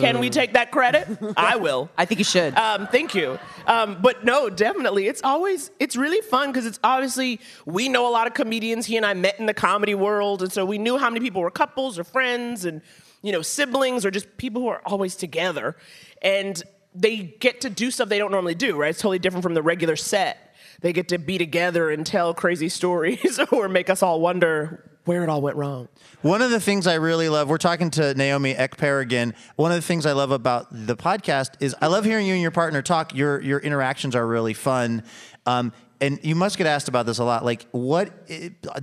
Can 0.00 0.18
we 0.18 0.28
take 0.28 0.54
that 0.54 0.72
credit? 0.72 1.06
I 1.36 1.54
will. 1.54 1.88
I 1.96 2.04
think 2.04 2.18
you 2.18 2.24
should. 2.24 2.56
Um, 2.56 2.88
thank 2.88 3.14
you. 3.14 3.38
Um, 3.68 3.98
but 4.02 4.24
no, 4.24 4.50
definitely. 4.50 5.06
It's 5.06 5.22
always, 5.22 5.70
it's 5.78 5.94
really 5.94 6.20
fun 6.22 6.48
because 6.50 6.66
it's 6.66 6.80
obviously, 6.82 7.38
we 7.64 7.88
know 7.88 8.08
a 8.08 8.12
lot 8.12 8.26
of 8.26 8.34
comedians. 8.34 8.86
He 8.86 8.96
and 8.96 9.06
I 9.06 9.14
met 9.14 9.38
in 9.38 9.46
the 9.46 9.54
comedy 9.54 9.94
world. 9.94 10.42
And 10.42 10.50
so 10.50 10.64
we 10.64 10.78
knew 10.78 10.98
how 10.98 11.08
many 11.10 11.20
people 11.20 11.42
were 11.42 11.50
couples 11.50 11.96
or 11.96 12.02
friends 12.02 12.64
and, 12.64 12.82
you 13.22 13.30
know, 13.30 13.42
siblings 13.42 14.04
or 14.04 14.10
just 14.10 14.36
people 14.36 14.62
who 14.62 14.68
are 14.68 14.82
always 14.84 15.14
together. 15.14 15.76
And 16.22 16.60
they 16.94 17.36
get 17.40 17.60
to 17.62 17.70
do 17.70 17.90
stuff 17.90 18.08
they 18.08 18.18
don't 18.18 18.32
normally 18.32 18.54
do, 18.54 18.76
right? 18.76 18.90
It's 18.90 19.00
totally 19.00 19.18
different 19.18 19.42
from 19.42 19.54
the 19.54 19.62
regular 19.62 19.96
set. 19.96 20.54
They 20.80 20.92
get 20.92 21.08
to 21.08 21.18
be 21.18 21.38
together 21.38 21.90
and 21.90 22.06
tell 22.06 22.34
crazy 22.34 22.68
stories 22.80 23.40
or 23.52 23.68
make 23.68 23.90
us 23.90 24.02
all 24.02 24.20
wonder 24.20 24.84
where 25.04 25.22
it 25.22 25.30
all 25.30 25.40
went 25.40 25.56
wrong. 25.56 25.88
One 26.20 26.42
of 26.42 26.50
the 26.50 26.60
things 26.60 26.86
I 26.86 26.94
really 26.94 27.30
love, 27.30 27.48
we're 27.48 27.56
talking 27.56 27.90
to 27.92 28.12
Naomi 28.14 28.54
Ekperigin. 28.54 29.34
One 29.56 29.72
of 29.72 29.76
the 29.76 29.82
things 29.82 30.04
I 30.04 30.12
love 30.12 30.30
about 30.30 30.66
the 30.70 30.96
podcast 30.96 31.52
is 31.60 31.74
I 31.80 31.86
love 31.86 32.04
hearing 32.04 32.26
you 32.26 32.34
and 32.34 32.42
your 32.42 32.50
partner 32.50 32.82
talk. 32.82 33.14
Your 33.14 33.40
your 33.40 33.58
interactions 33.58 34.14
are 34.14 34.26
really 34.26 34.52
fun. 34.52 35.02
Um, 35.46 35.72
and 36.00 36.20
you 36.22 36.34
must 36.34 36.58
get 36.58 36.66
asked 36.66 36.88
about 36.88 37.06
this 37.06 37.18
a 37.18 37.24
lot. 37.24 37.44
Like, 37.44 37.66
what 37.72 38.26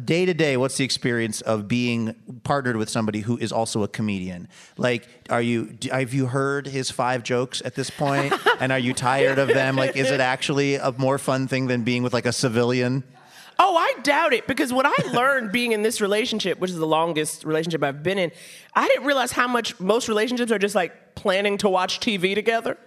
day 0.05 0.25
to 0.25 0.33
day? 0.33 0.57
What's 0.57 0.77
the 0.77 0.83
experience 0.83 1.41
of 1.41 1.67
being 1.67 2.15
partnered 2.43 2.75
with 2.75 2.89
somebody 2.89 3.21
who 3.21 3.37
is 3.37 3.51
also 3.51 3.83
a 3.83 3.87
comedian? 3.87 4.47
Like, 4.77 5.07
are 5.29 5.41
you 5.41 5.77
have 5.91 6.13
you 6.13 6.27
heard 6.27 6.67
his 6.67 6.91
five 6.91 7.23
jokes 7.23 7.61
at 7.63 7.75
this 7.75 7.89
point? 7.89 8.33
and 8.59 8.71
are 8.71 8.79
you 8.79 8.93
tired 8.93 9.39
of 9.39 9.47
them? 9.47 9.75
Like, 9.75 9.95
is 9.95 10.11
it 10.11 10.19
actually 10.19 10.75
a 10.75 10.91
more 10.97 11.17
fun 11.17 11.47
thing 11.47 11.67
than 11.67 11.83
being 11.83 12.03
with 12.03 12.13
like 12.13 12.25
a 12.25 12.33
civilian? 12.33 13.03
Oh, 13.57 13.77
I 13.77 13.93
doubt 14.01 14.33
it 14.33 14.47
because 14.47 14.73
what 14.73 14.85
I 14.85 15.11
learned 15.11 15.51
being 15.51 15.71
in 15.71 15.81
this 15.81 16.01
relationship, 16.01 16.59
which 16.59 16.71
is 16.71 16.77
the 16.77 16.87
longest 16.87 17.43
relationship 17.45 17.83
I've 17.83 18.03
been 18.03 18.17
in, 18.17 18.31
I 18.73 18.87
didn't 18.87 19.05
realize 19.05 19.31
how 19.31 19.47
much 19.47 19.79
most 19.79 20.07
relationships 20.09 20.51
are 20.51 20.59
just 20.59 20.75
like 20.75 21.15
planning 21.15 21.57
to 21.59 21.69
watch 21.69 21.99
TV 21.99 22.35
together. 22.35 22.77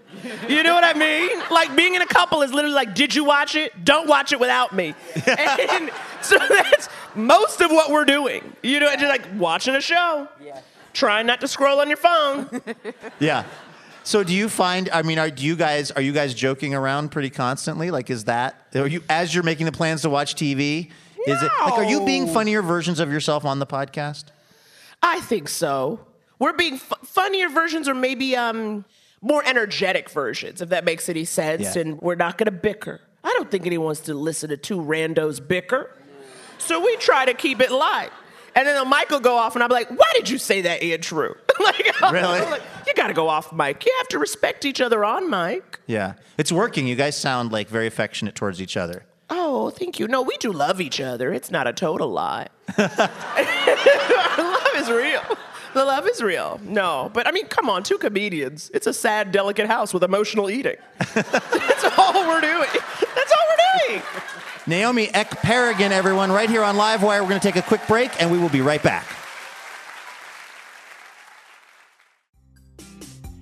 You 0.49 0.63
know 0.63 0.75
what 0.75 0.85
I 0.85 0.93
mean? 0.99 1.31
Like 1.51 1.75
being 1.75 1.95
in 1.95 2.03
a 2.03 2.07
couple 2.07 2.43
is 2.43 2.53
literally 2.53 2.75
like, 2.75 2.95
did 2.95 3.15
you 3.15 3.25
watch 3.25 3.55
it? 3.55 3.85
Don't 3.85 4.09
watch 4.09 4.33
it 4.33 4.41
without 4.41 4.75
me. 4.75 4.95
and 5.27 5.91
so 6.23 6.37
that's 6.39 6.89
most 7.15 7.61
of 7.61 7.71
what 7.71 7.91
we're 7.91 8.05
doing. 8.05 8.53
You 8.63 8.81
know, 8.81 8.93
just 8.93 9.07
like 9.07 9.27
watching 9.37 9.75
a 9.75 9.81
show, 9.81 10.29
Yeah 10.43 10.61
trying 10.99 11.27
not 11.27 11.41
to 11.41 11.49
scroll 11.49 11.81
on 11.81 11.89
your 11.89 11.97
phone. 11.97 12.49
Yeah. 13.21 13.45
So 14.09 14.25
do 14.25 14.35
you 14.35 14.49
find? 14.49 14.89
I 14.89 15.03
mean, 15.03 15.19
are 15.19 15.29
do 15.31 15.45
you 15.45 15.55
guys 15.55 15.91
are 15.91 16.01
you 16.01 16.13
guys 16.13 16.33
joking 16.33 16.75
around 16.75 17.11
pretty 17.11 17.29
constantly? 17.29 17.91
Like, 17.91 18.09
is 18.09 18.25
that 18.25 18.55
are 18.75 18.87
you 18.87 19.03
as 19.11 19.35
you're 19.35 19.45
making 19.45 19.67
the 19.67 19.73
plans 19.73 20.01
to 20.01 20.09
watch 20.09 20.35
TV? 20.35 20.91
Is 21.27 21.43
it 21.43 21.51
like 21.61 21.75
are 21.75 21.85
you 21.85 22.07
being 22.07 22.27
funnier 22.27 22.63
versions 22.63 23.01
of 23.01 23.13
yourself 23.13 23.45
on 23.45 23.59
the 23.59 23.67
podcast? 23.67 24.25
I 25.03 25.21
think 25.21 25.51
so. 25.51 26.01
We're 26.39 26.55
being 26.55 26.77
f- 26.77 26.95
funnier 27.05 27.51
versions, 27.51 27.87
or 27.87 27.93
maybe 27.93 28.35
um, 28.35 28.87
more 29.21 29.43
energetic 29.45 30.09
versions, 30.09 30.63
if 30.63 30.71
that 30.71 30.87
makes 30.87 31.11
any 31.11 31.27
sense. 31.27 31.77
Yeah. 31.77 31.83
And 31.83 32.01
we're 32.01 32.15
not 32.15 32.39
going 32.39 32.47
to 32.47 32.51
bicker. 32.51 33.03
I 33.23 33.35
don't 33.37 33.51
think 33.51 33.67
anyone 33.67 33.85
wants 33.85 34.01
to 34.03 34.15
listen 34.15 34.49
to 34.49 34.57
two 34.57 34.79
randos 34.81 35.47
bicker. 35.47 35.95
So 36.57 36.83
we 36.83 36.97
try 36.97 37.27
to 37.27 37.35
keep 37.35 37.61
it 37.61 37.71
light. 37.71 38.09
And 38.55 38.67
then 38.67 38.83
the 38.83 38.89
mic 38.89 39.11
will 39.11 39.21
go 39.21 39.37
off, 39.37 39.55
and 39.55 39.63
I'll 39.63 39.69
be 39.69 39.75
like, 39.75 39.91
"Why 39.91 40.11
did 40.15 40.31
you 40.31 40.39
say 40.39 40.63
that, 40.63 40.83
Andrew?" 40.83 41.35
like, 41.65 42.13
Really? 42.13 42.41
like, 42.41 42.63
you 42.87 42.95
got 42.95 43.09
to 43.09 43.15
go 43.15 43.29
off 43.29 43.53
mic. 43.53 43.85
You 43.85 43.93
have 43.99 44.09
to 44.09 44.19
respect 44.19 44.65
each 44.65 44.81
other 44.81 45.05
on 45.05 45.29
mic. 45.31 45.81
Yeah, 45.87 46.15
it's 46.37 46.53
working. 46.53 46.87
You 46.87 46.95
guys 46.97 47.17
sound 47.17 47.53
like 47.53 47.69
very 47.69 47.87
affectionate 47.87 48.35
towards 48.35 48.61
each 48.63 48.77
other. 48.77 49.05
Oh, 49.31 49.71
thank 49.71 49.99
you. 49.99 50.09
No, 50.09 50.23
we 50.23 50.37
do 50.39 50.53
love 50.53 50.81
each 50.81 51.01
other. 51.01 51.33
It's 51.33 51.51
not 51.51 51.67
a 51.67 51.73
total 51.73 52.09
lie. 52.09 52.49
Our 52.79 52.89
love 54.39 54.69
is 54.77 54.91
real. 54.91 55.23
The 55.75 55.85
love 55.85 56.09
is 56.09 56.23
real. 56.23 56.59
No, 56.65 57.11
but 57.13 57.27
I 57.27 57.31
mean, 57.33 57.47
come 57.47 57.69
on, 57.69 57.83
two 57.83 57.99
comedians. 57.99 58.71
It's 58.73 58.87
a 58.87 58.93
sad, 58.95 59.31
delicate 59.33 59.67
house 59.67 59.93
with 59.93 60.03
emotional 60.03 60.49
eating. 60.49 60.77
That's 61.15 61.85
all 61.99 62.27
we're 62.27 62.41
doing. 62.41 62.69
That's 63.15 63.33
all 63.33 63.47
we're 63.51 63.89
doing. 63.89 64.03
Naomi 64.67 65.09
Ekperigin, 65.09 65.91
everyone, 65.91 66.33
right 66.33 66.49
here 66.49 66.63
on 66.65 66.77
Livewire. 66.77 67.21
We're 67.21 67.29
going 67.29 67.41
to 67.41 67.47
take 67.53 67.57
a 67.57 67.63
quick 67.63 67.87
break, 67.87 68.11
and 68.21 68.31
we 68.33 68.39
will 68.39 68.49
be 68.49 68.61
right 68.63 68.83
back. 68.83 69.07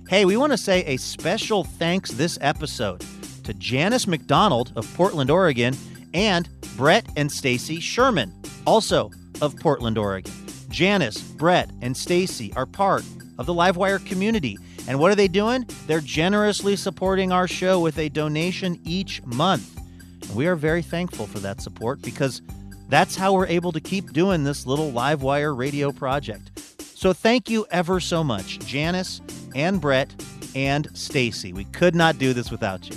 Hey, 0.09 0.23
we 0.23 0.37
want 0.37 0.53
to 0.53 0.57
say 0.57 0.85
a 0.85 0.95
special 0.95 1.65
thanks 1.65 2.11
this 2.11 2.37
episode 2.39 3.03
to 3.43 3.53
Janice 3.53 4.07
McDonald 4.07 4.71
of 4.77 4.89
Portland, 4.93 5.29
Oregon, 5.29 5.75
and 6.13 6.47
Brett 6.77 7.05
and 7.17 7.29
Stacy 7.29 7.81
Sherman, 7.81 8.33
also 8.65 9.11
of 9.41 9.59
Portland, 9.59 9.97
Oregon. 9.97 10.31
Janice, 10.69 11.21
Brett, 11.21 11.69
and 11.81 11.95
Stacy 11.95 12.53
are 12.55 12.65
part 12.65 13.03
of 13.37 13.47
the 13.47 13.53
Livewire 13.53 14.03
community. 14.05 14.57
And 14.87 14.97
what 14.97 15.11
are 15.11 15.15
they 15.15 15.27
doing? 15.27 15.67
They're 15.87 15.99
generously 15.99 16.77
supporting 16.77 17.33
our 17.33 17.47
show 17.47 17.81
with 17.81 17.97
a 17.97 18.07
donation 18.07 18.79
each 18.85 19.21
month. 19.25 19.77
And 20.21 20.35
we 20.37 20.47
are 20.47 20.55
very 20.55 20.83
thankful 20.83 21.27
for 21.27 21.39
that 21.39 21.59
support 21.59 22.01
because 22.01 22.41
that's 22.87 23.17
how 23.17 23.33
we're 23.33 23.47
able 23.47 23.73
to 23.73 23.81
keep 23.81 24.13
doing 24.13 24.45
this 24.45 24.65
little 24.65 24.89
Livewire 24.89 25.55
radio 25.55 25.91
project. 25.91 26.57
So 26.79 27.11
thank 27.11 27.49
you 27.49 27.65
ever 27.71 27.99
so 27.99 28.23
much, 28.23 28.59
Janice 28.59 29.19
and 29.57 29.81
Brett 29.81 30.13
and 30.55 30.87
Stacy. 30.93 31.51
We 31.51 31.65
could 31.65 31.95
not 31.95 32.17
do 32.17 32.31
this 32.31 32.49
without 32.49 32.89
you. 32.89 32.95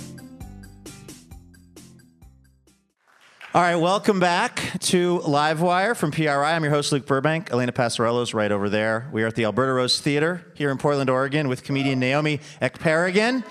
All 3.53 3.61
right, 3.61 3.75
welcome 3.75 4.21
back 4.21 4.79
to 4.79 5.19
Livewire 5.19 5.93
from 5.93 6.11
PRI. 6.11 6.53
I'm 6.53 6.63
your 6.63 6.71
host, 6.71 6.93
Luke 6.93 7.05
Burbank. 7.05 7.51
Elena 7.51 7.73
Passarello's 7.73 8.33
right 8.33 8.49
over 8.49 8.69
there. 8.69 9.09
We 9.11 9.23
are 9.23 9.27
at 9.27 9.35
the 9.35 9.43
Alberta 9.43 9.73
Rose 9.73 9.99
Theater 9.99 10.45
here 10.55 10.71
in 10.71 10.77
Portland, 10.77 11.09
Oregon, 11.09 11.49
with 11.49 11.61
comedian 11.63 11.99
Naomi 11.99 12.39
Ekperigin. 12.61 13.43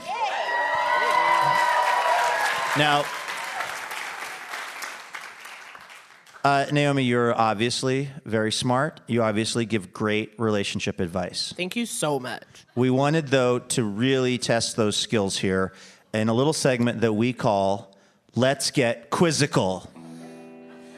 Now, 2.79 3.05
uh, 6.45 6.66
Naomi, 6.72 7.03
you're 7.05 7.34
obviously 7.38 8.11
very 8.24 8.53
smart. 8.53 9.01
You 9.07 9.22
obviously 9.22 9.66
give 9.66 9.93
great 9.93 10.32
relationship 10.38 11.01
advice. 11.01 11.53
Thank 11.57 11.76
you 11.76 11.86
so 11.86 12.18
much. 12.18 12.45
We 12.74 12.91
wanted, 12.91 13.28
though, 13.28 13.59
to 13.59 13.84
really 13.84 14.38
test 14.38 14.76
those 14.76 14.97
skills 14.97 15.38
here 15.38 15.72
in 16.12 16.28
a 16.28 16.34
little 16.34 16.53
segment 16.53 17.03
that 17.03 17.12
we 17.12 17.32
call 17.32 17.97
Let's 18.34 18.70
Get 18.70 19.11
Quizzical. 19.11 19.91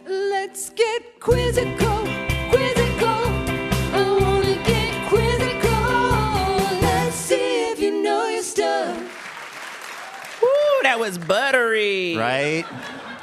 Let's 0.06 0.70
get 0.70 1.18
quizzical, 1.20 2.04
quizzical. 2.50 3.08
I 3.94 4.18
wanna 4.20 4.54
get 4.64 5.08
quizzical. 5.08 6.80
Let's 6.82 7.16
see 7.16 7.70
if 7.70 7.80
you 7.80 8.02
know 8.02 8.28
your 8.28 8.42
stuff. 8.42 8.96
Ooh, 10.42 10.80
that 10.82 10.98
was 11.00 11.16
buttery. 11.16 12.16
Right? 12.16 12.64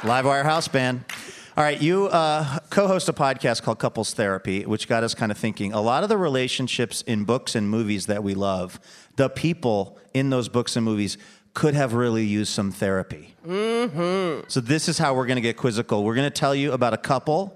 Livewire 0.00 0.44
House 0.44 0.66
Band. 0.66 1.04
All 1.60 1.66
right, 1.66 1.82
you 1.82 2.06
uh, 2.06 2.60
co 2.70 2.86
host 2.86 3.10
a 3.10 3.12
podcast 3.12 3.62
called 3.62 3.78
Couples 3.78 4.14
Therapy, 4.14 4.64
which 4.64 4.88
got 4.88 5.04
us 5.04 5.14
kind 5.14 5.30
of 5.30 5.36
thinking 5.36 5.74
a 5.74 5.80
lot 5.82 6.02
of 6.02 6.08
the 6.08 6.16
relationships 6.16 7.02
in 7.02 7.24
books 7.24 7.54
and 7.54 7.68
movies 7.68 8.06
that 8.06 8.24
we 8.24 8.32
love, 8.32 8.80
the 9.16 9.28
people 9.28 9.98
in 10.14 10.30
those 10.30 10.48
books 10.48 10.74
and 10.74 10.86
movies 10.86 11.18
could 11.52 11.74
have 11.74 11.92
really 11.92 12.24
used 12.24 12.50
some 12.50 12.72
therapy. 12.72 13.34
Mm-hmm. 13.46 14.48
So, 14.48 14.60
this 14.60 14.88
is 14.88 14.96
how 14.96 15.12
we're 15.12 15.26
going 15.26 15.36
to 15.36 15.42
get 15.42 15.58
quizzical. 15.58 16.02
We're 16.02 16.14
going 16.14 16.30
to 16.30 16.34
tell 16.34 16.54
you 16.54 16.72
about 16.72 16.94
a 16.94 16.96
couple 16.96 17.54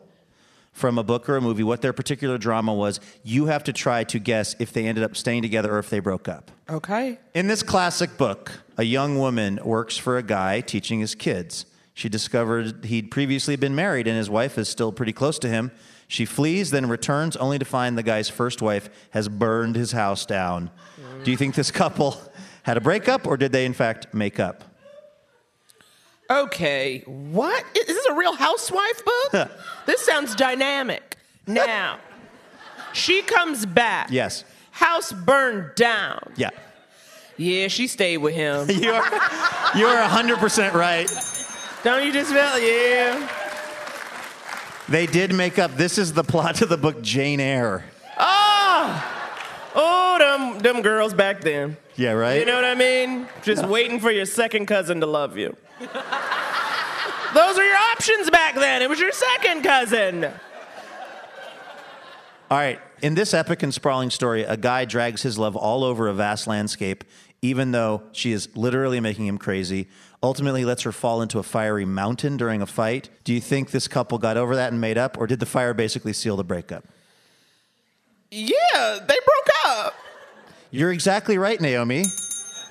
from 0.72 0.98
a 0.98 1.02
book 1.02 1.26
or 1.26 1.36
a 1.36 1.40
movie, 1.40 1.62
what 1.62 1.80
their 1.80 1.94
particular 1.94 2.36
drama 2.36 2.74
was. 2.74 3.00
You 3.22 3.46
have 3.46 3.64
to 3.64 3.72
try 3.72 4.04
to 4.04 4.18
guess 4.18 4.54
if 4.58 4.74
they 4.74 4.84
ended 4.84 5.02
up 5.02 5.16
staying 5.16 5.40
together 5.40 5.74
or 5.74 5.78
if 5.78 5.88
they 5.88 6.00
broke 6.00 6.28
up. 6.28 6.50
Okay. 6.68 7.18
In 7.32 7.46
this 7.46 7.62
classic 7.62 8.18
book, 8.18 8.52
a 8.76 8.82
young 8.82 9.18
woman 9.18 9.60
works 9.64 9.96
for 9.96 10.18
a 10.18 10.22
guy 10.22 10.60
teaching 10.60 11.00
his 11.00 11.14
kids. 11.14 11.64
She 11.94 12.08
discovered 12.08 12.84
he'd 12.84 13.10
previously 13.10 13.54
been 13.56 13.74
married 13.74 14.08
and 14.08 14.16
his 14.16 14.28
wife 14.28 14.58
is 14.58 14.68
still 14.68 14.92
pretty 14.92 15.12
close 15.12 15.38
to 15.38 15.48
him. 15.48 15.70
She 16.08 16.24
flees, 16.24 16.70
then 16.70 16.88
returns 16.88 17.36
only 17.36 17.58
to 17.58 17.64
find 17.64 17.96
the 17.96 18.02
guy's 18.02 18.28
first 18.28 18.60
wife 18.60 18.90
has 19.10 19.28
burned 19.28 19.76
his 19.76 19.92
house 19.92 20.26
down. 20.26 20.70
Do 21.22 21.30
you 21.30 21.36
think 21.36 21.54
this 21.54 21.70
couple 21.70 22.20
had 22.64 22.76
a 22.76 22.80
breakup 22.80 23.26
or 23.26 23.36
did 23.36 23.52
they, 23.52 23.64
in 23.64 23.72
fact, 23.72 24.12
make 24.12 24.38
up? 24.38 24.64
Okay. 26.28 27.02
What? 27.06 27.64
Is 27.76 27.86
this 27.86 28.06
a 28.06 28.14
real 28.14 28.34
housewife 28.34 29.02
book? 29.04 29.50
this 29.86 30.04
sounds 30.04 30.34
dynamic. 30.34 31.16
Now, 31.46 31.98
she 32.92 33.22
comes 33.22 33.66
back. 33.66 34.08
Yes. 34.10 34.44
House 34.72 35.12
burned 35.12 35.74
down. 35.76 36.32
Yeah. 36.36 36.50
Yeah, 37.36 37.68
she 37.68 37.86
stayed 37.86 38.18
with 38.18 38.34
him. 38.34 38.68
You 38.70 38.92
are, 38.92 39.04
you 39.76 39.86
are 39.86 40.08
100% 40.08 40.72
right. 40.72 41.10
Don't 41.84 42.02
you 42.02 42.12
just 42.14 42.32
feel? 42.32 42.58
Yeah. 42.58 43.28
They 44.88 45.04
did 45.04 45.34
make 45.34 45.58
up. 45.58 45.76
This 45.76 45.98
is 45.98 46.14
the 46.14 46.24
plot 46.24 46.56
to 46.56 46.66
the 46.66 46.78
book 46.78 47.02
Jane 47.02 47.40
Eyre. 47.40 47.84
Oh, 48.18 49.30
oh, 49.74 50.16
them 50.18 50.58
them 50.60 50.80
girls 50.80 51.12
back 51.12 51.42
then. 51.42 51.76
Yeah, 51.96 52.12
right? 52.12 52.40
You 52.40 52.46
know 52.46 52.54
what 52.54 52.64
I 52.64 52.74
mean? 52.74 53.28
Just 53.42 53.66
waiting 53.68 54.00
for 54.00 54.10
your 54.10 54.24
second 54.24 54.64
cousin 54.64 55.00
to 55.00 55.06
love 55.06 55.36
you. 55.36 55.56
Those 55.78 57.58
are 57.58 57.64
your 57.64 57.76
options 57.76 58.30
back 58.30 58.54
then. 58.54 58.80
It 58.80 58.88
was 58.88 58.98
your 58.98 59.12
second 59.12 59.62
cousin. 59.62 60.24
All 62.50 62.58
right. 62.58 62.80
In 63.02 63.14
this 63.14 63.34
epic 63.34 63.62
and 63.62 63.74
sprawling 63.74 64.08
story, 64.08 64.44
a 64.44 64.56
guy 64.56 64.86
drags 64.86 65.20
his 65.20 65.38
love 65.38 65.54
all 65.56 65.84
over 65.84 66.08
a 66.08 66.14
vast 66.14 66.46
landscape, 66.46 67.04
even 67.42 67.72
though 67.72 68.04
she 68.12 68.32
is 68.32 68.48
literally 68.56 69.00
making 69.00 69.26
him 69.26 69.36
crazy. 69.36 69.88
Ultimately, 70.24 70.64
lets 70.64 70.84
her 70.84 70.90
fall 70.90 71.20
into 71.20 71.38
a 71.38 71.42
fiery 71.42 71.84
mountain 71.84 72.38
during 72.38 72.62
a 72.62 72.66
fight. 72.66 73.10
Do 73.24 73.34
you 73.34 73.42
think 73.42 73.72
this 73.72 73.86
couple 73.86 74.16
got 74.16 74.38
over 74.38 74.56
that 74.56 74.72
and 74.72 74.80
made 74.80 74.96
up, 74.96 75.18
or 75.18 75.26
did 75.26 75.38
the 75.38 75.44
fire 75.44 75.74
basically 75.74 76.14
seal 76.14 76.34
the 76.38 76.42
breakup? 76.42 76.82
Yeah, 78.30 79.00
they 79.06 79.18
broke 79.26 79.50
up. 79.66 79.94
You're 80.70 80.92
exactly 80.92 81.36
right, 81.36 81.60
Naomi. 81.60 82.06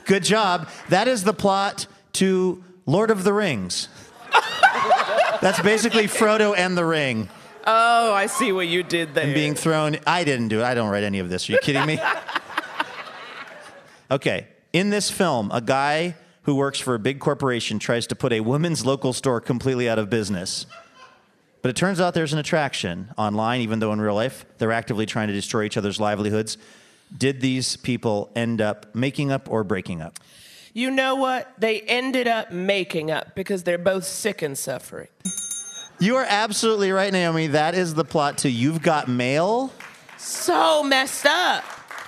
Good 0.05 0.23
job. 0.23 0.67
That 0.89 1.07
is 1.07 1.25
the 1.25 1.33
plot 1.33 1.85
to 2.13 2.63
Lord 2.87 3.11
of 3.11 3.23
the 3.23 3.33
Rings. 3.33 3.87
That's 5.39 5.61
basically 5.61 6.05
Frodo 6.05 6.57
and 6.57 6.75
the 6.75 6.85
Ring. 6.85 7.29
Oh, 7.67 8.13
I 8.13 8.25
see 8.25 8.51
what 8.51 8.67
you 8.67 8.81
did 8.81 9.13
there. 9.13 9.25
and 9.25 9.33
being 9.35 9.53
thrown. 9.53 9.97
I 10.07 10.23
didn't 10.23 10.47
do 10.47 10.61
it. 10.61 10.63
I 10.63 10.73
don't 10.73 10.89
write 10.89 11.03
any 11.03 11.19
of 11.19 11.29
this. 11.29 11.47
Are 11.47 11.51
you 11.51 11.59
kidding 11.59 11.85
me? 11.85 11.99
okay. 14.11 14.47
In 14.73 14.89
this 14.89 15.11
film, 15.11 15.51
a 15.53 15.61
guy 15.61 16.15
who 16.43 16.55
works 16.55 16.79
for 16.79 16.95
a 16.95 16.99
big 16.99 17.19
corporation 17.19 17.79
tries 17.79 18.07
to 18.07 18.15
put 18.15 18.31
a 18.33 18.41
women's 18.41 18.85
local 18.85 19.13
store 19.13 19.41
completely 19.41 19.89
out 19.89 19.99
of 19.99 20.09
business. 20.09 20.65
But 21.61 21.69
it 21.69 21.75
turns 21.75 22.01
out 22.01 22.13
there's 22.13 22.33
an 22.33 22.39
attraction 22.39 23.13
online, 23.17 23.61
even 23.61 23.79
though 23.79 23.93
in 23.93 24.01
real 24.01 24.15
life 24.15 24.45
they're 24.57 24.73
actively 24.73 25.05
trying 25.05 25.29
to 25.29 25.33
destroy 25.33 25.63
each 25.63 25.77
other's 25.77 25.99
livelihoods. 25.99 26.57
Did 27.17 27.41
these 27.41 27.77
people 27.77 28.31
end 28.35 28.59
up 28.59 28.93
making 28.93 29.31
up 29.31 29.49
or 29.49 29.63
breaking 29.63 30.01
up? 30.01 30.19
You 30.73 30.91
know 30.91 31.15
what? 31.15 31.53
They 31.57 31.81
ended 31.81 32.27
up 32.27 32.51
making 32.51 33.11
up 33.11 33.35
because 33.35 33.63
they're 33.63 33.77
both 33.77 34.03
sick 34.03 34.41
and 34.41 34.57
suffering. 34.57 35.07
You 35.99 36.17
are 36.17 36.25
absolutely 36.27 36.91
right, 36.91 37.13
Naomi. 37.13 37.47
That 37.47 37.75
is 37.75 37.93
the 37.93 38.03
plot 38.03 38.39
to 38.39 38.49
You've 38.49 38.81
Got 38.81 39.07
Mail. 39.07 39.71
So 40.17 40.83
messed 40.83 41.25
up. 41.25 41.63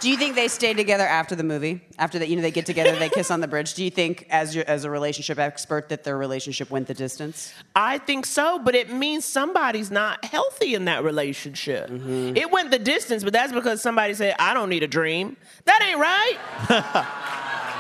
Do 0.06 0.12
you 0.12 0.18
think 0.18 0.36
they 0.36 0.49
stayed 0.49 0.78
together 0.78 1.03
after 1.03 1.36
the 1.36 1.43
movie? 1.43 1.82
After 1.97 2.20
that, 2.20 2.30
you 2.30 2.36
know, 2.36 2.43
they 2.43 2.51
get 2.51 2.68
together, 2.68 2.95
they 2.95 3.10
kiss 3.10 3.32
on 3.32 3.41
the 3.41 3.47
bridge. 3.47 3.74
Do 3.74 3.84
you 3.84 3.89
think, 3.89 4.28
as 4.30 4.56
your, 4.56 4.64
as 4.68 4.84
a 4.84 4.89
relationship 4.91 5.39
expert, 5.39 5.89
that 5.89 6.03
their 6.03 6.16
relationship 6.16 6.70
went 6.70 6.86
the 6.86 6.93
distance? 6.93 7.51
I 7.76 7.97
think 7.97 8.28
so, 8.28 8.60
but 8.60 8.76
it 8.76 8.93
means 8.93 9.26
somebody's 9.26 9.89
not 9.89 10.24
healthy 10.24 10.76
in 10.76 10.86
that 10.86 11.03
relationship. 11.03 11.89
It 11.89 12.51
went 12.51 12.70
the 12.70 12.78
distance, 12.78 13.24
but 13.24 13.34
that's 13.34 13.51
because 13.51 13.82
somebody 13.82 14.14
said, 14.14 14.36
I 14.38 14.53
don't 14.53 14.70
need 14.70 14.84
a 14.84 14.88
dream. 14.88 15.38
That 15.64 15.82
ain't 15.82 15.97
right. 15.97 16.38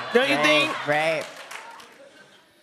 don't 0.15 0.27
you 0.27 0.37
think? 0.37 0.87
Right. 0.87 1.23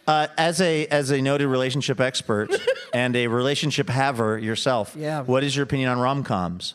Uh, 0.08 0.26
as 0.36 0.60
a 0.60 0.88
as 0.88 1.12
a 1.12 1.22
noted 1.22 1.46
relationship 1.46 2.00
expert 2.00 2.50
and 2.92 3.14
a 3.14 3.28
relationship 3.28 3.88
haver 3.88 4.36
yourself, 4.38 4.96
Yeah. 4.98 5.22
what 5.22 5.44
is 5.44 5.54
your 5.54 5.62
opinion 5.62 5.88
on 5.90 6.00
rom 6.00 6.24
coms? 6.24 6.74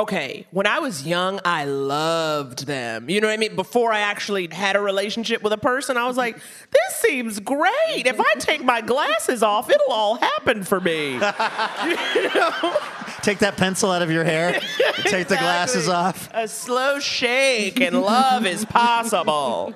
Okay, 0.00 0.46
when 0.50 0.66
I 0.66 0.78
was 0.78 1.06
young, 1.06 1.40
I 1.44 1.66
loved 1.66 2.64
them. 2.66 3.10
You 3.10 3.20
know 3.20 3.26
what 3.26 3.34
I 3.34 3.36
mean? 3.36 3.54
Before 3.54 3.92
I 3.92 4.00
actually 4.00 4.48
had 4.50 4.74
a 4.74 4.80
relationship 4.80 5.42
with 5.42 5.52
a 5.52 5.58
person, 5.58 5.98
I 5.98 6.06
was 6.06 6.16
like, 6.16 6.36
this 6.36 6.94
seems 6.94 7.38
great. 7.38 8.06
If 8.06 8.18
I 8.18 8.32
take 8.38 8.64
my 8.64 8.80
glasses 8.80 9.42
off, 9.42 9.68
it'll 9.68 9.92
all 9.92 10.14
happen 10.14 10.64
for 10.64 10.80
me. 10.80 11.12
you 11.12 11.18
know? 11.18 12.78
Take 13.20 13.40
that 13.40 13.58
pencil 13.58 13.90
out 13.90 14.00
of 14.00 14.10
your 14.10 14.24
hair. 14.24 14.58
Take 15.04 15.28
the 15.28 15.36
glasses 15.36 15.86
off. 15.86 16.30
A 16.32 16.48
slow 16.48 16.98
shake 16.98 17.78
and 17.78 18.00
love 18.00 18.46
is 18.46 18.64
possible. 18.64 19.74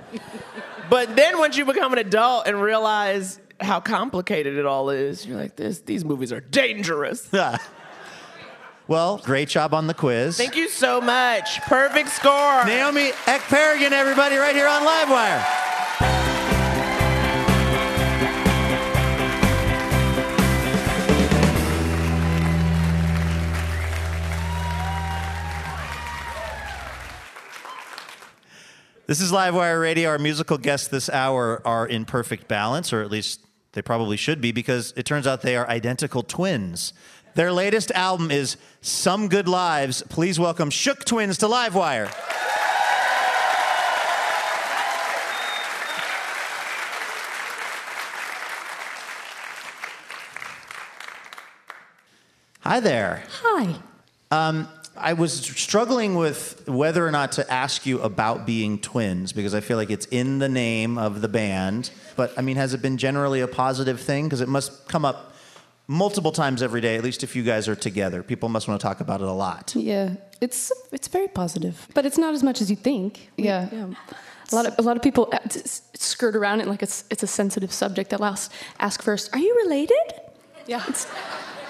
But 0.88 1.16
then 1.16 1.36
once 1.36 1.58
you 1.58 1.66
become 1.66 1.92
an 1.92 1.98
adult 1.98 2.46
and 2.46 2.62
realize 2.62 3.38
how 3.60 3.80
complicated 3.80 4.56
it 4.56 4.64
all 4.64 4.88
is, 4.88 5.26
you're 5.26 5.36
like, 5.36 5.56
this, 5.56 5.80
these 5.80 6.02
movies 6.02 6.32
are 6.32 6.40
dangerous. 6.40 7.28
well, 8.86 9.18
great 9.18 9.48
job 9.48 9.72
on 9.72 9.86
the 9.86 9.94
quiz. 9.94 10.36
Thank 10.36 10.56
you 10.56 10.68
so 10.68 11.00
much. 11.00 11.60
Perfect 11.62 12.10
score. 12.10 12.64
Naomi 12.64 13.10
Ekperigin, 13.26 13.92
everybody, 13.92 14.36
right 14.36 14.54
here 14.54 14.68
on 14.68 14.82
Livewire. 14.82 15.44
This 29.06 29.20
is 29.20 29.30
Livewire 29.30 29.82
Radio. 29.82 30.08
Our 30.08 30.18
musical 30.18 30.56
guests 30.56 30.88
this 30.88 31.10
hour 31.10 31.60
are 31.66 31.86
in 31.86 32.06
perfect 32.06 32.48
balance, 32.48 32.90
or 32.90 33.02
at 33.02 33.10
least 33.10 33.40
they 33.72 33.82
probably 33.82 34.16
should 34.16 34.40
be, 34.40 34.50
because 34.50 34.94
it 34.96 35.04
turns 35.04 35.26
out 35.26 35.42
they 35.42 35.56
are 35.56 35.68
identical 35.68 36.22
twins. 36.22 36.94
Their 37.34 37.52
latest 37.52 37.90
album 37.90 38.30
is 38.30 38.56
Some 38.80 39.26
Good 39.26 39.48
Lives. 39.48 40.04
Please 40.08 40.38
welcome 40.38 40.70
Shook 40.70 41.04
Twins 41.04 41.38
to 41.38 41.46
Livewire. 41.46 42.06
Hi 52.60 52.78
there. 52.78 53.24
Hi. 53.42 53.74
Um, 54.30 54.68
I 54.96 55.14
was 55.14 55.32
struggling 55.34 56.14
with 56.14 56.62
whether 56.68 57.04
or 57.04 57.10
not 57.10 57.32
to 57.32 57.52
ask 57.52 57.84
you 57.84 58.00
about 58.00 58.46
being 58.46 58.78
twins 58.78 59.32
because 59.32 59.54
I 59.54 59.60
feel 59.60 59.76
like 59.76 59.90
it's 59.90 60.06
in 60.06 60.38
the 60.38 60.48
name 60.48 60.96
of 60.98 61.20
the 61.20 61.28
band. 61.28 61.90
But 62.14 62.32
I 62.38 62.42
mean, 62.42 62.54
has 62.56 62.74
it 62.74 62.80
been 62.80 62.96
generally 62.96 63.40
a 63.40 63.48
positive 63.48 64.00
thing? 64.00 64.26
Because 64.26 64.40
it 64.40 64.48
must 64.48 64.86
come 64.86 65.04
up 65.04 65.33
multiple 65.86 66.32
times 66.32 66.62
every 66.62 66.80
day, 66.80 66.96
at 66.96 67.04
least 67.04 67.22
if 67.22 67.36
you 67.36 67.42
guys 67.42 67.68
are 67.68 67.76
together. 67.76 68.22
People 68.22 68.48
must 68.48 68.68
want 68.68 68.80
to 68.80 68.86
talk 68.86 69.00
about 69.00 69.20
it 69.20 69.26
a 69.28 69.32
lot. 69.32 69.74
Yeah, 69.76 70.14
it's 70.40 70.72
it's 70.92 71.08
very 71.08 71.28
positive, 71.28 71.86
but 71.94 72.04
it's 72.06 72.18
not 72.18 72.34
as 72.34 72.42
much 72.42 72.60
as 72.60 72.70
you 72.70 72.76
think. 72.76 73.30
Yeah. 73.36 73.68
A 74.52 74.54
lot 74.54 74.66
of 74.66 74.74
a 74.78 74.82
lot 74.82 74.96
of 74.96 75.02
people 75.02 75.28
uh, 75.32 75.38
skirt 75.94 76.36
around 76.36 76.60
it 76.60 76.66
like 76.68 76.82
it's 76.82 77.04
it's 77.10 77.22
a 77.22 77.26
sensitive 77.26 77.72
subject. 77.72 78.10
They'll 78.10 78.24
ask, 78.24 78.52
ask 78.78 79.02
first, 79.02 79.30
"Are 79.34 79.38
you 79.38 79.54
related?" 79.64 80.20
Yeah. 80.66 80.82
It's, 80.88 81.06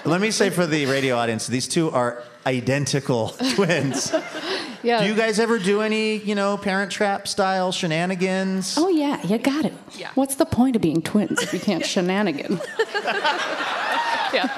Let 0.05 0.21
me 0.21 0.29
say 0.31 0.49
for 0.51 0.67
the 0.67 0.85
radio 0.85 1.15
audience, 1.17 1.47
these 1.47 1.67
two 1.67 1.89
are 1.91 2.21
identical 2.45 3.29
twins. 3.55 4.13
yeah. 4.83 5.01
Do 5.01 5.07
you 5.07 5.15
guys 5.15 5.39
ever 5.39 5.57
do 5.57 5.81
any, 5.81 6.17
you 6.17 6.35
know, 6.35 6.57
parent 6.57 6.91
trap 6.91 7.27
style 7.27 7.71
shenanigans? 7.71 8.77
Oh 8.77 8.87
yeah, 8.89 9.25
you 9.25 9.37
got 9.39 9.65
it. 9.65 9.73
Yeah. 9.97 10.11
What's 10.15 10.35
the 10.35 10.45
point 10.45 10.75
of 10.75 10.81
being 10.81 11.01
twins 11.01 11.41
if 11.41 11.53
you 11.53 11.59
can't 11.59 11.85
shenanigan? 11.93 12.59
yeah. 14.35 14.49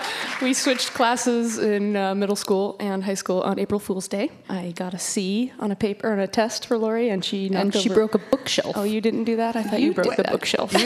We 0.42 0.54
switched 0.54 0.94
classes 0.94 1.58
in 1.58 1.96
uh, 1.96 2.14
middle 2.16 2.36
school 2.36 2.76
and 2.80 3.04
high 3.04 3.16
school 3.16 3.42
on 3.42 3.60
April 3.60 3.80
Fool's 3.80 4.08
Day. 4.08 4.30
I 4.50 4.72
got 4.76 4.94
a 4.94 5.00
C 5.00 5.52
on 5.60 5.72
a 5.72 5.76
paper 5.76 6.12
on 6.12 6.20
a 6.20 6.28
test 6.28 6.66
for 6.68 6.78
Laurie, 6.78 7.10
and 7.10 7.24
she 7.24 7.50
knocked 7.50 7.62
And 7.64 7.74
she 7.76 7.90
over- 7.90 7.96
broke 8.00 8.16
a 8.16 8.20
bookshelf. 8.32 8.76
Oh, 8.78 8.84
you 8.84 9.02
didn't 9.02 9.24
do 9.26 9.36
that? 9.38 9.56
I 9.56 9.64
thought 9.64 9.80
you, 9.80 9.88
You 9.88 9.94
broke 9.94 10.16
the 10.16 10.24
that. 10.24 10.32
bookshelf. 10.32 10.74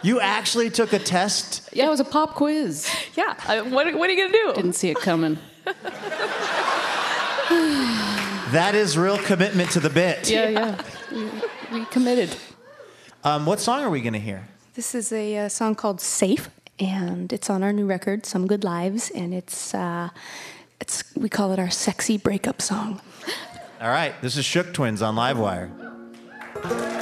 You 0.00 0.20
actually 0.20 0.70
took 0.70 0.92
a 0.92 0.98
test? 1.00 1.68
yeah, 1.72 1.86
it 1.86 1.90
was 1.90 1.98
a 1.98 2.04
pop 2.04 2.36
quiz. 2.36 2.88
Yeah. 3.16 3.34
I, 3.48 3.60
what, 3.62 3.92
what 3.98 4.08
are 4.08 4.12
you 4.12 4.18
gonna 4.30 4.32
do? 4.44 4.52
Didn't 4.54 4.74
see 4.74 4.90
it 4.90 4.98
coming. 5.00 5.38
That 8.52 8.74
is 8.74 8.96
real 8.96 9.18
commitment 9.18 9.70
to 9.72 9.80
the 9.80 9.90
bit. 9.90 10.30
Yeah, 10.30 10.48
yeah. 10.48 10.82
We, 11.12 11.28
we 11.80 11.84
committed. 11.86 12.34
Um, 13.22 13.44
what 13.44 13.60
song 13.60 13.82
are 13.82 13.90
we 13.90 14.00
going 14.00 14.14
to 14.14 14.18
hear? 14.20 14.48
This 14.74 14.94
is 14.94 15.12
a 15.12 15.36
uh, 15.38 15.48
song 15.50 15.74
called 15.74 16.00
"Safe," 16.00 16.48
and 16.80 17.32
it's 17.32 17.50
on 17.50 17.62
our 17.62 17.72
new 17.72 17.86
record, 17.86 18.26
"Some 18.26 18.46
Good 18.46 18.64
Lives," 18.64 19.10
and 19.10 19.34
it's 19.34 19.74
uh, 19.74 20.10
it's 20.80 21.04
we 21.16 21.28
call 21.28 21.52
it 21.52 21.58
our 21.58 21.70
sexy 21.70 22.18
breakup 22.18 22.62
song. 22.62 23.00
All 23.80 23.90
right, 23.90 24.20
this 24.22 24.36
is 24.36 24.44
Shook 24.44 24.72
Twins 24.74 25.02
on 25.02 25.14
Livewire. 25.14 26.97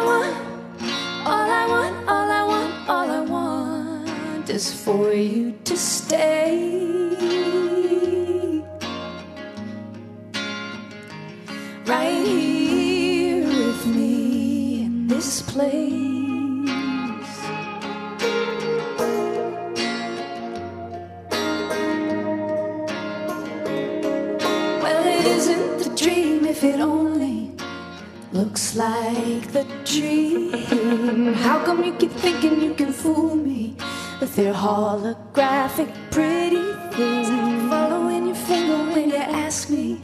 I 0.00 0.04
want, 0.10 0.36
all 1.26 1.50
I 1.62 1.66
want, 1.74 2.08
all 2.08 2.30
I 2.30 2.42
want, 2.52 2.88
all 2.88 3.10
I 3.10 3.20
want 3.20 4.50
is 4.50 4.72
for 4.72 5.12
you 5.12 5.52
to 5.64 5.76
stay. 5.76 6.90
right 11.90 12.24
here 12.24 13.44
with 13.44 13.86
me 13.86 14.84
in 14.84 15.08
this 15.08 15.42
place. 15.42 16.09
Looks 28.40 28.74
like 28.74 29.52
the 29.52 29.64
dream. 29.84 31.34
How 31.34 31.64
come 31.64 31.84
you 31.84 31.92
keep 31.94 32.12
thinking 32.12 32.60
you 32.62 32.74
can 32.74 32.92
fool 32.92 33.34
me? 33.36 33.76
with 34.20 34.36
their 34.36 34.52
holographic 34.52 35.90
pretty 36.10 36.62
things. 36.92 37.28
Following 37.70 38.26
your 38.26 38.34
finger 38.36 38.76
when 38.92 39.08
you 39.08 39.16
ask 39.16 39.70
me. 39.70 40.00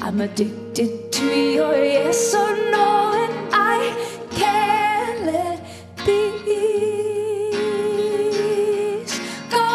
I'm 0.00 0.20
addicted 0.20 1.12
to 1.12 1.24
your 1.24 1.76
yes 1.76 2.34
or 2.34 2.56
no, 2.74 3.12
and 3.22 3.32
I 3.52 3.94
can't 4.32 5.24
let 5.24 5.58
peace 5.98 6.40
go. 9.54 9.66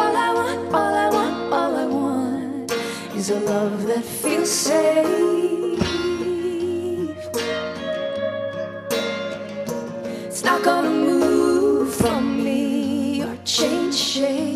All 0.00 0.16
I 0.26 0.30
want, 0.38 0.60
all 0.78 0.94
I 1.04 1.08
want, 1.10 1.52
all 1.52 1.74
I 1.84 1.86
want 1.86 2.72
is 3.16 3.30
a 3.30 3.40
love 3.40 3.86
that 3.88 4.04
feels 4.04 4.50
safe. 4.50 5.33
Not 10.44 10.62
gonna 10.62 10.90
move 10.90 11.94
from 11.94 12.44
me 12.44 13.22
or 13.22 13.36
change 13.44 13.94
shape. 13.94 14.53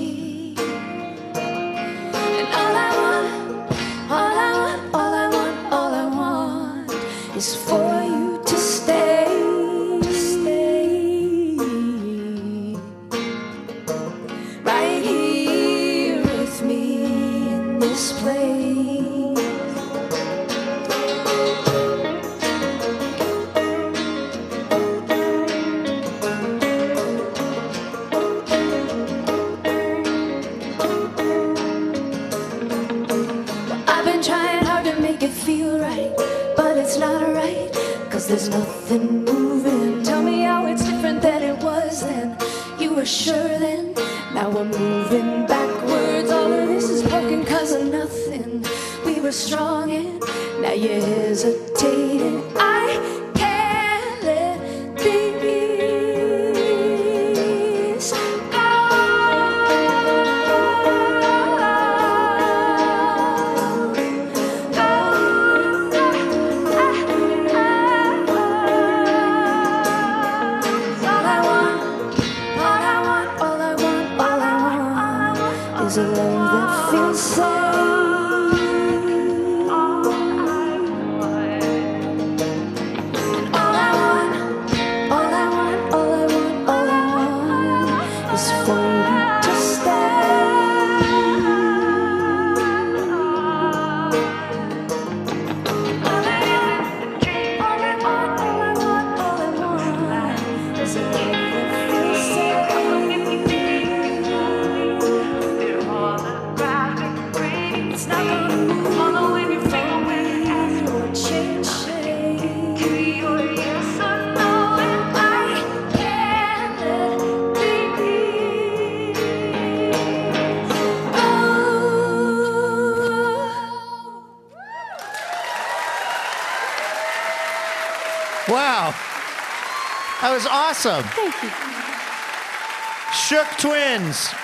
There's 38.39 38.51
nothing 38.51 39.25
moving. 39.25 40.01
Tell 40.05 40.23
me 40.23 40.43
how 40.43 40.65
it's 40.67 40.85
different 40.85 41.23
than 41.23 41.43
it 41.43 41.61
was 41.61 42.03
then. 42.03 42.37
You 42.79 42.95
were 42.95 43.05
sure 43.05 43.59
then. 43.59 43.95
Now 44.33 44.49
we're 44.49 44.65
moving 44.65 45.45
backwards. 45.47 46.31
All 46.31 46.53
of 46.53 46.69
this 46.69 46.89
is 46.89 47.03
broken 47.03 47.45
cause 47.45 47.73
of 47.73 47.87
nothing. 47.87 48.65
We 49.05 49.21
were 49.21 49.33
strong 49.33 49.91
and 49.91 50.21
now 50.63 50.73
you're 50.73 51.01
hesitating. 51.01 51.78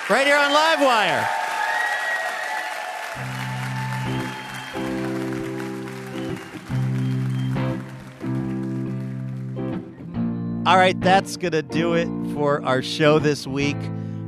Right 0.07 0.27
here 0.27 0.37
on 0.37 0.51
Livewire. 0.51 1.27
All 10.67 10.77
right, 10.77 10.99
that's 11.01 11.37
going 11.37 11.53
to 11.53 11.63
do 11.63 11.95
it 11.95 12.07
for 12.35 12.63
our 12.63 12.83
show 12.83 13.17
this 13.17 13.47
week. 13.47 13.77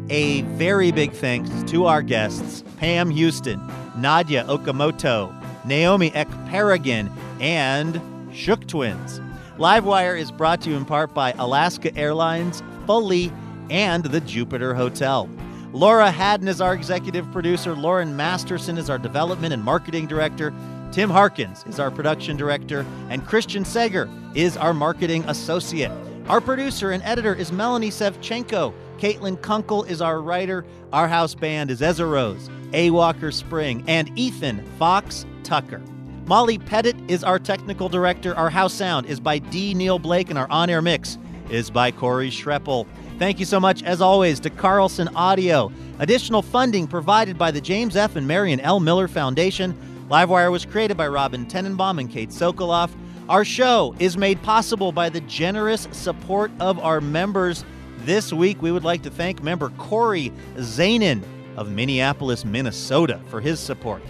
A 0.10 0.42
very 0.42 0.92
big 0.92 1.12
thanks 1.12 1.52
to 1.70 1.86
our 1.86 2.02
guests 2.02 2.64
Pam 2.78 3.12
Houston, 3.12 3.60
Nadya 3.98 4.48
Okamoto, 4.48 5.32
Naomi 5.64 6.10
Ekperigin, 6.10 7.12
and 7.40 8.02
Shook 8.36 8.66
Twins. 8.66 9.20
Livewire 9.60 10.20
is 10.20 10.32
brought 10.32 10.60
to 10.62 10.72
you 10.72 10.76
in 10.76 10.86
part 10.86 11.14
by 11.14 11.34
Alaska 11.34 11.96
Airlines, 11.96 12.64
Foley, 12.88 13.32
and 13.70 14.06
the 14.06 14.22
Jupiter 14.22 14.74
Hotel. 14.74 15.30
Laura 15.78 16.10
Haddon 16.10 16.48
is 16.48 16.60
our 16.60 16.74
executive 16.74 17.32
producer. 17.32 17.76
Lauren 17.76 18.16
Masterson 18.16 18.80
is 18.80 18.90
our 18.90 18.98
development 18.98 19.54
and 19.54 19.64
marketing 19.64 20.08
director. 20.08 20.52
Tim 20.92 21.08
Harkins 21.08 21.64
is 21.68 21.80
our 21.80 21.92
production 21.92 22.36
director. 22.36 22.84
And 23.12 23.24
Christian 23.24 23.64
Sager 23.64 24.10
is 24.34 24.58
our 24.58 24.74
marketing 24.74 25.24
associate. 25.28 25.92
Our 26.30 26.42
producer 26.42 26.90
and 26.90 27.04
editor 27.04 27.36
is 27.36 27.52
Melanie 27.52 27.92
Sevcenko. 27.92 28.74
Caitlin 28.98 29.40
Kunkel 29.40 29.84
is 29.84 30.02
our 30.02 30.20
writer. 30.20 30.66
Our 30.92 31.08
house 31.08 31.36
band 31.36 31.70
is 31.70 31.84
Ezra 31.84 32.08
Rose, 32.08 32.50
A. 32.74 32.90
Walker 32.90 33.32
Spring, 33.32 33.84
and 33.88 34.10
Ethan 34.18 34.66
Fox 34.80 35.28
Tucker. 35.44 35.80
Molly 36.26 36.58
Pettit 36.58 36.96
is 37.08 37.24
our 37.24 37.38
technical 37.38 37.88
director. 37.88 38.36
Our 38.36 38.50
house 38.50 38.74
sound 38.74 39.06
is 39.06 39.20
by 39.20 39.38
D. 39.38 39.76
Neil 39.76 40.00
Blake, 40.00 40.32
and 40.32 40.40
our 40.40 40.50
on 40.50 40.72
air 40.72 40.82
mix 40.82 41.20
is 41.50 41.70
by 41.70 41.92
Corey 41.92 42.30
Schreppel. 42.30 42.86
Thank 43.20 43.40
you 43.40 43.46
so 43.46 43.60
much, 43.60 43.84
as 43.84 44.02
always, 44.02 44.40
to 44.42 44.50
Carlson 44.50 45.08
Audio. 45.16 45.72
Additional 46.00 46.42
funding 46.42 46.88
provided 46.88 47.38
by 47.38 47.52
the 47.52 47.62
James 47.62 47.96
F. 47.96 48.16
and 48.16 48.28
Marion 48.28 48.60
L. 48.60 48.80
Miller 48.80 49.08
Foundation. 49.08 49.76
Livewire 50.10 50.52
was 50.52 50.66
created 50.66 50.96
by 50.98 51.08
Robin 51.08 51.46
Tenenbaum 51.46 52.00
and 52.00 52.10
Kate 52.10 52.30
Sokoloff. 52.30 52.92
Our 53.28 53.44
show 53.44 53.96
is 54.00 54.18
made 54.18 54.42
possible 54.44 54.92
by 54.92 55.10
the 55.10 55.22
generous 55.22 55.88
support 55.92 56.52
of 56.60 56.80
our 56.80 57.02
members. 57.02 57.66
This 58.00 58.32
week, 58.32 58.62
we 58.62 58.72
would 58.72 58.86
like 58.86 59.02
to 59.04 59.10
thank 59.10 59.44
member 59.44 59.70
Corey 59.72 60.32
Zanin 60.56 61.24
of 61.58 61.72
Minneapolis, 61.72 62.46
Minnesota, 62.46 63.20
for 63.28 63.42
his 63.42 63.60
support. 63.60 64.02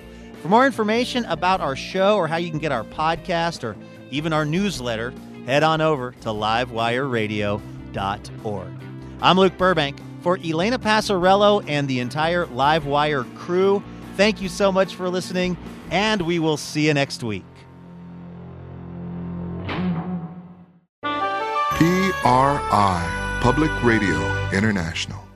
For 0.42 0.50
more 0.50 0.68
information 0.68 1.26
about 1.26 1.62
our 1.62 1.76
show 1.76 2.18
or 2.18 2.28
how 2.28 2.38
you 2.38 2.52
can 2.52 2.60
get 2.60 2.72
our 2.72 2.84
podcast 2.84 3.64
or 3.64 3.76
even 4.12 4.34
our 4.34 4.46
newsletter, 4.46 5.14
head 5.48 5.64
on 5.64 5.82
over 5.82 6.12
to 6.12 6.30
livewireradio.org. 6.30 8.68
I'm 9.22 9.40
Luke 9.40 9.58
Burbank. 9.58 10.00
For 10.22 10.38
Elena 10.44 10.78
Passarello 10.78 11.64
and 11.68 11.88
the 11.88 12.02
entire 12.02 12.46
Livewire 12.48 13.24
crew, 13.36 13.82
thank 14.16 14.42
you 14.42 14.50
so 14.50 14.72
much 14.72 14.94
for 14.94 15.10
listening, 15.10 15.58
and 15.90 16.22
we 16.22 16.38
will 16.38 16.58
see 16.58 16.86
you 16.88 16.94
next 16.94 17.24
week. 17.24 17.46
PRI, 22.22 23.40
Public 23.42 23.72
Radio 23.84 24.20
International. 24.52 25.27